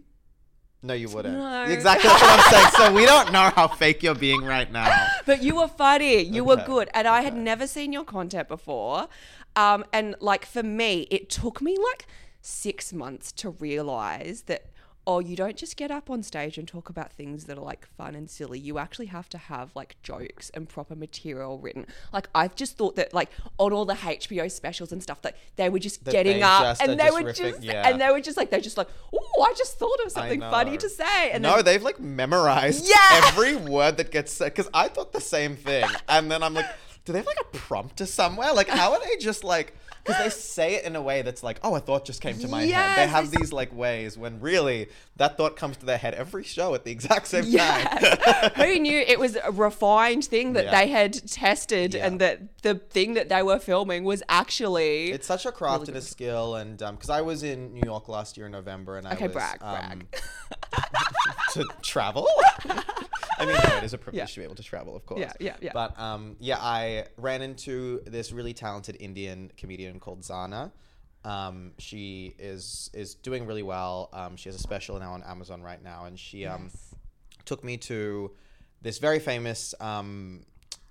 No, 0.83 0.93
you 0.93 1.09
wouldn't. 1.09 1.35
No. 1.35 1.63
Exactly 1.63 2.07
that's 2.07 2.21
what 2.21 2.39
I'm 2.39 2.53
saying. 2.53 2.71
So 2.77 2.93
we 2.93 3.05
don't 3.05 3.31
know 3.31 3.49
how 3.55 3.67
fake 3.67 4.03
you're 4.03 4.15
being 4.15 4.43
right 4.43 4.71
now. 4.71 5.07
but 5.25 5.41
you 5.41 5.55
were 5.55 5.67
funny. 5.67 6.21
You 6.21 6.43
were 6.43 6.57
good. 6.57 6.89
And 6.93 7.07
I 7.07 7.21
had 7.21 7.35
never 7.35 7.65
seen 7.65 7.91
your 7.91 8.03
content 8.03 8.47
before. 8.47 9.07
Um, 9.55 9.85
and 9.91 10.15
like 10.19 10.45
for 10.45 10.61
me, 10.61 11.07
it 11.09 11.29
took 11.29 11.61
me 11.61 11.75
like 11.77 12.05
six 12.41 12.93
months 12.93 13.31
to 13.33 13.49
realize 13.49 14.43
that, 14.43 14.67
oh, 15.09 15.19
you 15.19 15.37
don't 15.37 15.55
just 15.55 15.77
get 15.77 15.89
up 15.89 16.09
on 16.09 16.21
stage 16.21 16.57
and 16.57 16.67
talk 16.67 16.89
about 16.89 17.13
things 17.13 17.45
that 17.45 17.57
are 17.57 17.63
like 17.63 17.87
fun 17.97 18.13
and 18.13 18.29
silly. 18.29 18.59
You 18.59 18.77
actually 18.77 19.05
have 19.05 19.29
to 19.29 19.37
have 19.37 19.71
like 19.73 19.95
jokes 20.03 20.51
and 20.53 20.67
proper 20.67 20.95
material 20.95 21.57
written. 21.59 21.87
Like 22.11 22.27
I've 22.35 22.55
just 22.55 22.77
thought 22.77 22.97
that 22.97 23.13
like 23.13 23.31
on 23.57 23.71
all 23.71 23.85
the 23.85 23.93
HBO 23.93 24.51
specials 24.51 24.91
and 24.91 25.01
stuff 25.01 25.21
that 25.21 25.37
they 25.55 25.69
were 25.69 25.79
just 25.79 26.03
That 26.03 26.11
getting 26.11 26.43
up 26.43 26.61
just 26.63 26.81
and 26.81 26.99
they 26.99 27.05
just 27.05 27.13
were 27.13 27.29
riffing- 27.31 27.35
just 27.53 27.63
yeah. 27.63 27.87
and 27.87 28.01
they 28.01 28.09
were 28.11 28.19
just 28.19 28.35
like 28.35 28.49
they're 28.49 28.59
just 28.59 28.77
like, 28.77 28.89
oh, 29.15 29.41
I 29.49 29.53
just 29.57 29.79
thought 29.79 29.97
of 30.05 30.11
something 30.11 30.41
funny 30.41 30.77
to 30.77 30.89
say. 30.89 31.31
And 31.31 31.41
no, 31.41 31.55
then, 31.55 31.65
they've 31.65 31.81
like 31.83 31.99
memorized 32.01 32.87
Yeah. 32.89 33.21
every 33.27 33.55
word 33.55 33.95
that 33.97 34.11
gets 34.11 34.33
said. 34.33 34.53
Because 34.53 34.69
I 34.73 34.89
thought 34.89 35.13
the 35.13 35.21
same 35.21 35.55
thing, 35.55 35.85
and 36.09 36.29
then 36.29 36.43
I'm 36.43 36.53
like, 36.53 36.65
do 37.05 37.13
they 37.13 37.19
have 37.19 37.25
like 37.25 37.39
a 37.39 37.57
prompter 37.57 38.05
somewhere? 38.05 38.53
Like, 38.53 38.67
how 38.67 38.91
are 38.91 38.99
they 38.99 39.15
just 39.15 39.45
like? 39.45 39.73
Because 40.07 40.23
they 40.23 40.29
say 40.41 40.75
it 40.75 40.85
in 40.85 40.95
a 40.95 41.01
way 41.01 41.21
that's 41.21 41.43
like, 41.43 41.59
oh, 41.63 41.75
a 41.75 41.79
thought 41.79 42.05
just 42.05 42.21
came 42.21 42.39
to 42.39 42.47
my 42.47 42.63
head. 42.63 42.97
They 42.97 43.07
have 43.07 43.29
these 43.29 43.51
like 43.53 43.73
ways 43.75 44.17
when 44.17 44.39
really 44.39 44.87
that 45.17 45.35
thought 45.37 45.55
comes 45.57 45.77
to 45.77 45.85
their 45.85 45.97
head 45.97 46.13
every 46.13 46.43
show 46.43 46.73
at 46.73 46.85
the 46.85 46.91
exact 46.91 47.27
same 47.27 47.51
time. 47.51 47.87
Who 48.55 48.79
knew 48.79 48.99
it 48.99 49.19
was 49.19 49.35
a 49.43 49.51
refined 49.51 50.25
thing 50.25 50.53
that 50.53 50.65
Yeah. 50.65 50.79
they 50.79 50.87
had 50.87 51.13
tested 51.29 51.93
Yeah. 51.93 52.07
and 52.07 52.21
that 52.21 52.61
the 52.61 52.75
thing 52.75 53.15
that 53.15 53.27
they 53.29 53.43
were 53.43 53.59
filming 53.59 54.03
was 54.03 54.23
actually 54.29 55.11
It's 55.11 55.27
such 55.27 55.45
a 55.45 55.51
craft 55.51 55.87
and 55.89 55.97
a 55.97 56.01
skill, 56.01 56.55
and 56.55 56.77
because 56.77 57.09
I 57.09 57.21
was 57.21 57.43
in 57.43 57.73
New 57.73 57.81
York 57.85 58.07
last 58.07 58.37
year 58.37 58.45
in 58.45 58.51
November, 58.51 58.97
and 58.97 59.07
I 59.07 59.13
Okay, 59.13 59.25
was 59.27 59.33
brag, 59.33 59.57
um, 59.61 59.69
brag. 59.69 60.07
to 61.53 61.65
travel. 61.81 62.27
I 63.37 63.45
mean, 63.45 63.55
no, 63.55 63.77
it 63.77 63.83
is 63.83 63.93
a 63.93 63.97
privilege 64.03 64.19
Yeah. 64.19 64.25
to 64.25 64.39
be 64.39 64.43
able 64.43 64.55
to 64.55 64.63
travel, 64.63 64.95
of 64.95 65.05
course. 65.05 65.19
Yeah, 65.21 65.33
yeah, 65.39 65.55
yeah. 65.61 65.71
But 65.73 65.99
um, 65.99 66.35
yeah, 66.39 66.57
I 66.59 67.05
ran 67.17 67.41
into 67.41 68.01
this 68.05 68.31
really 68.31 68.53
talented 68.53 68.97
Indian 68.99 69.51
comedian 69.57 69.99
called 69.99 70.21
Zarna. 70.21 70.71
Um, 71.25 71.73
she 71.77 72.35
is 72.39 72.89
is 72.93 73.15
doing 73.15 73.45
really 73.45 73.63
well. 73.63 74.09
Um, 74.13 74.35
she 74.37 74.49
has 74.49 74.55
a 74.55 74.59
special 74.61 74.97
now 74.99 75.13
on 75.13 75.23
Amazon 75.23 75.61
right 75.61 75.83
now, 75.83 76.05
and 76.05 76.17
she 76.17 76.45
um, 76.45 76.69
Yes. 76.71 76.95
took 77.45 77.63
me 77.63 77.77
to 77.77 78.31
this 78.81 78.97
very 78.99 79.19
famous 79.19 79.73
um, 79.79 80.43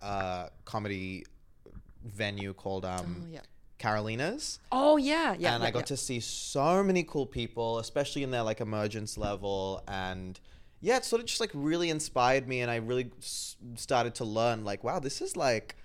uh, 0.02 0.48
comedy 0.64 1.24
venue 2.04 2.52
called 2.52 2.84
um, 2.84 3.24
Oh, 3.24 3.28
yeah. 3.32 3.40
Carolines 3.78 4.58
Oh 4.72 4.96
yeah, 4.96 5.34
yeah. 5.38 5.54
and 5.54 5.62
yeah, 5.62 5.68
I 5.68 5.70
got 5.70 5.80
yeah. 5.80 5.84
to 5.86 5.96
see 5.96 6.20
so 6.20 6.82
many 6.82 7.02
cool 7.02 7.26
people, 7.26 7.78
especially 7.78 8.22
in 8.22 8.30
their 8.30 8.42
like 8.42 8.60
emergence 8.60 9.18
level, 9.18 9.82
and 9.86 10.38
yeah, 10.80 10.96
it 10.98 11.04
sort 11.04 11.20
of 11.20 11.26
just 11.26 11.40
like 11.40 11.50
really 11.54 11.90
inspired 11.90 12.46
me, 12.48 12.60
and 12.60 12.70
I 12.70 12.76
really 12.76 13.10
s- 13.18 13.56
started 13.76 14.14
to 14.16 14.24
learn 14.24 14.64
like, 14.64 14.84
wow, 14.84 14.98
this 14.98 15.20
is 15.20 15.36
like, 15.36 15.76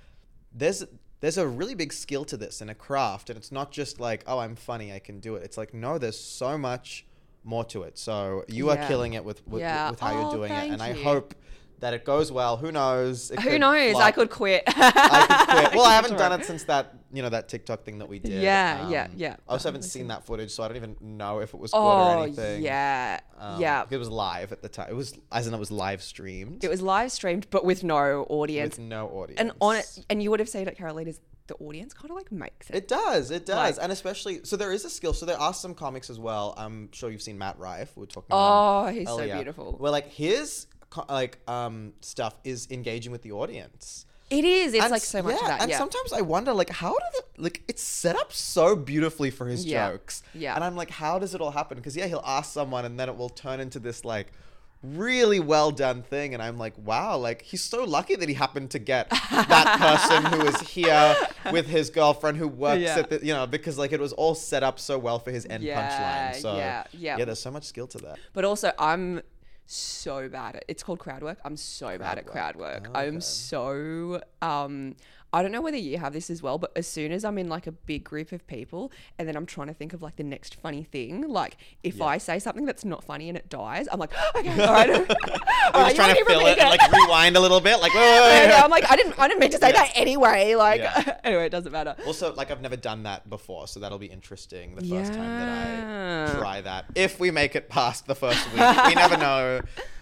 there's 0.54 0.84
there's 1.22 1.38
a 1.38 1.48
really 1.48 1.76
big 1.76 1.94
skill 1.94 2.26
to 2.26 2.36
this 2.38 2.62
and 2.62 2.70
a 2.72 2.76
craft, 2.76 3.30
and 3.30 3.38
it's 3.38 3.52
not 3.52 3.72
just 3.72 4.00
like, 4.00 4.24
oh, 4.28 4.40
I'm 4.40 4.56
funny, 4.56 4.92
I 4.92 5.00
can 5.00 5.20
do 5.20 5.36
it. 5.36 5.44
It's 5.44 5.58
like, 5.58 5.74
no, 5.74 5.98
there's 5.98 6.20
so 6.20 6.58
much 6.58 7.06
more 7.44 7.64
to 7.66 7.84
it. 7.84 7.98
So 7.98 8.44
you 8.48 8.70
are 8.70 8.78
killing 8.88 9.14
it 9.14 9.24
with 9.24 9.46
with, 9.48 9.62
Yeah. 9.62 9.92
with 9.92 10.00
how 10.00 10.14
Oh, 10.14 10.22
you're 10.22 10.32
doing 10.32 10.52
it, 10.52 10.72
and 10.72 10.82
I 10.82 10.94
hope 10.94 11.36
that 11.82 11.94
it 11.94 12.06
goes 12.06 12.32
well. 12.32 12.58
Who 12.58 12.72
knows? 12.72 13.30
It 13.32 13.40
Who 13.42 13.50
could 13.52 13.60
knows? 13.62 13.96
I 13.96 14.12
could 14.12 14.30
quit. 14.30 14.64
I 14.68 15.26
could 15.28 15.56
quit. 15.70 15.76
Well, 15.76 15.86
I 15.86 15.94
haven't 15.94 16.18
done 16.18 16.40
it 16.40 16.46
since 16.46 16.64
that 16.66 16.94
you 17.14 17.22
know 17.22 17.30
that 17.30 17.50
TikTok 17.50 17.84
thing 17.84 17.98
that 18.00 18.08
we 18.08 18.20
did. 18.20 18.42
Yeah, 18.42 18.88
yeah, 18.90 19.04
Um, 19.06 19.12
yeah. 19.18 19.36
I 19.48 19.54
also 19.54 19.68
haven't 19.68 19.82
seen 19.84 20.08
that 20.08 20.26
footage, 20.26 20.52
so 20.52 20.64
I 20.64 20.68
don't 20.70 20.78
even 20.78 20.96
know 21.02 21.40
if 21.40 21.54
it 21.54 21.60
was 21.60 21.72
good 21.72 21.78
or 21.78 22.16
Oh 22.18 22.22
anything. 22.24 22.62
yeah, 22.64 23.20
Um, 23.38 23.60
yeah. 23.60 23.84
It 23.90 23.98
was 23.98 24.10
live 24.10 24.52
at 24.54 24.62
the 24.62 24.70
time. 24.70 24.88
It 24.90 24.96
was 24.96 25.14
as 25.32 25.46
in 25.48 25.54
it 25.54 25.60
was 25.60 25.72
live 25.72 26.02
streamed 26.02 26.64
It 26.64 26.70
was 26.70 26.82
live 26.82 27.12
streamed, 27.12 27.48
but 27.50 27.66
with 27.66 27.84
no 27.84 28.26
audience. 28.30 28.78
with 28.78 28.86
no 28.88 29.08
audience. 29.10 29.42
and 29.42 29.52
on 29.60 29.76
it, 29.76 30.06
and 30.10 30.24
you 30.24 30.30
would 30.32 30.40
have 30.40 30.50
seen 30.50 30.68
at 30.68 30.78
Carolines, 30.78 31.20
the 31.48 31.56
audience 31.56 31.94
kind 31.94 32.12
of 32.12 32.16
like 32.16 32.32
makes 32.32 32.70
it. 32.70 32.76
It 32.78 32.88
does, 32.88 33.30
it 33.32 33.46
does, 33.46 33.78
and 33.78 33.92
especially 33.92 34.42
so 34.46 34.56
there 34.56 34.72
is 34.72 34.86
a 34.86 34.90
skill. 34.90 35.14
So 35.14 35.26
there 35.26 35.40
are 35.40 35.54
some 35.54 35.74
comics 35.74 36.10
as 36.10 36.18
well. 36.20 36.54
I'm 36.56 36.90
sure 36.94 37.10
you've 37.12 37.22
seen 37.22 37.38
Matt 37.38 37.60
Rife. 37.60 37.92
We're 37.98 38.06
talking. 38.06 38.28
About 38.30 38.88
him 38.88 38.96
Oh, 38.96 39.00
he's 39.00 39.08
so 39.10 39.36
beautiful. 39.36 39.76
Well, 39.78 39.92
like 39.92 40.08
his 40.08 40.68
like 41.10 41.38
um 41.50 41.94
stuff 42.02 42.36
is 42.44 42.68
engaging 42.72 43.12
with 43.12 43.22
the 43.22 43.32
audience. 43.32 44.06
It 44.30 44.46
is. 44.46 44.74
It's 44.74 44.82
And 44.84 44.92
like 44.92 45.02
so 45.02 45.22
much 45.22 45.34
yeah, 45.36 45.42
of 45.42 45.48
that. 45.48 45.62
And 45.62 45.72
yeah. 45.72 45.78
sometimes 45.78 46.14
I 46.14 46.22
wonder, 46.22 46.54
like, 46.54 46.70
how 46.70 46.92
did 46.94 47.20
it, 47.20 47.26
like, 47.38 47.64
it's 47.68 47.84
set 47.84 48.16
up 48.16 48.32
so 48.32 48.78
beautifully 48.78 49.30
for 49.30 49.46
his 49.46 49.66
Yeah. 49.66 49.92
jokes. 49.92 50.24
Yeah. 50.34 50.56
And 50.56 50.64
I'm 50.64 50.78
like, 50.78 50.90
how 50.90 51.20
does 51.20 51.36
it 51.36 51.42
all 51.42 51.52
happen? 51.52 51.76
Because, 51.78 51.98
yeah, 51.98 52.08
he'll 52.08 52.24
ask 52.26 52.54
someone 52.54 52.86
and 52.86 52.98
then 52.98 53.10
it 53.10 53.18
will 53.18 53.28
turn 53.28 53.60
into 53.60 53.78
this, 53.78 54.06
like, 54.06 54.28
really 54.84 55.42
well 55.42 55.70
done 55.70 56.02
thing. 56.02 56.34
And 56.34 56.42
I'm 56.42 56.58
like, 56.58 56.74
wow, 56.78 57.18
like, 57.18 57.42
he's 57.42 57.62
so 57.62 57.84
lucky 57.84 58.16
that 58.16 58.30
he 58.30 58.36
happened 58.36 58.72
to 58.72 58.80
get 58.80 59.10
that 59.10 59.78
person 59.80 60.24
who 60.32 60.46
is 60.48 60.60
here 60.62 61.14
with 61.52 61.68
his 61.68 61.90
girlfriend 61.90 62.38
who 62.38 62.48
works 62.48 62.80
Yeah. 62.82 63.00
at 63.00 63.10
the, 63.10 63.20
you 63.26 63.34
know, 63.34 63.46
because, 63.46 63.78
like, 63.78 63.92
it 63.92 64.00
was 64.00 64.14
all 64.14 64.34
set 64.34 64.64
up 64.64 64.80
so 64.80 64.98
well 64.98 65.20
for 65.20 65.32
his 65.32 65.46
end 65.50 65.62
Yeah, 65.64 66.32
punchline. 66.34 66.42
So, 66.42 66.56
yeah, 66.56 66.84
yeah. 66.94 67.18
Yeah, 67.18 67.26
there's 67.26 67.42
so 67.42 67.52
much 67.52 67.66
skill 67.66 67.88
to 67.88 67.98
that. 67.98 68.18
But 68.32 68.46
also, 68.46 68.72
I'm 68.80 69.22
so 69.74 70.30
bad 70.30 70.56
at 70.58 70.66
it's 70.68 70.84
called 70.84 71.00
crowd 71.00 71.24
work. 71.24 71.40
I'm 71.46 71.58
so 71.58 71.98
bad 71.98 72.18
at 72.18 72.26
crowd 72.26 72.56
work. 72.56 72.84
work. 72.84 72.92
Oh, 72.94 73.00
I'm 73.00 73.22
so 73.22 74.22
um 74.42 74.96
I 75.34 75.42
don't 75.42 75.52
know 75.52 75.62
whether 75.62 75.78
you 75.78 75.98
have 75.98 76.12
this 76.12 76.30
as 76.30 76.42
well, 76.44 76.58
but 76.58 76.72
as 76.76 76.86
soon 76.88 77.12
as 77.14 77.24
I'm 77.24 77.38
in 77.38 77.48
like 77.48 77.66
a 77.66 77.72
big 77.72 78.04
group 78.04 78.32
of 78.34 78.46
people 78.48 78.92
and 79.18 79.28
then 79.28 79.38
I'm 79.38 79.46
trying 79.46 79.68
to 79.68 79.74
think 79.74 79.94
of 79.94 80.02
like 80.02 80.18
the 80.18 80.24
next 80.24 80.56
funny 80.56 80.84
thing, 80.84 81.28
like 81.30 81.56
if 81.84 82.02
I 82.02 82.18
say 82.18 82.38
something 82.40 82.66
that's 82.66 82.84
not 82.84 83.04
funny 83.04 83.30
and 83.30 83.38
it 83.38 83.50
dies, 83.50 83.88
I'm 83.92 84.00
like, 84.00 84.12
okay, 84.36 84.50
all 84.66 84.74
right. 84.74 84.90
all 85.00 85.06
I'm 85.74 85.84
just 85.84 85.90
you 85.92 85.96
trying 85.96 86.16
to 86.16 86.26
fill 86.26 86.46
it 86.48 86.60
and, 86.60 86.70
like, 86.70 86.92
rewind 86.92 87.38
a 87.38 87.40
little 87.40 87.62
bit. 87.62 87.80
Like, 87.80 87.94
Yeah, 87.96 88.50
yeah. 88.50 88.62
I'm 88.64 88.70
like, 88.70 88.90
I 88.92 88.96
didn't 88.98 89.18
I 89.18 89.28
didn't 89.28 89.40
mean 89.40 89.52
to 89.52 89.58
say 89.58 89.68
Yeah. 89.70 89.74
that 89.84 89.92
anyway. 89.96 90.56
Like 90.56 90.82
Yeah. 90.82 91.18
anyway, 91.24 91.46
it 91.46 91.50
doesn't 91.52 91.72
matter. 91.72 91.96
Also, 92.06 92.34
like 92.36 92.52
I've 92.52 92.62
never 92.62 92.76
done 92.76 93.04
that 93.04 93.30
before, 93.30 93.68
so 93.68 93.80
that'll 93.80 94.00
be 94.00 94.08
interesting 94.08 94.76
the 94.76 94.82
first 94.86 95.14
time 95.14 95.30
that 95.40 96.30
I 96.30 96.34
try 96.38 96.62
that. 96.62 96.86
If 96.96 97.20
we 97.20 97.32
make 97.32 97.56
it 97.56 97.70
past 97.70 98.06
the 98.06 98.16
first 98.16 98.46
week, 98.52 98.62
we 98.88 98.96
never 98.96 99.16
know. 99.18 99.62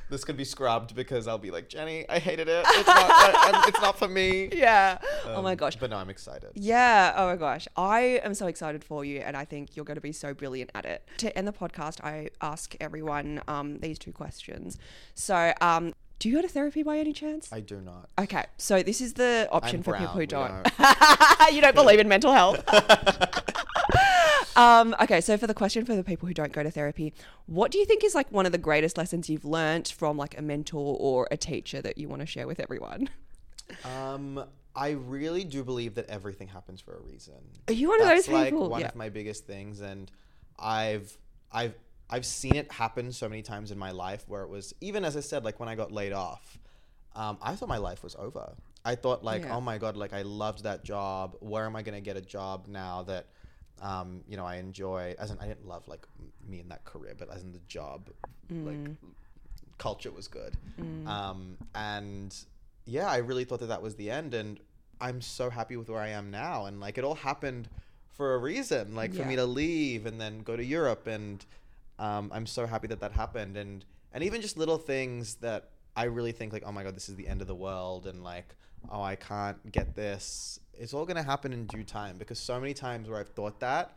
This 0.10 0.24
could 0.24 0.38
be 0.38 0.44
scrubbed 0.46 0.96
because 0.96 1.28
I'll 1.28 1.38
be 1.38 1.52
like, 1.52 1.70
Jenny, 1.70 2.06
I 2.10 2.20
hated 2.20 2.48
it. 2.48 2.66
It's 2.68 2.88
not, 2.88 2.96
I, 2.98 3.66
it's 3.68 3.80
not 3.82 3.98
for 4.00 4.08
me. 4.08 4.50
Yeah. 4.52 4.98
oh 5.28 5.42
my 5.42 5.52
Um, 5.52 5.58
gosh. 5.58 5.76
But 5.76 5.92
no, 5.92 5.98
I'm 5.98 6.10
excited. 6.10 6.50
Yeah. 6.56 7.14
Oh 7.16 7.28
my 7.28 7.36
gosh. 7.36 7.68
I 7.78 8.20
am 8.24 8.34
so 8.34 8.48
excited 8.48 8.84
for 8.84 9.06
you, 9.06 9.20
and 9.20 9.38
I 9.38 9.46
think 9.46 9.76
you're 9.76 9.86
going 9.86 9.96
to 9.96 10.02
be 10.02 10.12
so 10.12 10.34
brilliant 10.34 10.72
at 10.74 10.86
it. 10.86 11.08
To 11.20 11.38
end 11.38 11.48
the 11.48 11.54
podcast, 11.54 12.04
I 12.04 12.30
ask 12.42 12.76
everyone 12.80 13.42
um, 13.48 13.78
these 13.80 14.00
two 14.00 14.12
questions. 14.12 14.78
So, 15.14 15.54
um, 15.62 15.94
do 16.18 16.28
you 16.28 16.36
go 16.36 16.42
to 16.42 16.48
therapy 16.50 16.84
by 16.84 16.98
any 16.98 17.14
chance? 17.14 17.48
I 17.54 17.62
do 17.62 17.80
not. 17.80 18.10
Okay, 18.20 18.44
so 18.58 18.84
this 18.84 19.00
is 19.00 19.14
the 19.14 19.48
option 19.52 19.78
I'm 19.78 19.84
for 19.84 19.92
brown, 19.92 20.02
people 20.02 20.20
who 20.20 20.26
don't. 20.26 20.80
know. 20.80 21.48
you 21.52 21.62
don't 21.62 21.76
believe 21.76 22.00
in 22.00 22.10
mental 22.10 22.34
health. 22.34 22.62
um, 24.56 24.96
okay, 25.02 25.22
so 25.22 25.38
for 25.38 25.48
the 25.48 25.54
question 25.54 25.86
for 25.86 25.96
the 25.96 26.04
people 26.04 26.28
who 26.28 26.34
don't 26.34 26.52
go 26.52 26.64
to 26.64 26.72
therapy, 26.72 27.14
what 27.46 27.72
do 27.72 27.78
you 27.78 27.86
think 27.86 28.04
is 28.04 28.16
like 28.16 28.32
one 28.32 28.46
of 28.46 28.52
the 28.52 28.58
greatest 28.58 28.98
lessons 28.98 29.30
you've 29.30 29.46
learnt 29.46 29.90
from 29.90 30.18
like 30.18 30.38
a 30.38 30.42
mentor 30.42 30.98
or 31.00 31.28
a 31.32 31.38
teacher 31.38 31.82
that 31.82 31.98
you 31.98 32.08
want 32.10 32.22
to 32.22 32.26
share 32.26 32.48
with 32.48 32.60
everyone? 32.60 33.10
Um, 33.86 34.44
I 34.76 34.92
really 34.92 35.44
do 35.44 35.64
believe 35.64 35.96
that 35.96 36.10
everything 36.10 36.48
happens 36.48 36.82
for 36.82 36.96
a 36.96 37.02
reason. 37.02 37.36
Are 37.68 37.74
you 37.74 37.90
one 37.90 38.02
of 38.02 38.08
That's 38.08 38.26
those 38.28 38.34
like 38.34 38.54
one 38.54 38.82
Yeah. 38.82 38.88
of 38.88 38.96
my 38.96 39.10
biggest 39.10 39.46
things, 39.46 39.82
and 39.82 40.10
I've 40.58 41.18
I've 41.52 41.76
I've 42.10 42.26
seen 42.26 42.56
it 42.56 42.72
happen 42.72 43.12
so 43.12 43.30
many 43.30 43.42
times 43.42 43.72
in 43.72 43.78
my 43.78 43.92
life 43.92 44.24
where 44.28 44.42
it 44.44 44.50
was 44.50 44.74
even 44.82 45.06
as 45.06 45.16
I 45.16 45.20
said, 45.22 45.44
like 45.44 45.60
when 45.60 45.70
I 45.70 45.76
got 45.76 45.92
laid 45.92 46.14
off, 46.14 46.58
um, 47.16 47.38
I 47.42 47.56
thought 47.56 47.70
my 47.70 47.78
life 47.78 48.04
was 48.04 48.16
over. 48.16 48.54
I 48.86 48.96
thought 48.96 49.24
like, 49.24 49.44
Yeah. 49.44 49.56
oh 49.56 49.62
my 49.62 49.78
god, 49.78 49.98
like 49.98 50.14
I 50.14 50.22
loved 50.24 50.64
that 50.64 50.84
job. 50.84 51.36
Where 51.40 51.66
am 51.66 51.76
I 51.76 51.82
gonna 51.84 52.02
get 52.02 52.18
a 52.18 52.22
job 52.22 52.68
now 52.68 53.04
that 53.04 53.28
um, 53.82 54.22
you 54.28 54.38
know 54.38 54.46
I 54.46 54.56
enjoy? 54.56 55.16
As 55.20 55.32
in, 55.32 55.38
I 55.40 55.48
didn't 55.48 55.68
love 55.68 55.88
like 55.88 56.06
me 56.48 56.60
in 56.60 56.70
that 56.70 56.84
career, 56.86 57.14
but 57.18 57.30
as 57.34 57.42
in 57.44 57.52
the 57.52 57.62
job, 57.68 58.10
like 58.66 58.96
culture 59.78 60.12
was 60.12 60.28
good. 60.28 60.56
Um, 61.08 61.58
and 61.76 62.36
yeah, 62.86 63.08
I 63.10 63.18
really 63.18 63.44
thought 63.46 63.60
that 63.60 63.68
that 63.68 63.82
was 63.82 63.96
the 63.96 64.10
end. 64.12 64.34
And 64.34 64.60
I'm 65.00 65.22
so 65.22 65.50
happy 65.50 65.78
with 65.78 65.90
where 65.90 66.02
I 66.02 66.10
am 66.10 66.32
now. 66.32 66.66
And 66.66 66.80
like 66.80 66.98
it 66.98 67.04
all 67.04 67.16
happened 67.16 67.70
for 68.12 68.34
a 68.36 68.38
reason, 68.38 68.96
like 68.96 69.14
for 69.14 69.22
me 69.30 69.36
to 69.38 69.46
leave 69.46 70.06
and 70.06 70.20
then 70.20 70.42
go 70.42 70.56
to 70.58 70.64
Europe. 70.64 71.08
And 71.08 71.46
um, 72.00 72.32
I'm 72.34 72.46
so 72.46 72.66
happy 72.66 72.88
that 72.88 73.00
that 73.00 73.14
happened. 73.14 73.56
And, 73.58 73.86
and 74.14 74.24
even 74.24 74.42
just 74.42 74.58
little 74.58 74.78
things 74.78 75.36
that 75.36 75.70
I 75.96 76.06
really 76.06 76.32
think 76.34 76.52
like, 76.52 76.64
oh 76.66 76.72
my 76.72 76.84
God, 76.84 76.96
this 76.96 77.08
is 77.10 77.16
the 77.16 77.28
end 77.28 77.42
of 77.42 77.48
the 77.48 77.56
world. 77.56 78.08
And 78.08 78.24
like, 78.24 78.56
oh, 78.92 79.02
I 79.02 79.16
can't 79.16 79.72
get 79.72 79.96
this. 79.96 80.60
It's 80.80 80.94
all 80.94 81.06
going 81.06 81.18
to 81.18 81.24
happen 81.24 81.52
in 81.54 81.66
due 81.66 81.84
time 81.84 82.18
because 82.18 82.40
so 82.40 82.60
many 82.60 82.74
times 82.74 83.10
where 83.10 83.20
I've 83.20 83.30
thought 83.30 83.60
that, 83.60 83.96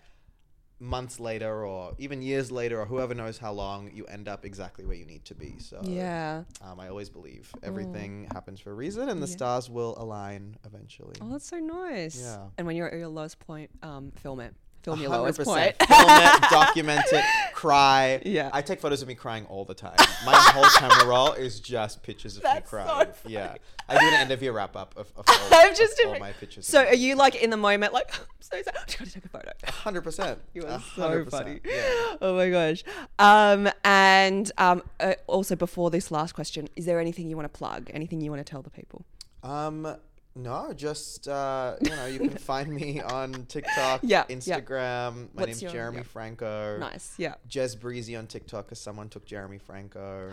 months 0.80 1.20
later 1.20 1.64
or 1.64 1.94
even 1.98 2.20
years 2.22 2.50
later 2.50 2.80
or 2.80 2.84
whoever 2.86 3.14
knows 3.14 3.38
how 3.38 3.52
long 3.52 3.88
you 3.94 4.04
end 4.06 4.26
up 4.26 4.44
exactly 4.44 4.84
where 4.84 4.96
you 4.96 5.06
need 5.06 5.24
to 5.24 5.32
be 5.32 5.54
so 5.60 5.80
Yeah. 5.84 6.42
um, 6.60 6.80
i 6.80 6.88
always 6.88 7.08
believe 7.08 7.52
everything 7.62 8.26
happens 8.32 8.58
for 8.58 8.72
a 8.72 8.74
reason 8.74 9.08
and 9.08 9.22
the 9.22 9.28
Yeah. 9.28 9.36
stars 9.36 9.70
will 9.70 9.94
align 9.96 10.56
eventually 10.64 11.14
Oh, 11.20 11.28
that's 11.30 11.46
so 11.46 11.60
nice. 11.60 12.20
Yeah. 12.20 12.48
And 12.58 12.66
when 12.66 12.74
you're 12.74 12.88
at 12.88 12.98
your 12.98 13.06
lowest 13.06 13.38
point, 13.38 13.70
um, 13.84 14.10
film 14.16 14.40
it. 14.40 14.56
Film 14.82 15.00
your 15.00 15.10
lowest 15.10 15.38
100%. 15.38 15.44
point. 15.44 15.76
Film 15.82 16.10
it, 16.10 16.42
document 16.50 17.04
it, 17.12 17.24
cry. 17.54 18.20
Yeah. 18.26 18.50
I 18.52 18.62
take 18.62 18.80
photos 18.80 19.00
of 19.00 19.06
me 19.08 19.14
crying 19.14 19.46
all 19.46 19.64
the 19.64 19.74
time. 19.74 19.94
My 20.26 20.34
whole 20.34 20.64
camera 20.76 21.06
roll 21.06 21.32
is 21.32 21.60
just 21.60 22.02
pictures 22.02 22.36
of 22.36 22.42
That's 22.42 22.66
me 22.72 22.78
crying. 22.78 23.12
funny. 23.12 23.34
yeah. 23.34 23.54
I 23.88 23.98
do 23.98 24.06
an 24.06 24.14
end 24.14 24.32
of 24.32 24.42
year 24.42 24.52
wrap 24.52 24.74
up 24.76 24.94
of, 24.96 25.12
of 25.16 25.24
all, 25.28 25.34
I'm 25.52 25.74
just 25.74 26.00
of 26.00 26.08
all 26.12 26.18
my 26.18 26.32
pictures. 26.32 26.66
So 26.66 26.84
are 26.84 26.94
you 26.94 27.14
like 27.14 27.36
in 27.36 27.50
the 27.50 27.56
moment, 27.56 27.92
like, 27.92 28.12
I'm 28.20 28.26
so 28.40 28.60
sad. 28.62 28.74
I 28.76 28.84
just 28.86 28.98
got 28.98 29.06
to 29.06 29.12
take 29.12 29.24
a 29.24 29.28
photo. 29.28 29.50
Hundred 29.66 30.02
percent. 30.02 30.40
You 30.54 30.66
are 30.66 30.82
so 30.96 31.24
funny. 31.26 31.60
Yeah. 31.64 32.16
Oh 32.20 32.34
my 32.36 32.50
gosh. 32.50 32.82
Um, 33.18 33.68
and 33.84 34.50
um, 34.58 34.82
uh, 34.98 35.14
also 35.28 35.54
before 35.56 35.90
this 35.90 36.10
last 36.10 36.32
question, 36.32 36.68
is 36.76 36.84
there 36.86 36.98
anything 37.00 37.28
you 37.28 37.36
want 37.36 37.52
to 37.52 37.56
plug? 37.56 37.88
Anything 37.94 38.20
you 38.20 38.30
want 38.30 38.44
to 38.44 38.50
tell 38.50 38.62
the 38.62 38.70
people? 38.70 39.04
Um, 39.44 39.96
no, 40.34 40.72
just 40.74 41.28
uh, 41.28 41.74
you 41.80 41.90
know, 41.90 42.06
you 42.06 42.18
can 42.18 42.30
find 42.30 42.68
me 42.70 43.00
on 43.18 43.44
TikTok, 43.46 44.00
Yeah, 44.02 44.24
yeah. 44.28 44.34
Instagram. 44.36 45.14
My 45.14 45.42
What's 45.42 45.46
name's 45.48 45.62
your- 45.62 45.72
Jeremy 45.72 45.98
yeah. 45.98 46.02
Franco. 46.04 46.78
Nice. 46.78 47.14
Yeah. 47.18 47.34
Jez 47.48 47.78
Breezy 47.78 48.16
on 48.16 48.26
TikTok 48.26 48.66
because 48.66 48.80
someone 48.80 49.08
took 49.08 49.24
Jeremy 49.26 49.58
Franco. 49.58 50.30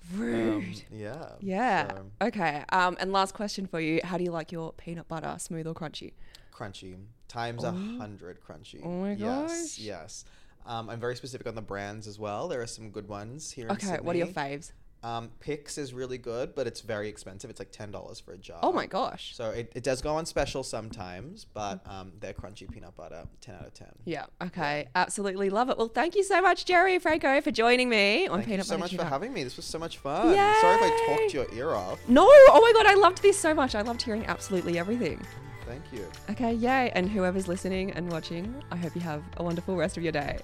Rude. 0.14 0.64
um, 0.64 0.74
yeah. 0.92 1.28
yeah. 1.40 1.88
so, 1.90 2.04
Okay. 2.22 2.64
Um, 2.70 2.96
and 3.00 3.12
last 3.12 3.34
question 3.34 3.66
for 3.66 3.80
you: 3.80 4.00
How 4.04 4.16
do 4.18 4.24
you 4.24 4.30
like 4.30 4.52
your 4.52 4.72
peanut 4.72 5.08
butter, 5.08 5.34
smooth 5.38 5.66
or 5.66 5.74
crunchy? 5.74 6.12
crunchy 6.54 6.96
times 7.28 7.64
a 7.64 7.72
hundred 7.72 8.38
crunchy. 8.46 8.80
Oh 8.84 9.00
my 9.00 9.12
yes, 9.12 9.18
gosh. 9.20 9.48
Yes. 9.50 9.78
Yes. 9.78 10.24
Um, 10.66 10.88
I'm 10.90 11.00
very 11.00 11.16
specific 11.16 11.46
on 11.48 11.54
the 11.56 11.62
brands 11.62 12.06
as 12.06 12.18
well. 12.20 12.46
There 12.46 12.60
are 12.62 12.66
some 12.66 12.90
good 12.90 13.08
ones 13.08 13.50
here. 13.50 13.66
in 13.66 13.72
Okay. 13.72 13.98
What 14.00 14.14
are 14.14 14.18
your 14.18 14.28
faves? 14.28 14.70
Um, 15.04 15.30
Pic's 15.40 15.78
is 15.78 15.92
really 15.92 16.18
good, 16.18 16.54
but 16.54 16.66
it's 16.66 16.80
very 16.80 17.08
expensive. 17.08 17.50
It's 17.50 17.58
like 17.58 17.72
ten 17.72 17.90
dollars 17.90 18.20
for 18.20 18.32
a 18.32 18.38
jar. 18.38 18.60
Oh 18.62 18.72
my 18.72 18.86
gosh. 18.86 19.34
So 19.34 19.50
it, 19.50 19.72
it 19.74 19.82
does 19.82 20.00
go 20.00 20.14
on 20.14 20.26
special 20.26 20.62
sometimes, 20.62 21.44
but 21.52 21.80
um, 21.86 22.12
they're 22.20 22.32
crunchy 22.32 22.70
peanut 22.70 22.96
butter, 22.96 23.24
ten 23.40 23.56
out 23.56 23.66
of 23.66 23.74
ten. 23.74 23.88
Yeah. 24.04 24.26
Okay. 24.40 24.88
Absolutely 24.94 25.50
love 25.50 25.70
it. 25.70 25.78
Well, 25.78 25.88
thank 25.88 26.14
you 26.14 26.22
so 26.22 26.40
much, 26.40 26.64
Jerry 26.64 26.98
Franco, 26.98 27.40
for 27.40 27.50
joining 27.50 27.88
me 27.88 28.28
on 28.28 28.42
peanut 28.42 28.44
butter. 28.44 28.46
Thank 28.46 28.58
you 28.58 28.62
so 28.64 28.70
Butter 28.76 28.80
much 28.80 28.94
for 28.96 29.04
having 29.04 29.32
me. 29.32 29.42
This 29.42 29.56
was 29.56 29.66
so 29.66 29.78
much 29.78 29.98
fun. 29.98 30.34
Sorry 30.34 30.76
if 30.76 30.82
I 30.82 31.16
talked 31.16 31.34
your 31.34 31.52
ear 31.54 31.70
off. 31.74 31.98
No. 32.08 32.26
Oh 32.28 32.60
my 32.62 32.72
god, 32.82 32.90
I 32.90 32.94
loved 32.94 33.22
this 33.22 33.38
so 33.38 33.52
much. 33.54 33.74
I 33.74 33.82
loved 33.82 34.02
hearing 34.02 34.24
absolutely 34.26 34.78
everything. 34.78 35.20
Thank 35.66 35.82
you. 35.92 36.06
Okay, 36.30 36.52
yay. 36.54 36.90
And 36.94 37.08
whoever's 37.08 37.48
listening 37.48 37.92
and 37.92 38.10
watching, 38.10 38.62
I 38.70 38.76
hope 38.76 38.94
you 38.94 39.00
have 39.00 39.22
a 39.36 39.42
wonderful 39.42 39.76
rest 39.76 39.96
of 39.96 40.02
your 40.02 40.12
day. 40.12 40.38